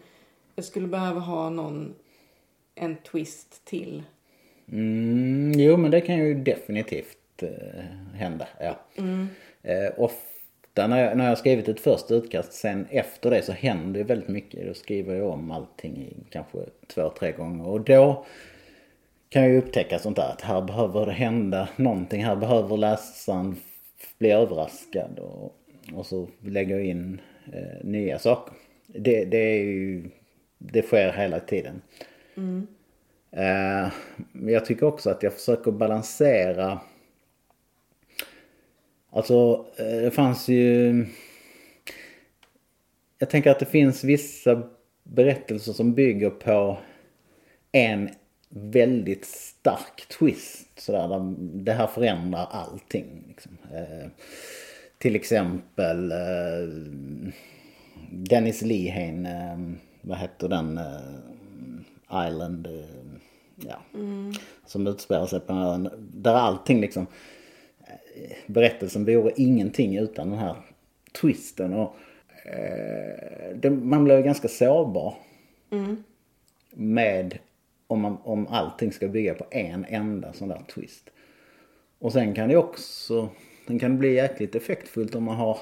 jag 0.55 0.65
skulle 0.65 0.89
behöva 0.89 1.21
ha 1.21 1.51
någon, 1.51 1.95
en 2.75 2.97
twist 2.97 3.65
till? 3.65 4.03
Mm, 4.73 5.53
jo 5.57 5.77
men 5.77 5.91
det 5.91 6.01
kan 6.01 6.17
ju 6.17 6.35
definitivt 6.35 7.43
eh, 7.43 7.85
hända, 8.15 8.49
ja. 8.61 8.79
Mm. 8.97 9.29
Eh, 9.63 9.89
och 9.97 10.13
ofta 10.79 10.87
när 10.87 11.05
jag, 11.05 11.17
när 11.17 11.25
jag 11.25 11.31
har 11.31 11.37
skrivit 11.37 11.69
ett 11.69 11.81
första 11.81 12.15
utkast, 12.15 12.53
sen 12.53 12.87
efter 12.91 13.31
det 13.31 13.43
så 13.43 13.53
händer 13.53 14.01
det 14.01 14.05
väldigt 14.05 14.29
mycket. 14.29 14.67
Då 14.67 14.75
skriver 14.75 15.15
jag 15.15 15.31
om 15.31 15.51
allting 15.51 15.97
i 15.97 16.17
kanske 16.31 16.59
två, 16.87 17.11
tre 17.19 17.33
gånger. 17.33 17.67
Och 17.67 17.81
då 17.81 18.25
kan 19.29 19.43
jag 19.43 19.57
upptäcka 19.57 19.99
sånt 19.99 20.17
där 20.17 20.31
att 20.33 20.41
här 20.41 20.63
behöver 20.63 21.07
det 21.07 21.13
hända 21.13 21.69
någonting. 21.77 22.25
Här 22.25 22.37
behöver 22.37 22.77
läsaren 22.77 23.57
bli 24.19 24.31
överraskad. 24.31 25.19
Och, 25.19 25.57
och 25.95 26.07
så 26.07 26.29
lägger 26.41 26.77
jag 26.77 26.85
in 26.85 27.21
eh, 27.53 27.85
nya 27.85 28.19
saker. 28.19 28.55
Det, 28.87 29.25
det 29.25 29.39
är 29.39 29.65
ju, 29.65 30.11
det 30.59 30.83
sker 30.83 31.13
hela 31.13 31.41
tiden. 31.41 31.83
Mm. 32.37 32.67
Eh, 33.31 33.93
jag 34.53 34.65
tycker 34.65 34.87
också 34.87 35.11
att 35.11 35.23
jag 35.23 35.33
försöker 35.33 35.71
balansera 35.71 36.81
Alltså, 39.19 39.65
eh, 39.77 40.03
det 40.03 40.11
fanns 40.11 40.49
ju... 40.49 41.07
Jag 43.19 43.31
tänker 43.31 43.51
att 43.51 43.59
det 43.59 43.67
finns 43.67 44.05
vissa 44.05 44.63
berättelser 45.03 45.73
som 45.73 45.95
bygger 45.95 46.31
på 46.31 46.79
en 47.73 48.11
väldigt 48.49 49.25
stark 49.25 50.09
twist. 50.19 50.81
Sådär, 50.81 51.09
där 51.09 51.35
det 51.39 51.73
här 51.73 51.87
förändrar 51.87 52.47
allting. 52.51 53.25
Liksom. 53.29 53.59
Eh, 53.75 54.09
till 54.99 55.17
exempel, 55.17 56.13
eh, 56.13 56.69
Dennis 58.11 58.63
Lehane, 58.63 59.53
eh, 59.53 59.59
vad 60.01 60.19
heter 60.19 60.49
den? 60.49 60.79
Eh, 60.79 62.27
Island. 62.29 62.67
Eh, 62.67 63.21
ja. 63.57 63.77
Mm. 63.95 64.33
Som 64.67 64.87
utspelar 64.87 65.27
sig 65.27 65.41
på 65.41 65.53
ön. 65.53 65.91
Där 65.99 66.35
allting 66.35 66.81
liksom. 66.81 67.07
Berättelsen 68.47 69.05
vore 69.05 69.33
ingenting 69.37 69.97
utan 69.97 70.31
den 70.31 70.39
här 70.39 70.57
twisten. 71.21 71.73
Och, 71.73 71.97
eh, 72.45 73.57
det, 73.57 73.71
man 73.71 74.05
blir 74.05 74.23
ganska 74.23 74.49
sårbar. 74.49 75.15
Med 76.71 77.39
om, 77.87 78.01
man, 78.01 78.19
om 78.23 78.47
allting 78.47 78.93
ska 78.93 79.09
bygga 79.09 79.35
på 79.35 79.47
en 79.51 79.85
enda 79.89 80.33
sån 80.33 80.49
där 80.49 80.63
twist. 80.75 81.11
Och 81.99 82.13
sen 82.13 82.35
kan 82.35 82.49
det 82.49 82.57
också, 82.57 83.29
den 83.67 83.79
kan 83.79 83.99
bli 83.99 84.15
jäkligt 84.15 84.55
effektfullt 84.55 85.15
om 85.15 85.25
man 85.25 85.37
har 85.37 85.59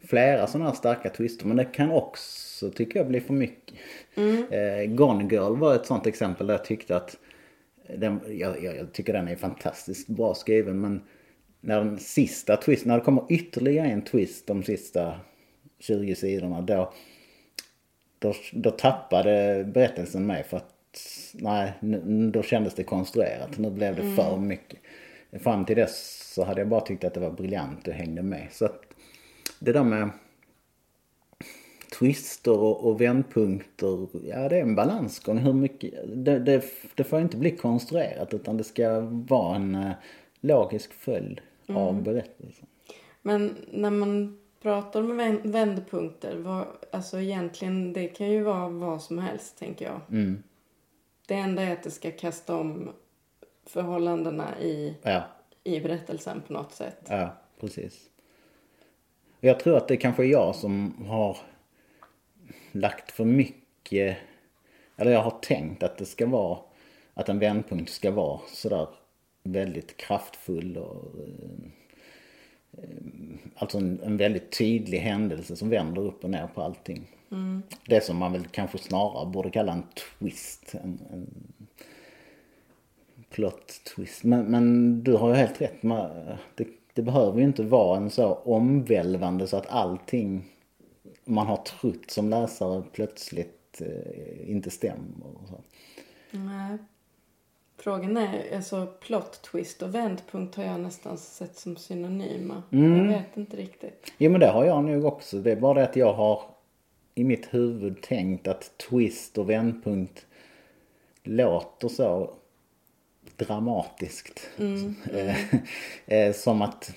flera 0.00 0.46
sådana 0.46 0.70
här 0.70 0.76
starka 0.76 1.10
twister. 1.10 1.46
Men 1.46 1.56
det 1.56 1.64
kan 1.64 1.90
också, 1.90 2.70
tycker 2.70 3.00
jag, 3.00 3.08
bli 3.08 3.20
för 3.20 3.34
mycket. 3.34 3.74
Eh, 4.50 4.84
Gone 4.86 5.28
Girl 5.34 5.56
var 5.56 5.74
ett 5.74 5.86
sånt 5.86 6.06
exempel 6.06 6.46
där 6.46 6.54
jag 6.54 6.64
tyckte 6.64 6.96
att, 6.96 7.16
den, 7.96 8.20
jag, 8.26 8.64
jag, 8.64 8.76
jag 8.76 8.92
tycker 8.92 9.12
den 9.12 9.28
är 9.28 9.36
fantastiskt 9.36 10.08
bra 10.08 10.34
skriven 10.34 10.80
men 10.80 11.02
när 11.60 11.84
den 11.84 11.98
sista 11.98 12.56
twisten, 12.56 12.88
när 12.88 12.98
det 12.98 13.04
kommer 13.04 13.24
ytterligare 13.28 13.88
en 13.88 14.02
twist 14.02 14.46
de 14.46 14.62
sista 14.62 15.20
20 15.78 16.14
sidorna 16.14 16.60
då, 16.60 16.92
då, 18.18 18.34
då 18.52 18.70
tappade 18.70 19.64
berättelsen 19.74 20.26
mig 20.26 20.44
för 20.44 20.56
att 20.56 20.74
nej, 21.34 21.72
nu- 21.80 22.30
då 22.30 22.42
kändes 22.42 22.74
det 22.74 22.84
konstruerat. 22.84 23.58
Nu 23.58 23.70
blev 23.70 23.96
det 23.96 24.16
för 24.16 24.36
mycket. 24.36 24.78
Fram 25.40 25.64
till 25.64 25.76
dess 25.76 26.24
så 26.34 26.44
hade 26.44 26.60
jag 26.60 26.68
bara 26.68 26.80
tyckt 26.80 27.04
att 27.04 27.14
det 27.14 27.20
var 27.20 27.30
briljant 27.30 27.88
och 27.88 27.94
hängde 27.94 28.22
med. 28.22 28.48
Så 28.52 28.64
att 28.64 28.82
det 29.58 29.72
där 29.72 29.84
med 29.84 30.10
twister 31.98 32.58
och, 32.58 32.86
och 32.86 33.00
vändpunkter, 33.00 34.08
ja 34.24 34.48
det 34.48 34.56
är 34.56 34.62
en 34.62 34.74
balansgång. 34.74 35.38
Hur 35.38 35.52
mycket, 35.52 35.94
det, 36.24 36.38
det, 36.38 36.64
det 36.94 37.04
får 37.04 37.20
inte 37.20 37.36
bli 37.36 37.50
konstruerat 37.50 38.34
utan 38.34 38.56
det 38.56 38.64
ska 38.64 39.00
vara 39.00 39.56
en 39.56 39.74
eh, 39.74 39.92
logisk 40.40 40.92
följd 40.94 41.40
av 41.68 42.02
berättelsen. 42.02 42.66
Men 43.22 43.56
när 43.70 43.90
man 43.90 44.40
pratar 44.62 45.00
om 45.00 45.16
vän- 45.16 45.40
vändpunkter, 45.44 46.36
vad, 46.36 46.66
alltså 46.92 47.20
egentligen 47.20 47.92
det 47.92 48.08
kan 48.08 48.30
ju 48.30 48.42
vara 48.42 48.68
vad 48.68 49.02
som 49.02 49.18
helst 49.18 49.58
tänker 49.58 49.84
jag. 49.84 50.00
Mm. 50.10 50.42
Det 51.26 51.34
enda 51.34 51.62
är 51.62 51.72
att 51.72 51.82
det 51.82 51.90
ska 51.90 52.10
kasta 52.10 52.56
om 52.56 52.90
förhållandena 53.66 54.60
i, 54.60 54.94
Ja, 55.02 55.22
i 55.64 55.80
berättelsen 55.80 56.42
på 56.46 56.52
något 56.52 56.72
sätt. 56.72 56.98
ja 57.08 57.34
precis. 57.60 58.10
Jag 59.40 59.60
tror 59.60 59.76
att 59.76 59.88
det 59.88 59.96
kanske 59.96 60.22
är 60.24 60.28
jag 60.28 60.54
som 60.54 61.04
har 61.08 61.36
lagt 62.72 63.10
för 63.10 63.24
mycket, 63.24 64.16
eller 64.96 65.10
jag 65.12 65.22
har 65.22 65.30
tänkt 65.42 65.82
att 65.82 65.98
det 65.98 66.04
ska 66.04 66.26
vara, 66.26 66.58
att 67.14 67.28
en 67.28 67.38
vändpunkt 67.38 67.90
ska 67.92 68.10
vara 68.10 68.40
sådär 68.48 68.88
väldigt 69.52 69.96
kraftfull 69.96 70.76
och 70.76 71.14
eh, 71.18 72.82
eh, 72.82 72.88
Alltså 73.54 73.78
en, 73.78 74.00
en 74.02 74.16
väldigt 74.16 74.58
tydlig 74.58 74.98
händelse 74.98 75.56
som 75.56 75.68
vänder 75.68 76.02
upp 76.02 76.24
och 76.24 76.30
ner 76.30 76.46
på 76.54 76.62
allting. 76.62 77.06
Det 77.86 78.04
som 78.04 78.16
man 78.16 78.32
väl 78.32 78.46
kanske 78.46 78.78
snarare 78.78 79.30
borde 79.30 79.50
kalla 79.50 79.72
en 79.72 79.82
twist. 80.18 80.74
En, 80.84 81.00
en 81.12 81.52
plot 83.30 83.84
twist. 83.96 84.24
Men, 84.24 84.44
men 84.44 85.04
du 85.04 85.12
har 85.12 85.28
ju 85.28 85.34
helt 85.34 85.60
rätt. 85.60 85.82
Man, 85.82 86.10
det, 86.54 86.68
det 86.94 87.02
behöver 87.02 87.38
ju 87.38 87.44
inte 87.44 87.62
vara 87.62 87.96
en 87.96 88.10
så 88.10 88.34
omvälvande 88.34 89.46
så 89.46 89.56
att 89.56 89.66
allting 89.66 90.44
man 91.24 91.46
har 91.46 91.56
trott 91.56 92.10
som 92.10 92.28
läsare 92.28 92.82
plötsligt 92.92 93.80
eh, 93.80 94.50
inte 94.50 94.70
stämmer. 94.70 95.26
Nej. 96.30 96.78
Frågan 97.80 98.16
är, 98.16 98.56
alltså 98.56 98.86
plot 99.00 99.42
twist 99.42 99.82
och 99.82 99.94
vändpunkt 99.94 100.54
har 100.54 100.64
jag 100.64 100.80
nästan 100.80 101.18
sett 101.18 101.56
som 101.56 101.76
synonyma. 101.76 102.62
Jag 102.70 103.04
vet 103.08 103.36
inte 103.36 103.56
riktigt. 103.56 104.12
Jo 104.18 104.30
men 104.30 104.40
det 104.40 104.46
har 104.46 104.64
jag 104.64 104.84
nog 104.84 105.04
också. 105.04 105.38
Det 105.38 105.52
är 105.52 105.56
bara 105.56 105.74
det 105.74 105.84
att 105.84 105.96
jag 105.96 106.12
har 106.12 106.42
i 107.14 107.24
mitt 107.24 107.54
huvud 107.54 108.02
tänkt 108.02 108.48
att 108.48 108.78
twist 108.90 109.38
och 109.38 109.50
vändpunkt 109.50 110.26
låter 111.22 111.88
så 111.88 112.30
dramatiskt. 113.36 114.50
Eh, 115.12 115.36
eh, 116.18 116.32
Som 116.32 116.62
att 116.62 116.94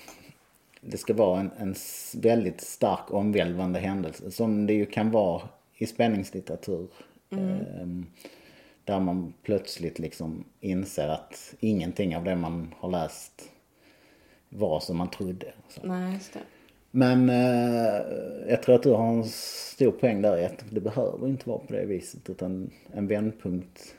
det 0.80 0.98
ska 0.98 1.14
vara 1.14 1.40
en, 1.40 1.50
en 1.58 1.74
väldigt 2.16 2.60
stark 2.60 3.10
omvälvande 3.10 3.78
händelse. 3.78 4.30
Som 4.30 4.66
det 4.66 4.74
ju 4.74 4.86
kan 4.86 5.10
vara 5.10 5.42
i 5.76 5.86
spänningslitteratur. 5.86 6.88
Eh, 7.30 7.86
Där 8.84 9.00
man 9.00 9.34
plötsligt 9.42 9.98
liksom 9.98 10.44
inser 10.60 11.08
att 11.08 11.54
ingenting 11.60 12.16
av 12.16 12.24
det 12.24 12.36
man 12.36 12.74
har 12.78 12.90
läst 12.90 13.50
var 14.48 14.80
som 14.80 14.96
man 14.96 15.10
trodde. 15.10 15.52
Så. 15.68 15.86
Nej, 15.86 16.14
just 16.14 16.32
det. 16.32 16.40
Men 16.90 17.30
eh, 17.30 18.02
jag 18.48 18.62
tror 18.62 18.74
att 18.74 18.82
du 18.82 18.90
har 18.90 19.08
en 19.08 19.24
stor 19.24 19.90
poäng 19.90 20.22
där 20.22 20.38
i 20.38 20.44
att 20.44 20.64
det 20.70 20.80
behöver 20.80 21.28
inte 21.28 21.48
vara 21.48 21.58
på 21.58 21.72
det 21.72 21.86
viset. 21.86 22.30
Utan 22.30 22.70
en 22.92 23.06
vändpunkt 23.06 23.94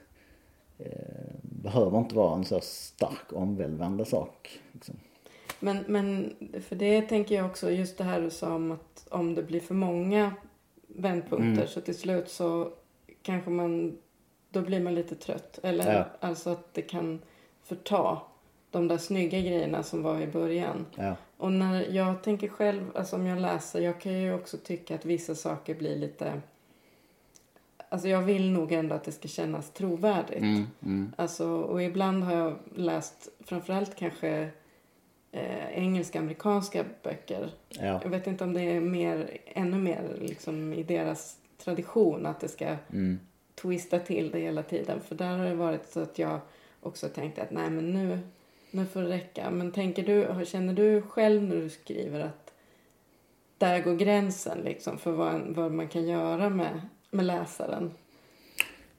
eh, 0.80 1.34
behöver 1.42 1.98
inte 1.98 2.16
vara 2.16 2.36
en 2.36 2.46
så 2.46 2.60
stark 2.60 3.34
omvälvande 3.34 4.06
sak. 4.06 4.60
Liksom. 4.72 4.96
Men, 5.60 5.84
men 5.88 6.34
för 6.68 6.76
det 6.76 7.02
tänker 7.02 7.36
jag 7.36 7.46
också, 7.46 7.72
just 7.72 7.98
det 7.98 8.04
här 8.04 8.22
du 8.22 8.30
sa 8.30 8.56
om 8.56 8.72
att 8.72 9.08
om 9.10 9.36
det 9.36 9.44
blir 9.44 9.60
för 9.60 9.76
många 9.76 10.34
vändpunkter 10.88 11.66
så 11.66 11.82
till 11.82 11.98
slut 11.98 12.30
så 12.30 12.72
kanske 13.22 13.50
man, 13.50 13.98
då 14.54 14.62
blir 14.62 14.80
man 14.84 14.96
lite 14.96 15.16
trött. 15.16 15.60
Eller 15.64 15.94
Ja. 15.94 16.06
alltså 16.20 16.50
att 16.50 16.74
det 16.74 16.82
kan 16.82 17.20
förta 17.64 18.18
de 18.72 18.88
där 18.88 18.98
snygga 18.98 19.40
grejerna 19.40 19.84
som 19.84 20.04
var 20.04 20.20
i 20.22 20.28
början. 20.28 20.86
Ja. 20.96 21.16
Och 21.38 21.52
när 21.52 21.88
jag 21.92 22.24
tänker 22.24 22.48
själv, 22.48 22.92
alltså 22.96 23.16
om 23.16 23.26
jag 23.26 23.40
läser, 23.42 23.82
jag 23.82 24.02
kan 24.02 24.14
ju 24.22 24.34
också 24.34 24.58
tycka 24.58 24.96
att 24.96 25.06
vissa 25.06 25.36
saker 25.36 25.76
blir 25.76 25.96
lite... 25.96 26.42
Alltså 27.90 28.08
jag 28.08 28.22
vill 28.22 28.52
nog 28.52 28.72
ändå 28.72 28.96
att 28.96 29.04
det 29.04 29.12
ska 29.12 29.28
kännas 29.28 29.70
trovärdigt. 29.72 30.38
Mm, 30.42 30.64
mm, 30.84 31.14
Alltså, 31.18 31.48
och 31.48 31.84
ibland 31.84 32.24
har 32.24 32.34
jag 32.36 32.56
läst 32.76 33.30
framförallt 33.46 33.96
kanske 33.96 34.50
eh, 35.32 35.70
engelska, 35.78 36.20
amerikanska 36.20 36.86
böcker. 37.04 37.50
ja. 37.70 38.00
Jag 38.04 38.10
vet 38.10 38.28
inte 38.28 38.44
om 38.44 38.54
det 38.54 38.62
är 38.62 38.80
mer, 38.80 39.38
ännu 39.46 39.78
mer 39.78 40.02
liksom 40.22 40.74
i 40.74 40.84
deras 40.84 41.38
tradition 41.64 42.26
att 42.26 42.40
det 42.40 42.48
ska 42.48 42.66
Mm, 42.92 43.20
twista 43.64 44.00
till 44.00 44.32
det 44.32 44.40
hela 44.40 44.64
tiden. 44.64 45.00
För 45.08 45.16
där 45.16 45.38
har 45.38 45.46
det 45.46 45.56
varit 45.56 45.90
så 45.92 46.00
att 46.00 46.20
jag 46.20 46.40
också 46.82 47.10
tänkte 47.10 47.42
att 47.42 47.52
nej 47.52 47.70
men 47.70 47.94
nu, 47.94 48.20
nu 48.72 48.86
får 48.86 49.02
det 49.02 49.10
räcka. 49.10 49.50
Men 49.52 49.72
tänker 49.72 50.04
du, 50.04 50.46
känner 50.46 50.74
du 50.74 51.02
själv 51.02 51.44
när 51.44 51.56
du 51.56 51.70
skriver 51.70 52.20
att 52.20 52.54
där 53.58 53.80
går 53.82 53.96
gränsen 53.96 54.58
liksom 54.66 54.98
för 54.98 55.12
vad, 55.12 55.42
vad 55.48 55.72
man 55.72 55.88
kan 55.88 56.08
göra 56.08 56.50
med, 56.50 56.82
med 57.12 57.26
läsaren? 57.26 57.92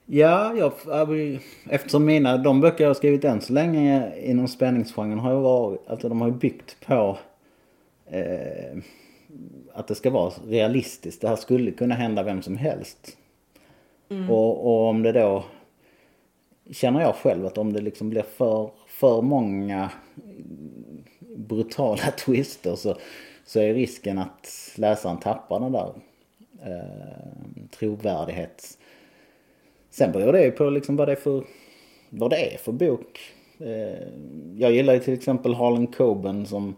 Ja, 0.05 0.53
jag- 0.55 1.39
eftersom 1.69 2.05
mina, 2.05 2.37
de 2.37 2.61
böcker 2.61 2.83
jag 2.83 2.89
har 2.89 2.93
skrivit 2.95 3.23
än 3.23 3.41
så 3.41 3.53
länge 3.53 4.19
inom 4.19 4.47
spänningsgenren 4.47 5.19
har 5.19 5.33
ju 5.33 5.39
varit, 5.39 5.81
alltså 5.87 6.09
de 6.09 6.21
har 6.21 6.27
ju 6.27 6.33
byggt 6.33 6.77
på 6.85 7.17
eh, 8.05 8.77
att 9.73 9.87
det 9.87 9.95
ska 9.95 10.09
vara 10.09 10.33
realistiskt. 10.47 11.21
Det 11.21 11.27
här 11.27 11.35
skulle 11.35 11.71
kunna 11.71 11.95
hända 11.95 12.23
vem 12.23 12.41
som 12.41 12.57
helst. 12.57 13.17
Mm. 14.09 14.29
Och, 14.29 14.65
och 14.65 14.89
om 14.89 15.03
det 15.03 15.11
då, 15.11 15.43
känner 16.71 17.01
jag 17.01 17.15
själv 17.15 17.45
att 17.45 17.57
om 17.57 17.73
det 17.73 17.81
liksom 17.81 18.09
blir 18.09 18.21
för, 18.21 18.69
för 18.87 19.21
många 19.21 19.91
brutala 21.19 22.11
twister 22.25 22.75
så, 22.75 22.95
så 23.45 23.59
är 23.59 23.73
risken 23.73 24.19
att 24.19 24.71
läsaren 24.75 25.19
tappar 25.19 25.59
den 25.59 25.71
där 25.71 25.93
eh, 26.63 27.67
trovärdighets... 27.79 28.77
Sen 29.89 30.11
beror 30.11 30.33
det 30.33 30.43
ju 30.43 30.51
på 30.51 30.69
liksom 30.69 30.95
vad 30.95 31.07
det 31.07 31.11
är 31.11 31.15
för, 31.15 31.43
vad 32.09 32.29
det 32.29 32.53
är 32.53 32.57
för 32.57 32.71
bok. 32.71 33.19
Eh, 33.59 34.07
jag 34.55 34.71
gillar 34.71 34.93
ju 34.93 34.99
till 34.99 35.13
exempel 35.13 35.53
Harlan 35.53 35.87
Coben 35.87 36.45
som 36.45 36.75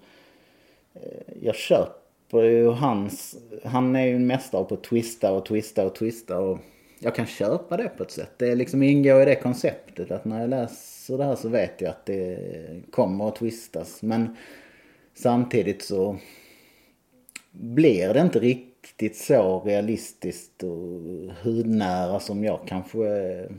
eh, 0.94 1.34
jag 1.42 1.56
köper 1.56 2.44
ju 2.44 2.70
hans, 2.70 3.38
han 3.64 3.96
är 3.96 4.06
ju 4.06 4.16
en 4.16 4.28
mästare 4.28 4.64
på 4.64 4.74
att 4.74 4.84
twista 4.84 5.32
och 5.32 5.46
twista 5.46 5.86
och 5.86 5.96
twista 5.96 6.40
och 6.40 6.60
jag 7.00 7.16
kan 7.16 7.26
köpa 7.26 7.78
det 7.78 7.90
på 7.90 8.04
ett 8.04 8.12
sätt. 8.12 8.32
Det 8.38 8.56
liksom 8.56 8.84
ingår 8.84 9.22
i 9.22 9.26
det 9.26 9.36
konceptet 9.36 10.12
att 10.12 10.26
när 10.26 10.40
jag 10.42 10.50
läser 10.50 11.18
det 11.18 11.24
här 11.24 11.36
så 11.36 11.50
vet 11.50 11.82
jag 11.82 11.90
att 11.90 12.06
det 12.06 12.38
kommer 12.92 13.28
att 13.28 13.36
twistas. 13.36 14.02
Men 14.04 14.36
samtidigt 15.14 15.82
så 15.84 16.18
blir 17.52 18.14
det 18.14 18.22
inte 18.22 18.40
riktigt 18.40 19.18
så 19.18 19.60
realistiskt 19.60 20.64
och 20.64 21.02
hudnära 21.44 22.20
som 22.20 22.44
jag 22.44 22.60
kanske 22.68 23.08
eh, 23.08 23.52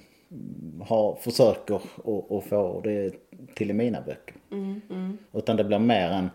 har, 0.86 1.14
försöker 1.20 1.74
att- 1.74 2.44
få 2.48 2.80
det 2.84 3.12
till 3.54 3.70
i 3.70 3.74
mina 3.74 4.00
böcker. 4.00 4.34
Utan 5.32 5.56
det 5.56 5.64
blir 5.64 5.78
mer 5.78 6.10
en, 6.10 6.28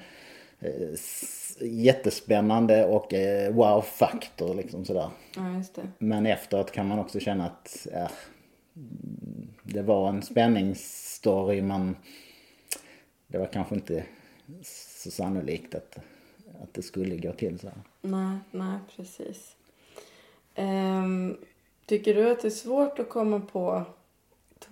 jättespännande 1.62 2.86
och 2.86 3.14
eh, 3.14 3.54
wow-faktor 3.54 4.56
liksom 4.56 4.86
sådär. 4.86 5.10
Ja, 5.36 5.58
just 5.58 5.76
det. 5.76 5.88
Men 5.98 6.26
efteråt 6.26 6.72
kan 6.72 6.88
man 6.88 7.00
också 7.00 7.20
känna 7.20 7.46
att 7.46 7.88
ja, 7.92 8.10
det 9.64 9.82
var 9.82 10.10
en 10.10 10.22
spänningsstory 10.22 11.62
men 11.62 11.96
det 13.28 13.38
var 13.38 13.46
kanske 13.46 13.76
inte 13.76 14.04
så 15.02 15.12
sannolikt 15.12 15.76
att, 15.76 15.98
att 16.62 16.74
det 16.74 16.82
skulle 16.82 17.18
gå 17.18 17.32
till 17.32 17.60
så 17.60 17.68
här. 17.68 17.82
Nej, 18.02 18.38
nej 18.52 18.80
precis. 18.96 19.56
Ehm, 20.56 21.38
tycker 21.86 22.16
du 22.16 22.32
att 22.32 22.42
det 22.42 22.48
är 22.48 22.50
svårt 22.50 23.00
att 23.00 23.10
komma 23.10 23.40
på 23.40 23.86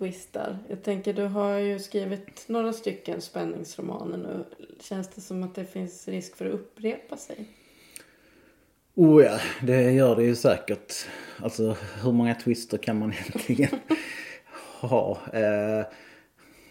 twistar? 0.02 0.58
Jag 0.68 0.82
tänker, 0.82 1.12
du 1.12 1.24
har 1.24 1.58
ju 1.58 1.78
skrivit 1.78 2.44
några 2.48 2.72
stycken 2.72 3.20
spänningsromaner 3.20 4.16
nu. 4.16 4.44
Känns 4.80 5.08
det 5.08 5.20
som 5.20 5.42
att 5.42 5.54
det 5.54 5.64
finns 5.64 6.08
risk 6.08 6.36
för 6.36 6.46
att 6.46 6.52
upprepa 6.52 7.16
sig? 7.16 7.48
Oh 8.94 9.22
ja, 9.22 9.38
det 9.62 9.92
gör 9.92 10.16
det 10.16 10.22
ju 10.24 10.34
säkert. 10.34 10.94
Alltså 11.42 11.76
hur 12.02 12.12
många 12.12 12.34
twister 12.34 12.78
kan 12.78 12.98
man 12.98 13.12
egentligen 13.12 13.78
ha? 14.80 15.18
Eh, 15.32 15.86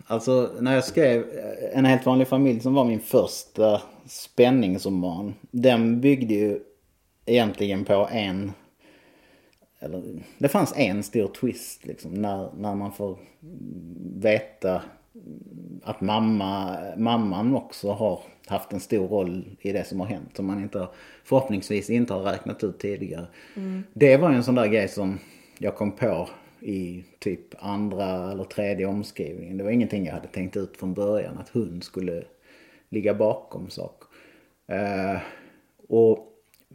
alltså 0.07 0.55
när 0.59 0.75
jag 0.75 0.83
skrev 0.83 1.21
eh, 1.21 1.77
En 1.77 1.85
helt 1.85 2.05
vanlig 2.05 2.27
familj 2.27 2.59
som 2.59 2.73
var 2.73 2.85
min 2.85 3.01
första 3.01 3.81
spänningsroman. 4.05 5.33
Den 5.51 6.01
byggde 6.01 6.33
ju 6.33 6.59
egentligen 7.25 7.85
på 7.85 8.09
en 8.11 8.51
eller, 9.81 10.03
det 10.37 10.47
fanns 10.47 10.73
en 10.77 11.03
stor 11.03 11.27
twist 11.27 11.85
liksom 11.85 12.13
när, 12.13 12.49
när 12.57 12.75
man 12.75 12.91
får 12.91 13.17
veta 14.15 14.81
att 15.83 16.01
mamma, 16.01 16.77
mamman 16.97 17.55
också 17.55 17.91
har 17.91 18.19
haft 18.47 18.73
en 18.73 18.79
stor 18.79 19.07
roll 19.07 19.45
i 19.61 19.71
det 19.71 19.87
som 19.87 19.99
har 19.99 20.07
hänt. 20.07 20.35
Som 20.35 20.45
man 20.45 20.61
inte, 20.61 20.87
förhoppningsvis 21.23 21.89
inte 21.89 22.13
har 22.13 22.23
räknat 22.23 22.63
ut 22.63 22.79
tidigare. 22.79 23.27
Mm. 23.55 23.83
Det 23.93 24.17
var 24.17 24.31
en 24.31 24.43
sån 24.43 24.55
där 24.55 24.67
grej 24.67 24.87
som 24.87 25.19
jag 25.57 25.75
kom 25.75 25.91
på 25.91 26.29
i 26.59 27.03
typ 27.19 27.55
andra 27.59 28.31
eller 28.31 28.43
tredje 28.43 28.85
omskrivningen. 28.85 29.57
Det 29.57 29.63
var 29.63 29.71
ingenting 29.71 30.05
jag 30.05 30.13
hade 30.13 30.27
tänkt 30.27 30.57
ut 30.57 30.77
från 30.77 30.93
början 30.93 31.37
att 31.37 31.49
hon 31.49 31.81
skulle 31.81 32.23
ligga 32.89 33.13
bakom 33.13 33.69
saker. 33.69 34.07
Uh, 34.71 35.19
och, 35.87 36.27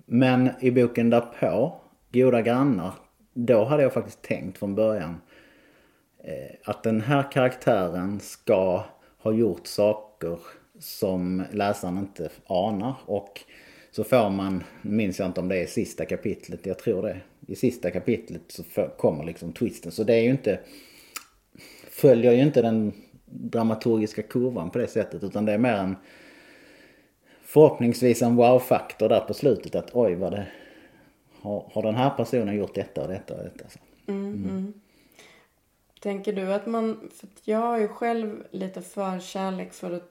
men 0.07 0.50
i 0.61 0.70
boken 0.70 1.11
därpå, 1.11 1.80
Goda 2.17 2.43
grannar, 2.43 2.93
då 3.35 3.64
hade 3.64 3.83
jag 3.83 3.93
faktiskt 3.93 4.23
tänkt 4.23 4.59
från 4.59 4.75
början 4.75 5.21
eh, 6.25 6.57
att 6.64 6.83
den 6.83 7.01
här 7.01 7.33
karaktären 7.33 8.21
ska 8.21 8.85
ha 9.19 9.33
gjort 9.33 9.67
saker 9.67 10.39
som 10.79 11.45
läsaren 11.53 11.99
inte 11.99 12.31
anar. 12.47 12.95
Och 13.07 13.41
så 13.91 14.05
får 14.05 14.31
man, 14.31 14.64
minns 14.83 15.19
jag 15.19 15.29
inte 15.29 15.41
om 15.41 15.49
det 15.49 15.57
är 15.57 15.67
sista 15.67 16.05
kapitlet, 16.05 16.67
jag 16.67 16.79
tror 16.79 17.03
det. 17.03 17.21
I 17.47 17.57
sista 17.57 17.91
kapitlet 17.91 18.43
så 18.49 18.62
kommer 18.99 19.25
liksom 19.25 19.53
twisten. 19.53 19.93
Så 19.93 20.05
det 20.05 20.14
är 20.14 20.23
ju 20.23 20.31
inte, 20.31 20.61
följer 21.91 22.33
ju 22.33 22.43
inte 22.43 22.62
den 22.62 22.93
dramaturgiska 23.25 24.23
kurvan 24.23 24.71
på 24.71 24.79
det 24.79 24.87
sättet. 24.87 25.25
Utan 25.25 25.45
det 25.45 25.53
är 25.53 25.59
mer 25.59 25.75
en, 25.75 25.97
förhoppningsvis 27.43 28.23
en 28.23 28.37
wow-faktor 28.37 29.09
där 29.09 29.21
på 29.21 29.35
slutet. 29.35 29.75
Att 29.75 29.91
oj 29.93 30.14
vad 30.14 30.33
det, 30.33 30.47
har, 31.47 31.70
har 31.72 31.82
den 31.82 31.94
här 31.94 32.11
personen 32.11 32.57
gjort 32.57 32.74
detta 32.74 33.03
och 33.03 33.09
detta 33.09 33.34
och 33.36 33.44
detta. 33.44 33.68
Så. 33.68 33.78
Mm, 34.07 34.26
mm. 34.26 34.51
Mm. 34.51 34.72
Tänker 36.01 36.32
du 36.32 36.53
att 36.53 36.66
man, 36.66 37.11
för 37.14 37.28
jag 37.44 37.59
har 37.59 37.78
ju 37.78 37.88
själv 37.88 38.47
lite 38.51 38.82
förkärlek 38.82 39.72
för 39.72 39.92
att 39.92 40.11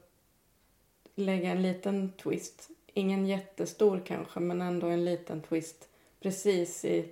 lägga 1.15 1.49
en 1.49 1.61
liten 1.61 2.11
twist. 2.11 2.69
Ingen 2.93 3.25
jättestor 3.25 4.01
kanske, 4.05 4.39
men 4.39 4.61
ändå 4.61 4.87
en 4.87 5.05
liten 5.05 5.41
twist 5.41 5.89
precis 6.19 6.85
i 6.85 7.05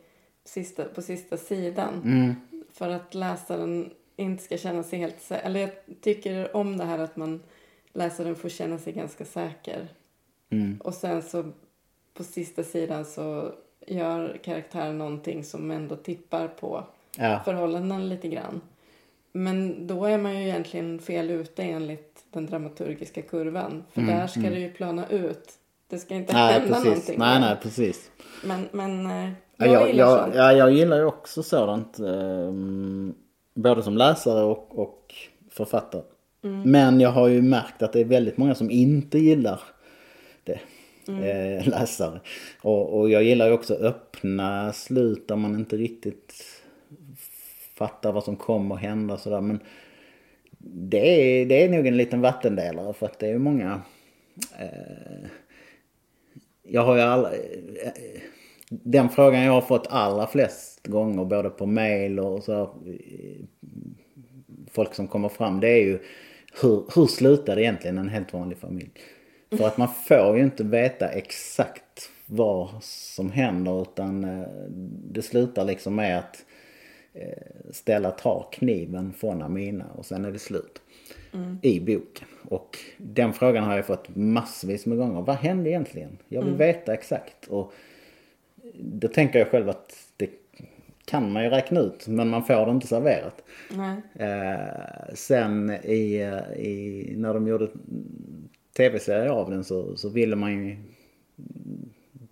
sista, 0.44 0.86
på 0.86 1.02
sista 1.02 1.38
sidan. 1.38 2.02
Mm. 2.06 2.36
För 2.72 2.90
att 2.90 3.14
läsaren 3.14 3.94
inte 4.16 4.44
ska 4.44 4.58
känna 4.58 4.84
sig 4.84 5.00
helt 5.00 5.22
säker. 5.22 5.46
Eller 5.46 5.60
jag 5.60 5.72
tycker 6.02 6.56
om 6.56 6.78
det 6.78 6.86
här 6.86 7.00
att 7.00 7.16
man 7.16 7.44
läsaren 7.94 8.36
får 8.36 8.50
känna 8.50 8.78
sig 8.78 8.94
ganska 8.94 9.26
säker. 9.26 9.88
Mm. 10.50 10.82
Och 10.84 10.94
sen 10.94 11.22
så 11.22 11.52
på 12.14 12.24
sista 12.24 12.64
sidan 12.64 13.06
så 13.06 13.56
gör 13.88 14.40
karaktären 14.44 14.98
någonting 14.98 15.44
som 15.44 15.72
ändå 15.72 15.96
tippar 15.96 16.48
på 16.48 16.84
ja. 17.18 17.42
förhållandena 17.46 17.98
lite 17.98 18.28
grann. 18.28 18.62
Men 19.32 19.88
då 19.88 20.06
är 20.06 20.18
man 20.18 20.36
ju 20.36 20.44
egentligen 20.44 21.00
fel 21.00 21.30
ute 21.30 21.64
enligt 21.64 22.24
den 22.32 22.46
dramaturgiska 22.46 23.22
kurvan. 23.22 23.84
För 23.92 24.02
mm, 24.02 24.16
där 24.16 24.28
ska 24.28 24.40
mm. 24.40 24.54
det 24.54 24.60
ju 24.60 24.72
plana 24.72 25.08
ut. 25.08 25.54
Det 25.88 26.00
ska 26.00 26.16
inte 26.16 26.34
nej, 26.34 26.54
hända 26.54 26.68
precis. 26.68 26.86
någonting. 26.86 27.20
Nej, 27.20 27.40
nej, 27.40 27.56
precis. 27.62 28.12
Men, 28.44 28.68
men 28.72 29.06
eh, 29.06 29.30
jag, 29.58 29.68
jag 29.68 29.88
gillar 29.88 30.04
jag, 30.04 30.20
sånt. 30.20 30.36
Ja, 30.36 30.54
jag 30.54 30.72
gillar 30.72 30.98
ju 30.98 31.06
också 31.06 31.44
sådant. 31.44 32.00
Eh, 32.00 32.54
både 33.54 33.84
som 33.84 33.98
läsare 33.98 34.44
och, 34.44 34.80
och 34.80 35.16
författare. 35.50 36.02
Mm. 36.44 36.72
Men 36.72 37.00
jag 37.00 37.10
har 37.10 37.28
ju 37.28 37.42
märkt 37.42 37.82
att 37.82 37.94
det 37.94 38.00
är 38.00 38.06
väldigt 38.06 38.38
många 38.38 38.56
som 38.56 38.72
inte 38.72 39.18
gillar. 39.18 39.60
Mm. 41.08 41.24
Eh, 41.24 41.68
läsare. 41.68 42.20
Och, 42.62 43.00
och 43.00 43.10
jag 43.10 43.24
gillar 43.24 43.48
ju 43.48 43.54
också 43.54 43.74
öppna 43.74 44.74
slut 44.74 45.28
där 45.28 45.36
man 45.36 45.56
inte 45.56 45.78
riktigt 45.78 46.34
fattar 47.74 48.12
vad 48.12 48.24
som 48.24 48.36
kommer 48.36 48.76
hända 48.76 49.18
sådär. 49.18 49.42
Men 49.42 49.60
det 50.66 51.42
är, 51.42 51.46
det 51.46 51.64
är 51.64 51.70
nog 51.70 51.88
en 51.88 51.98
liten 51.98 52.22
vattendelare 52.22 52.94
för 52.94 53.06
att 53.06 53.20
det 53.20 53.28
är 53.28 53.38
många... 53.38 53.82
Eh, 54.60 55.30
jag 56.64 56.82
har 56.82 56.96
ju 56.96 57.02
alla... 57.02 57.32
Eh, 57.34 57.92
den 58.70 59.10
frågan 59.10 59.44
jag 59.44 59.54
har 59.54 59.62
fått 59.62 59.88
allra 59.90 60.28
flest 60.28 60.88
gånger 60.88 61.26
både 61.26 61.50
på 61.50 61.66
mail 61.66 62.20
och 62.20 62.44
så 62.44 62.54
här, 62.54 62.62
eh, 62.62 63.46
folk 64.72 64.94
som 64.94 65.08
kommer 65.08 65.30
fram 65.30 65.60
det 65.60 65.70
är 65.70 65.84
ju 65.84 66.00
hur, 66.62 66.84
hur 66.96 67.06
slutar 67.06 67.60
egentligen 67.60 67.98
en 67.98 68.10
helt 68.10 68.34
vanlig 68.34 68.58
familj? 68.58 68.92
För 69.58 69.68
att 69.68 69.78
man 69.78 69.88
får 69.88 70.38
ju 70.38 70.44
inte 70.44 70.64
veta 70.64 71.10
exakt 71.10 72.10
vad 72.26 72.70
som 72.82 73.32
händer 73.32 73.82
utan 73.82 74.24
eh, 74.24 74.48
det 75.12 75.22
slutar 75.22 75.66
liksom 75.66 75.96
med 75.96 76.20
att 76.20 76.46
Eh, 77.14 77.72
Stella 77.72 78.12
tar 78.12 78.48
kniven 78.52 79.14
från 79.14 79.42
Amina 79.42 79.86
och 79.96 80.06
sen 80.06 80.26
är 80.26 80.32
det 80.32 80.40
slut. 80.40 80.82
Mm. 81.34 81.60
I 81.62 81.80
boken. 81.80 82.28
Och 82.50 82.78
den 82.98 83.34
frågan 83.34 83.64
har 83.64 83.76
jag 83.76 83.86
fått 83.86 84.16
massvis 84.16 84.86
med 84.86 84.98
gånger. 84.98 85.22
Vad 85.22 85.36
hände 85.36 85.70
egentligen? 85.70 86.18
Jag 86.28 86.42
vill 86.42 86.54
mm. 86.54 86.60
veta 86.60 86.94
exakt. 86.94 87.48
Och 87.48 87.74
då 88.74 89.08
tänker 89.08 89.40
jag 89.40 89.48
själv 89.48 89.70
att 89.70 89.94
det 90.18 90.30
kan 91.06 91.32
man 91.32 91.44
ju 91.44 91.50
räkna 91.50 91.80
ut 91.80 92.08
men 92.08 92.30
man 92.30 92.44
får 92.44 92.66
det 92.66 92.72
inte 92.72 92.88
serverat. 92.88 93.44
Eh, 94.16 95.14
sen 95.14 95.70
i, 95.84 96.16
i, 96.58 97.14
när 97.18 97.34
de 97.34 97.48
gjorde 97.48 97.68
tv-serier 98.78 99.30
av 99.30 99.50
den 99.50 99.64
så, 99.64 99.98
så 99.98 100.10
ville 100.10 100.36
man 100.36 100.52
ju 100.52 100.78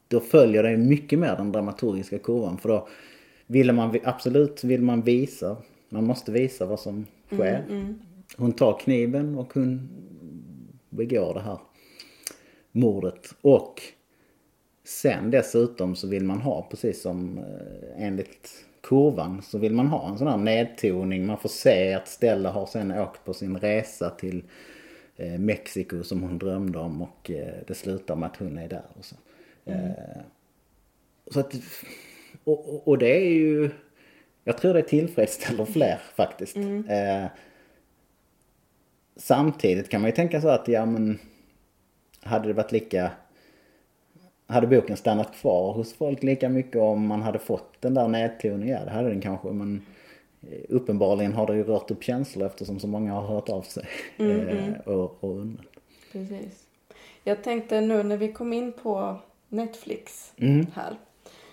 då 0.08 0.20
följer 0.20 0.64
det 0.64 0.78
mycket 0.78 1.20
mer 1.20 1.36
den 1.36 1.52
dramaturgiska 1.52 2.20
kurvan 2.20 2.58
för 2.58 2.70
då 2.70 2.88
ville 3.48 3.74
man, 3.74 4.00
absolut 4.04 4.64
vill 4.64 4.82
man 4.82 5.02
visa, 5.02 5.58
man 5.90 6.06
måste 6.06 6.32
visa 6.32 6.66
vad 6.66 6.80
som 6.80 7.06
sker. 7.28 7.66
Mm, 7.70 7.82
mm. 7.82 8.00
Hon 8.38 8.52
tar 8.52 8.80
kniven 8.80 9.38
och 9.38 9.54
hon 9.54 9.90
begår 10.90 11.34
det 11.34 11.40
här 11.40 11.60
mordet. 12.72 13.36
Och 13.42 13.82
sen 14.84 15.32
dessutom 15.32 15.96
så 15.96 16.08
vill 16.08 16.24
man 16.24 16.42
ha, 16.42 16.68
precis 16.70 17.02
som 17.02 17.38
eh, 17.38 18.06
enligt 18.06 18.66
kurvan, 18.82 19.42
så 19.42 19.58
vill 19.58 19.74
man 19.74 19.88
ha 19.88 20.10
en 20.10 20.18
sån 20.18 20.28
här 20.28 20.38
nedtoning. 20.38 21.26
Man 21.26 21.38
får 21.38 21.50
se 21.50 21.94
att 21.94 22.08
Stella 22.08 22.52
har 22.52 22.66
sen 22.66 22.92
åkt 22.92 23.26
på 23.26 23.34
sin 23.34 23.58
resa 23.58 24.10
till 24.10 24.44
eh, 25.22 25.40
Mexiko 25.40 26.04
som 26.04 26.24
hon 26.24 26.38
drömde 26.38 26.80
om 26.80 27.02
och 27.02 27.32
eh, 27.32 27.54
det 27.68 27.74
slutar 27.74 28.16
med 28.16 28.28
att 28.28 28.38
hon 28.38 28.58
är 28.58 28.68
där. 28.68 28.84
Och 29.00 29.06
så. 29.06 29.16
Mm. 29.66 29.92
så 31.32 31.40
att 31.40 31.56
och, 32.44 32.88
och, 32.88 32.98
det 32.98 33.16
är 33.16 33.30
ju, 33.30 33.70
jag 34.44 34.58
tror 34.58 34.74
det 34.74 34.82
tillfredsställer 34.82 35.66
fler 35.66 36.02
faktiskt. 36.16 36.56
Mm. 36.56 36.90
Eh, 36.90 37.30
samtidigt 39.16 39.90
kan 39.90 40.02
man 40.02 40.10
ju 40.10 40.16
tänka 40.16 40.42
så 40.42 40.48
att, 40.48 40.68
ja 40.68 40.86
men, 40.86 41.20
hade 42.22 42.48
det 42.48 42.54
varit 42.54 42.72
lika, 42.72 43.12
hade 44.48 44.68
boken 44.68 44.98
stannat 44.98 45.34
kvar 45.34 45.74
hos 45.74 45.94
folk 45.94 46.24
lika 46.24 46.50
mycket 46.50 46.82
om 46.82 47.08
man 47.08 47.22
hade 47.22 47.40
fått 47.40 47.82
den 47.82 47.94
där 47.94 48.08
nedtoningen? 48.08 48.78
Ja 48.78 48.86
det 48.86 48.92
hade 48.92 49.10
den 49.10 49.22
kanske 49.22 49.48
men 49.48 49.76
eh, 49.76 49.82
uppenbarligen 50.70 51.34
har 51.34 51.48
det 51.48 51.56
ju 51.56 51.64
rört 51.64 51.92
upp 51.92 52.04
känslor 52.04 52.46
eftersom 52.46 52.80
så 52.80 52.88
många 52.88 53.14
har 53.14 53.28
hört 53.28 53.50
av 53.50 53.62
sig 53.62 53.88
mm, 54.18 54.48
eh, 54.48 54.68
mm. 54.68 54.80
och, 54.86 55.24
och 55.24 55.30
undrat. 55.30 55.66
Precis. 56.12 56.68
Jag 57.24 57.44
tänkte 57.44 57.82
nu 57.82 58.04
när 58.04 58.18
vi 58.18 58.32
kom 58.32 58.54
in 58.54 58.72
på 58.72 59.16
Netflix 59.50 60.34
mm. 60.38 60.66
här 60.76 60.96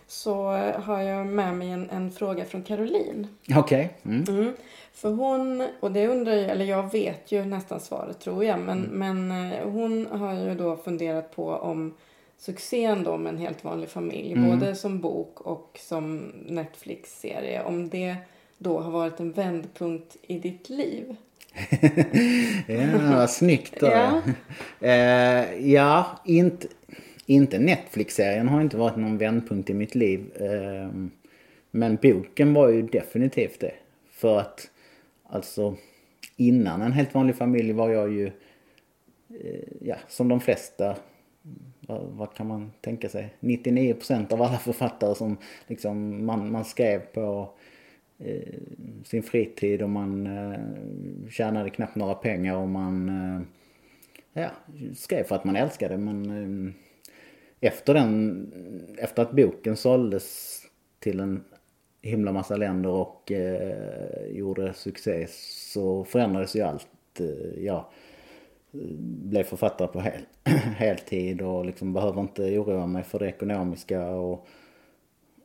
så 0.07 0.45
har 0.75 1.01
jag 1.01 1.27
med 1.27 1.55
mig 1.55 1.71
en, 1.71 1.91
en 1.91 2.11
fråga 2.11 2.45
från 2.45 2.63
Caroline. 2.63 3.27
Okej. 3.57 3.91
Mm. 4.05 4.25
Mm. 4.29 4.53
För 4.93 5.11
hon, 5.11 5.69
och 5.81 5.93
det 5.93 6.07
undrar 6.07 6.33
jag, 6.33 6.51
eller 6.51 6.65
jag 6.65 6.93
vet 6.93 7.33
ju 7.33 7.45
nästan 7.45 7.81
svaret 7.81 8.21
tror 8.21 8.45
jag, 8.45 8.61
men, 8.61 8.81
men 8.81 9.31
eh, 9.53 9.69
hon 9.69 10.07
har 10.07 10.35
ju 10.35 10.55
då 10.55 10.77
funderat 10.77 11.37
på 11.37 11.51
om 11.51 11.95
succén 12.39 13.05
då 13.05 13.17
med 13.17 13.33
en 13.33 13.39
helt 13.39 13.65
vanlig 13.65 13.89
familj, 13.89 14.37
både 14.37 14.75
som 14.75 15.01
bok 15.01 15.41
och 15.41 15.79
som 15.83 16.33
Netflix-serie, 16.47 17.65
om 17.65 17.89
det 17.89 18.17
då 18.59 18.81
har 18.81 18.91
varit 18.91 19.21
en 19.21 19.33
vändpunkt 19.33 20.17
i 20.23 20.39
ditt 20.39 20.69
liv. 20.69 21.17
Ja, 22.67 23.27
snyggt 23.29 23.81
då. 23.81 23.87
Ja. 23.87 24.23
Eh, 24.81 25.71
ja, 25.73 26.21
inte, 26.25 26.67
inte 27.27 27.59
Netflix-serien 27.59 28.49
har 28.49 28.61
inte 28.61 28.77
varit 28.77 28.97
någon 28.97 29.19
vändpunkt 29.19 29.71
i 29.71 29.75
mitt 29.75 29.95
liv. 29.95 30.31
Eh, 30.35 30.91
men 31.71 31.97
boken 32.03 32.55
var 32.55 32.69
ju 32.69 32.83
definitivt 32.83 33.61
det. 33.61 33.75
För 34.11 34.39
att 34.39 34.71
alltså 35.27 35.77
innan 36.37 36.83
en 36.83 36.93
helt 36.93 37.15
vanlig 37.15 37.37
familj 37.37 37.73
var 37.73 37.89
jag 37.89 38.13
ju, 38.13 38.27
eh, 39.29 39.69
ja 39.81 39.97
som 40.09 40.29
de 40.29 40.41
flesta, 40.41 40.97
vad, 41.81 42.03
vad 42.03 42.35
kan 42.35 42.47
man 42.47 42.73
tänka 42.81 43.09
sig, 43.09 43.35
99% 43.41 44.33
av 44.33 44.43
alla 44.43 44.59
författare 44.59 45.15
som 45.15 45.37
liksom 45.67 46.27
man, 46.27 46.53
man 46.53 46.65
skrev 46.65 47.01
på 47.01 47.51
Eh, 48.19 48.55
sin 49.05 49.23
fritid 49.23 49.83
och 49.83 49.91
man 49.91 50.27
eh, 50.27 50.61
tjänade 51.31 51.71
knappt 51.71 51.97
några 51.97 52.15
pengar 52.15 52.57
och 52.57 52.69
man 52.69 53.09
eh, 53.09 53.41
ja, 54.43 54.51
skrev 54.97 55.25
för 55.25 55.35
att 55.35 55.45
man 55.45 55.57
älskade 55.57 55.97
men 55.99 56.31
eh, 56.31 56.75
efter 57.69 57.95
den, 57.95 58.53
efter 58.99 59.23
att 59.23 59.33
boken 59.33 59.77
såldes 59.77 60.59
till 60.99 61.21
en 61.21 61.45
himla 62.03 62.33
massa 62.33 62.57
länder 62.57 62.91
och 62.91 63.33
eh, 63.33 64.27
gjorde 64.31 64.75
succé 64.75 65.27
så 65.31 66.05
förändrades 66.05 66.57
ju 66.57 66.63
allt. 66.63 66.89
Eh, 67.21 67.65
Jag 67.65 67.85
blev 69.25 69.43
författare 69.43 69.89
på 69.89 70.01
hel, 70.01 70.21
heltid 70.77 71.43
och 71.43 71.67
liksom 71.67 71.93
behöver 71.93 72.21
inte 72.21 72.59
oroa 72.59 72.87
mig 72.87 73.03
för 73.03 73.19
det 73.19 73.29
ekonomiska 73.29 74.09
och, 74.11 74.47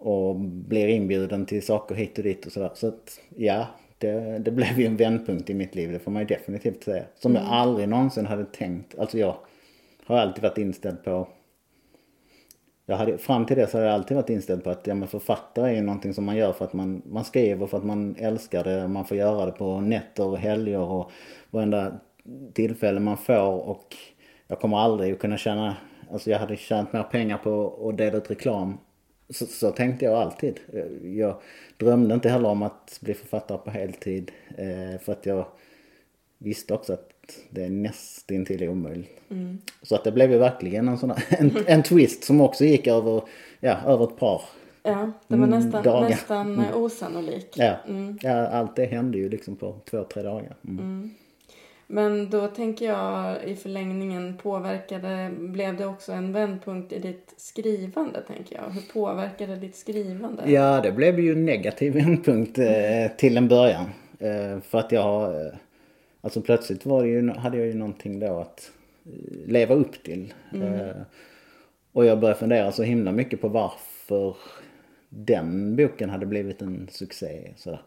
och 0.04 0.36
blir 0.40 0.88
inbjuden 0.88 1.46
till 1.46 1.66
saker 1.66 1.96
hit 1.96 2.18
och 2.18 2.24
dit 2.24 2.46
och 2.46 2.52
sådär. 2.52 2.72
Så 2.74 2.88
att 2.88 3.20
ja, 3.36 3.68
det, 3.98 4.40
det 4.40 4.52
blev 4.52 4.80
ju 4.80 4.86
en 4.86 4.98
vändpunkt 4.98 5.50
i 5.50 5.54
mitt 5.54 5.76
liv, 5.76 5.92
det 5.92 6.00
får 6.00 6.12
man 6.12 6.22
ju 6.22 6.28
definitivt 6.28 6.84
säga. 6.84 7.04
Som 7.16 7.36
jag 7.36 7.44
aldrig 7.46 7.90
någonsin 7.90 8.26
hade 8.26 8.46
tänkt. 8.46 9.00
Alltså 9.00 9.18
jag 9.18 9.36
har 10.06 10.18
alltid 10.18 10.44
varit 10.44 10.58
inställd 10.58 11.04
på 11.04 11.28
jag 12.86 12.98
hade, 12.98 13.18
fram 13.18 13.46
till 13.46 13.58
det 13.58 13.68
så 13.68 13.78
har 13.78 13.86
jag 13.86 13.94
alltid 13.94 14.18
varit 14.18 14.30
inställd 14.30 14.64
på 14.64 14.70
att 14.70 14.88
ja, 14.88 14.96
men 14.96 15.08
författare 15.08 15.70
är 15.72 15.76
ju 15.76 15.82
någonting 15.82 16.14
som 16.14 16.26
man 16.26 16.36
gör 16.36 16.54
för 16.54 16.66
att 16.66 16.74
man, 16.74 17.02
man 17.06 17.24
skriver 17.24 17.68
för 17.68 17.78
att 17.78 17.84
man 17.84 18.16
älskar 18.16 18.64
det. 18.64 18.88
Man 18.88 19.06
får 19.06 19.18
göra 19.18 19.46
det 19.46 19.52
på 19.52 19.80
nätter 19.80 20.26
och 20.26 20.38
helger 20.38 20.80
och 20.80 21.12
varenda 21.50 21.94
tillfälle 22.54 23.00
man 23.00 23.18
får. 23.18 23.70
Och 23.70 23.96
jag 24.48 24.60
kommer 24.60 24.78
aldrig 24.78 25.14
att 25.14 25.20
kunna 25.20 25.38
tjäna, 25.38 25.78
alltså 26.12 26.30
jag 26.30 26.40
hade 26.40 26.58
tjänat 26.58 26.94
mer 26.94 27.04
pengar 27.04 27.38
på 27.38 27.90
att 27.90 27.98
dela 27.98 28.18
ut 28.18 28.32
reklam. 28.32 28.78
Så, 29.34 29.46
så 29.46 29.72
tänkte 29.72 30.06
jag 30.06 30.14
alltid. 30.14 30.60
Jag 31.04 31.36
drömde 31.78 32.14
inte 32.16 32.30
heller 32.30 32.50
om 32.50 32.64
att 32.64 32.98
bli 33.02 33.14
författare 33.14 33.58
på 33.58 33.70
heltid. 33.72 34.32
Eh, 34.58 35.00
för 35.02 35.12
att 35.12 35.26
jag 35.26 35.46
visste 36.38 36.74
också 36.74 36.94
att 36.94 37.10
det 37.50 37.64
är 37.64 37.70
nästintill 37.70 38.70
omöjligt. 38.70 39.20
Mm. 39.30 39.58
Så 39.82 39.96
att 39.96 40.04
det 40.04 40.12
blev 40.12 40.32
ju 40.32 40.38
verkligen 40.38 40.88
en 40.88 40.98
sån 40.98 41.10
här, 41.12 41.24
en, 41.30 41.52
en 41.68 41.84
twist 41.84 42.24
som 42.24 42.42
också 42.42 42.66
gick 42.66 42.88
över, 42.88 43.22
ja, 43.60 43.78
över 43.86 44.04
ett 44.04 44.18
par. 44.18 44.42
Ja, 44.84 45.12
det 45.28 45.36
var 45.36 45.48
Mm, 45.48 45.60
nästan, 45.64 45.84
dagar. 45.84 46.10
nästan 46.10 46.60
eh, 46.60 46.78
osannolik. 46.78 47.54
Ja, 47.56 47.76
Mm. 47.88 48.18
ja, 48.22 48.48
allt 48.48 48.76
det 48.76 48.86
hände 48.86 49.18
ju 49.18 49.30
liksom 49.30 49.56
på 49.56 49.76
två, 49.90 50.04
tre 50.04 50.24
dagar. 50.24 50.56
Mm. 50.68 51.12
Men 51.94 52.30
då 52.30 52.48
tänker 52.48 52.86
jag 52.86 53.44
i 53.44 53.56
förlängningen 53.56 54.38
påverkade, 54.38 55.32
blev 55.38 55.78
det 55.78 55.86
också 55.86 56.12
en 56.12 56.34
vändpunkt 56.34 56.94
i 56.94 57.00
ditt 57.00 57.34
skrivande 57.38 58.22
tänker 58.22 58.56
jag? 58.56 58.70
Hur 58.70 58.94
påverkade 58.94 59.56
ditt 59.56 59.76
skrivande? 59.76 60.52
Ja, 60.52 60.82
det 60.82 60.92
blev 60.92 61.20
ju 61.20 61.32
en 61.32 61.46
negativ 61.46 61.94
vändpunkt 62.04 62.58
eh, 62.58 63.08
till 63.18 63.38
en 63.38 63.48
början. 63.48 63.86
Eh, 64.20 64.60
för 64.62 64.80
att 64.80 64.92
jag 64.92 65.46
eh, 65.46 65.54
alltså 66.22 66.42
plötsligt 66.42 66.86
var 66.86 67.04
det 67.04 67.10
ju, 67.10 67.30
hade 67.30 67.58
jag 67.58 67.68
ju 67.68 67.74
någonting 67.74 68.20
då 68.20 68.40
att 68.40 68.72
eh, 69.06 69.48
leva 69.48 69.76
upp 69.76 70.04
till. 70.04 70.34
Eh, 70.54 71.02
och 71.92 72.06
jag 72.06 72.20
började 72.20 72.40
fundera 72.40 72.72
så 72.72 72.84
himla 72.84 73.12
mycket 73.12 73.42
på 73.42 73.48
varför 73.48 74.36
den 75.10 75.76
boken 75.76 76.10
hade 76.10 76.26
blivit 76.26 76.62
en 76.62 76.88
succé. 76.92 77.54
Sådär. 77.56 77.82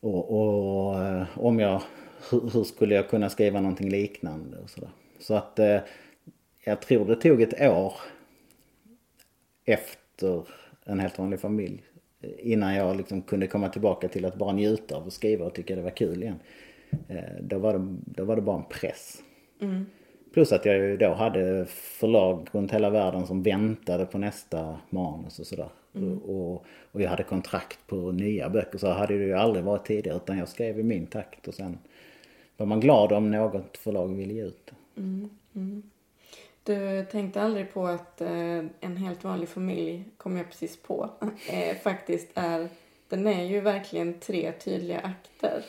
Och, 0.00 0.30
och 0.30 1.02
eh, 1.02 1.24
om 1.34 1.60
jag, 1.60 1.82
hur, 2.30 2.50
hur 2.52 2.64
skulle 2.64 2.94
jag 2.94 3.08
kunna 3.08 3.28
skriva 3.28 3.60
någonting 3.60 3.90
liknande 3.90 4.58
och 4.58 4.70
sådär. 4.70 4.90
Så 5.18 5.34
att 5.34 5.58
eh, 5.58 5.78
jag 6.64 6.80
tror 6.82 7.06
det 7.06 7.16
tog 7.16 7.42
ett 7.42 7.60
år 7.60 7.92
efter 9.64 10.42
en 10.84 11.00
helt 11.00 11.18
vanlig 11.18 11.40
familj. 11.40 11.82
eh, 12.20 12.30
Innan 12.38 12.74
jag 12.74 12.96
liksom 12.96 13.22
kunde 13.22 13.46
komma 13.46 13.68
tillbaka 13.68 14.08
till 14.08 14.24
att 14.24 14.36
bara 14.36 14.52
njuta 14.52 14.96
av 14.96 15.06
att 15.06 15.12
skriva 15.12 15.46
och 15.46 15.54
tycka 15.54 15.76
det 15.76 15.82
var 15.82 15.90
kul 15.96 16.22
igen. 16.22 16.38
Eh, 17.08 17.22
Då 17.42 17.58
var 17.58 17.72
det, 17.72 17.96
då 18.06 18.24
var 18.24 18.36
det 18.36 18.42
bara 18.42 18.56
en 18.56 18.64
press. 18.70 19.22
Plus 20.32 20.52
att 20.52 20.64
jag 20.64 20.76
ju 20.76 20.96
då 20.96 21.12
hade 21.14 21.66
förlag 21.66 22.48
runt 22.52 22.72
hela 22.72 22.90
världen 22.90 23.26
som 23.26 23.42
väntade 23.42 24.06
på 24.06 24.18
nästa 24.18 24.78
manus 24.90 25.38
och 25.38 25.46
sådär. 25.46 25.68
Och, 26.24 26.64
och 26.92 27.02
jag 27.02 27.10
hade 27.10 27.22
kontrakt 27.22 27.78
på 27.86 28.12
nya 28.12 28.48
böcker. 28.48 28.78
Så 28.78 28.88
hade 28.88 29.18
det 29.18 29.24
ju 29.24 29.32
aldrig 29.34 29.64
varit 29.64 29.86
tidigare 29.86 30.16
utan 30.16 30.38
jag 30.38 30.48
skrev 30.48 30.80
i 30.80 30.82
min 30.82 31.06
takt 31.06 31.48
och 31.48 31.54
sen 31.54 31.78
var 32.58 32.66
man 32.66 32.80
glad 32.80 33.12
om 33.12 33.30
något 33.30 33.76
förlag 33.76 34.08
ville 34.16 34.34
ge 34.34 34.42
ut 34.44 34.66
det. 34.66 34.72
Du 36.64 37.04
tänkte 37.10 37.42
aldrig 37.42 37.72
på 37.74 37.86
att 37.86 38.20
eh, 38.20 38.64
en 38.80 38.96
helt 38.96 39.24
vanlig 39.24 39.48
familj, 39.48 40.04
kom 40.16 40.36
jag 40.36 40.48
precis 40.48 40.76
på, 40.82 41.10
eh, 41.50 41.76
faktiskt 41.82 42.28
är, 42.34 42.68
den 43.08 43.26
är 43.26 43.44
ju 43.44 43.60
verkligen 43.60 44.20
tre 44.20 44.52
tydliga 44.52 44.98
akter. 45.00 45.64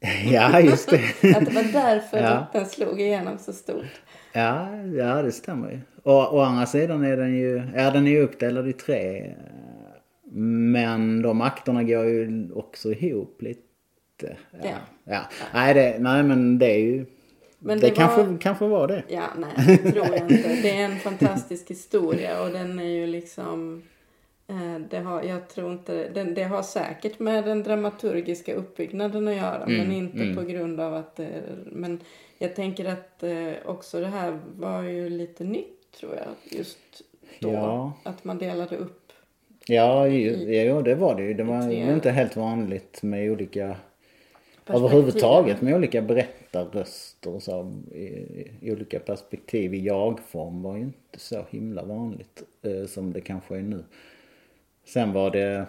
Ja, 0.32 0.60
just 0.60 0.90
det. 0.90 0.96
Att 1.36 1.44
det 1.46 1.54
var 1.54 1.72
därför 1.72 2.18
Ja. 2.18 2.46
den 2.52 2.66
slog 2.66 3.00
igenom 3.00 3.38
så 3.38 3.52
stort. 3.52 4.02
Ja, 4.32 4.76
ja 4.76 5.22
det 5.22 5.32
stämmer 5.32 5.70
ju. 5.70 5.80
Och 6.02 6.34
å 6.34 6.40
andra 6.40 6.66
sidan 6.66 7.04
är 7.04 7.16
den 7.16 7.36
ju, 7.36 7.62
ja 7.74 7.90
den 7.90 8.06
är 8.06 8.10
ju 8.10 8.20
uppdelad 8.22 8.68
i 8.68 8.72
tre. 8.72 9.34
Men 10.32 11.22
de 11.22 11.40
akterna 11.40 11.82
går 11.82 12.04
ju 12.04 12.48
också 12.54 12.92
ihop 12.92 13.42
lite. 13.42 13.62
Ja. 14.22 14.58
Ja. 14.62 14.70
ja. 15.04 15.20
Nej, 15.54 15.74
det, 15.74 15.96
nej 15.98 16.22
men 16.22 16.58
det 16.58 16.66
är 16.74 16.78
ju, 16.78 17.06
Men 17.58 17.80
det, 17.80 17.86
det 17.88 17.94
kanske, 17.94 18.22
var- 18.22 18.38
kanske 18.38 18.66
var 18.66 18.88
det. 18.88 19.02
Ja, 19.08 19.22
nej, 19.38 19.78
det 19.84 19.92
tror 19.92 20.06
jag 20.06 20.16
inte. 20.30 20.48
Det 20.62 20.70
är 20.70 20.84
en 20.84 20.96
fantastisk 20.98 21.70
historia 21.70 22.42
och 22.42 22.50
den 22.50 22.78
är 22.78 22.84
ju 22.84 23.06
liksom... 23.06 23.82
Eh, 24.48 24.78
det 24.90 24.98
har, 24.98 25.22
jag 25.22 25.48
tror 25.48 25.72
inte... 25.72 26.08
Den, 26.08 26.34
det 26.34 26.42
har 26.44 26.62
säkert 26.62 27.18
med 27.18 27.44
den 27.44 27.62
dramaturgiska 27.62 28.54
uppbyggnaden 28.54 29.28
att 29.28 29.36
göra, 29.36 29.62
Mm, 29.64 29.76
men 29.78 29.92
inte 29.92 30.34
på 30.40 30.42
grund 30.48 30.80
av 30.80 30.94
att... 30.94 31.16
det- 31.16 31.42
Men 31.66 32.00
jag 32.38 32.56
tänker 32.56 32.84
att 32.84 33.22
eh, 33.22 33.52
också 33.64 34.00
det 34.00 34.06
här 34.06 34.38
var 34.56 34.82
ju 34.82 35.08
lite 35.08 35.44
nytt, 35.44 35.92
tror 36.00 36.14
jag, 36.16 36.58
just 36.58 36.78
då. 37.40 37.52
Ja. 37.52 37.92
Att 38.02 38.24
man 38.24 38.38
delade 38.38 38.76
upp. 38.76 38.96
Ja, 39.66 40.08
ju, 40.08 40.30
jo, 40.64 40.82
det 40.82 40.94
var 40.94 41.14
det 41.14 41.22
ju. 41.22 41.34
Det 41.34 41.44
var 41.44 41.70
ju 41.70 41.92
inte 41.94 42.10
helt 42.10 42.36
vanligt 42.36 43.02
med 43.02 43.30
olika. 43.30 43.76
Överhuvudtaget 44.74 45.62
med 45.62 45.74
olika 45.74 46.02
berättarröster 46.02 47.34
och 47.34 47.42
så 47.42 47.72
i, 47.92 48.04
i 48.60 48.72
olika 48.72 49.00
perspektiv 49.00 49.74
i 49.74 49.86
jag-form 49.86 50.62
var 50.62 50.76
ju 50.76 50.82
inte 50.82 51.18
så 51.18 51.44
himla 51.50 51.84
vanligt 51.84 52.42
eh, 52.62 52.86
som 52.86 53.12
det 53.12 53.20
kanske 53.20 53.56
är 53.56 53.62
nu. 53.62 53.84
Sen 54.84 55.12
var 55.12 55.30
det... 55.30 55.66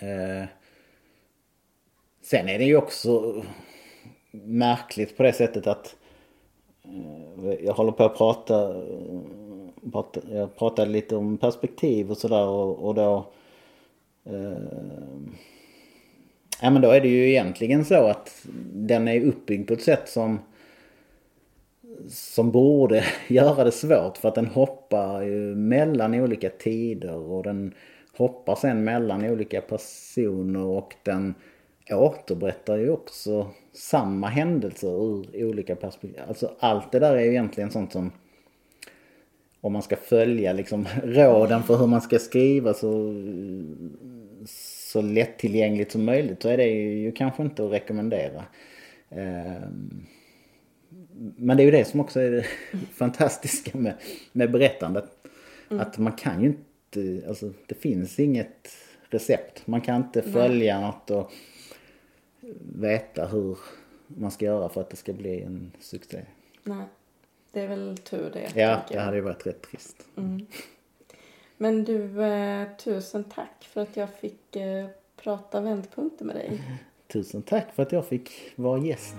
Eh, 0.00 0.44
sen 2.22 2.48
är 2.48 2.58
det 2.58 2.64
ju 2.64 2.76
också 2.76 3.42
märkligt 4.30 5.16
på 5.16 5.22
det 5.22 5.32
sättet 5.32 5.66
att 5.66 5.96
eh, 6.84 7.64
jag 7.64 7.74
håller 7.74 7.92
på 7.92 8.04
att 8.04 8.16
prata, 8.16 8.68
eh, 8.68 9.20
prata 9.92 10.20
jag 10.30 10.56
pratade 10.56 10.90
lite 10.90 11.16
om 11.16 11.38
perspektiv 11.38 12.10
och 12.10 12.16
sådär 12.16 12.46
och, 12.46 12.78
och 12.78 12.94
då 12.94 13.26
eh, 14.24 14.52
Ja 16.62 16.70
men 16.70 16.82
då 16.82 16.90
är 16.90 17.00
det 17.00 17.08
ju 17.08 17.28
egentligen 17.28 17.84
så 17.84 18.06
att 18.06 18.46
den 18.72 19.08
är 19.08 19.20
uppbyggd 19.20 19.68
på 19.68 19.74
ett 19.74 19.82
sätt 19.82 20.08
som 20.08 20.38
som 22.08 22.50
borde 22.50 23.04
göra 23.28 23.64
det 23.64 23.72
svårt 23.72 24.16
för 24.16 24.28
att 24.28 24.34
den 24.34 24.46
hoppar 24.46 25.22
ju 25.22 25.54
mellan 25.54 26.14
olika 26.14 26.50
tider 26.50 27.16
och 27.16 27.42
den 27.42 27.74
hoppar 28.16 28.54
sen 28.54 28.84
mellan 28.84 29.24
olika 29.24 29.60
personer 29.60 30.64
och 30.64 30.94
den 31.02 31.34
återberättar 31.90 32.76
ju 32.76 32.90
också 32.90 33.50
samma 33.72 34.26
händelser 34.26 34.88
ur 34.88 35.44
olika 35.44 35.76
perspektiv. 35.76 36.22
Alltså 36.28 36.52
allt 36.58 36.92
det 36.92 36.98
där 36.98 37.16
är 37.16 37.20
ju 37.20 37.30
egentligen 37.30 37.70
sånt 37.70 37.92
som 37.92 38.12
om 39.60 39.72
man 39.72 39.82
ska 39.82 39.96
följa 39.96 40.52
liksom 40.52 40.86
råden 41.04 41.62
för 41.62 41.76
hur 41.76 41.86
man 41.86 42.00
ska 42.00 42.18
skriva 42.18 42.74
så, 42.74 43.14
så 44.90 45.02
lättillgängligt 45.02 45.92
som 45.92 46.04
möjligt 46.04 46.42
så 46.42 46.48
är 46.48 46.56
det 46.56 46.66
ju 46.66 47.12
kanske 47.12 47.42
inte 47.42 47.64
att 47.64 47.72
rekommendera. 47.72 48.44
Ehm, 49.10 50.06
men 51.36 51.56
det 51.56 51.62
är 51.62 51.64
ju 51.64 51.70
det 51.70 51.84
som 51.84 52.00
också 52.00 52.20
är 52.20 52.30
det 52.30 52.46
fantastiska 52.92 53.78
med, 53.78 53.94
med 54.32 54.50
berättandet. 54.50 55.04
Mm. 55.70 55.80
Att 55.80 55.98
man 55.98 56.12
kan 56.12 56.42
ju 56.42 56.46
inte, 56.46 57.28
alltså 57.28 57.52
det 57.66 57.74
finns 57.74 58.20
inget 58.20 58.76
recept. 59.10 59.66
Man 59.66 59.80
kan 59.80 59.96
inte 59.96 60.22
följa 60.22 60.80
Nej. 60.80 60.86
något 60.86 61.10
och 61.10 61.32
veta 62.76 63.26
hur 63.26 63.58
man 64.06 64.30
ska 64.30 64.44
göra 64.44 64.68
för 64.68 64.80
att 64.80 64.90
det 64.90 64.96
ska 64.96 65.12
bli 65.12 65.42
en 65.42 65.72
succé. 65.80 66.20
Nej, 66.64 66.84
det 67.52 67.60
är 67.60 67.68
väl 67.68 67.98
tur 67.98 68.30
det. 68.32 68.60
Ja, 68.60 68.80
det 68.90 68.98
hade 68.98 69.16
ju 69.16 69.22
varit 69.22 69.46
rätt 69.46 69.62
trist. 69.62 69.96
Mm. 70.16 70.46
Men 71.62 71.84
du, 71.84 72.22
eh, 72.22 72.68
tusen 72.76 73.24
tack 73.24 73.68
för 73.72 73.80
att 73.80 73.96
jag 73.96 74.08
fick 74.14 74.56
eh, 74.56 74.86
prata 75.16 75.60
vändpunkter 75.60 76.24
med 76.24 76.36
dig. 76.36 76.60
Tusen 77.12 77.42
tack 77.42 77.74
för 77.74 77.82
att 77.82 77.92
jag 77.92 78.06
fick 78.06 78.30
vara 78.56 78.78
gäst. 78.78 79.16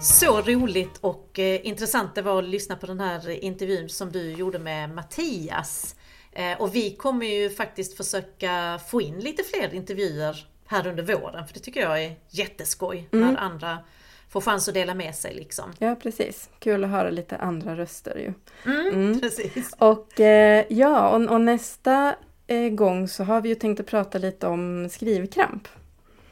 Så 0.00 0.40
roligt 0.40 0.98
och 1.00 1.38
eh, 1.38 1.66
intressant 1.66 2.14
det 2.14 2.22
var 2.22 2.38
att 2.38 2.48
lyssna 2.48 2.76
på 2.76 2.86
den 2.86 3.00
här 3.00 3.30
intervjun 3.30 3.88
som 3.88 4.12
du 4.12 4.32
gjorde 4.32 4.58
med 4.58 4.90
Mattias. 4.90 5.96
Eh, 6.32 6.60
och 6.60 6.74
vi 6.74 6.96
kommer 6.96 7.26
ju 7.26 7.50
faktiskt 7.50 7.96
försöka 7.96 8.80
få 8.90 9.00
in 9.00 9.20
lite 9.20 9.42
fler 9.42 9.74
intervjuer 9.74 10.48
här 10.66 10.86
under 10.86 11.02
våren 11.02 11.46
för 11.46 11.54
det 11.54 11.60
tycker 11.60 11.80
jag 11.80 12.04
är 12.04 12.16
jätteskoj 12.30 13.08
mm. 13.12 13.28
när 13.28 13.40
andra 13.40 13.78
får 14.42 14.50
chans 14.50 14.68
att 14.68 14.74
dela 14.74 14.94
med 14.94 15.14
sig 15.14 15.34
liksom. 15.34 15.72
Ja 15.78 15.94
precis, 15.94 16.50
kul 16.58 16.84
att 16.84 16.90
höra 16.90 17.10
lite 17.10 17.36
andra 17.36 17.76
röster 17.76 18.16
ju. 18.18 18.32
Mm, 18.72 18.88
mm. 18.88 19.20
Precis. 19.20 19.74
Och 19.78 20.20
eh, 20.20 20.64
ja, 20.68 21.08
och, 21.08 21.30
och 21.30 21.40
nästa 21.40 22.14
eh, 22.46 22.68
gång 22.68 23.08
så 23.08 23.24
har 23.24 23.40
vi 23.40 23.48
ju 23.48 23.54
tänkt 23.54 23.80
att 23.80 23.86
prata 23.86 24.18
lite 24.18 24.46
om 24.46 24.88
skrivkramp. 24.90 25.68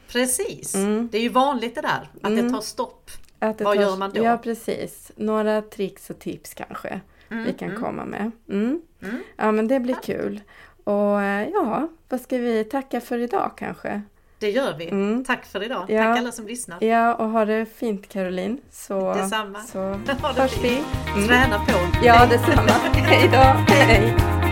Precis, 0.08 0.74
mm. 0.74 1.08
det 1.12 1.18
är 1.18 1.22
ju 1.22 1.28
vanligt 1.28 1.74
det 1.74 1.80
där, 1.80 2.08
att 2.22 2.34
det 2.34 2.40
mm. 2.40 2.52
tar 2.52 2.60
stopp. 2.60 3.10
Vad 3.38 3.58
tar, 3.58 3.74
gör 3.74 3.96
man 3.96 4.10
då? 4.14 4.24
Ja 4.24 4.38
precis, 4.38 5.12
några 5.16 5.62
tricks 5.62 6.10
och 6.10 6.18
tips 6.18 6.54
kanske 6.54 7.00
vi 7.28 7.52
kan 7.52 7.68
mm. 7.68 7.82
komma 7.82 8.04
med. 8.04 8.30
Ja 9.36 9.52
men 9.52 9.68
det 9.68 9.80
blir 9.80 9.96
kul. 10.02 10.40
Och 10.84 11.22
eh, 11.22 11.48
ja, 11.48 11.88
vad 12.08 12.20
ska 12.20 12.38
vi 12.38 12.64
tacka 12.64 13.00
för 13.00 13.18
idag 13.18 13.52
kanske? 13.56 14.02
Det 14.44 14.50
gör 14.50 14.74
vi. 14.78 14.88
Mm. 14.88 15.24
Tack 15.24 15.46
för 15.46 15.62
idag. 15.64 15.84
Ja. 15.88 16.02
Tack 16.02 16.18
alla 16.18 16.32
som 16.32 16.46
lyssnar. 16.46 16.84
Ja, 16.84 17.14
och 17.14 17.28
ha 17.28 17.44
det 17.44 17.66
fint 17.76 18.08
Caroline. 18.08 18.58
Så, 18.70 19.14
detsamma. 19.14 19.60
Så 19.60 19.78
hörs 20.36 20.58
vi. 20.62 20.82
Mm. 21.14 21.28
Träna 21.28 21.58
på. 21.58 21.72
Ja, 22.04 22.26
detsamma. 22.26 22.70
Hej 22.94 23.28
då. 23.32 23.72
Hej. 23.74 24.43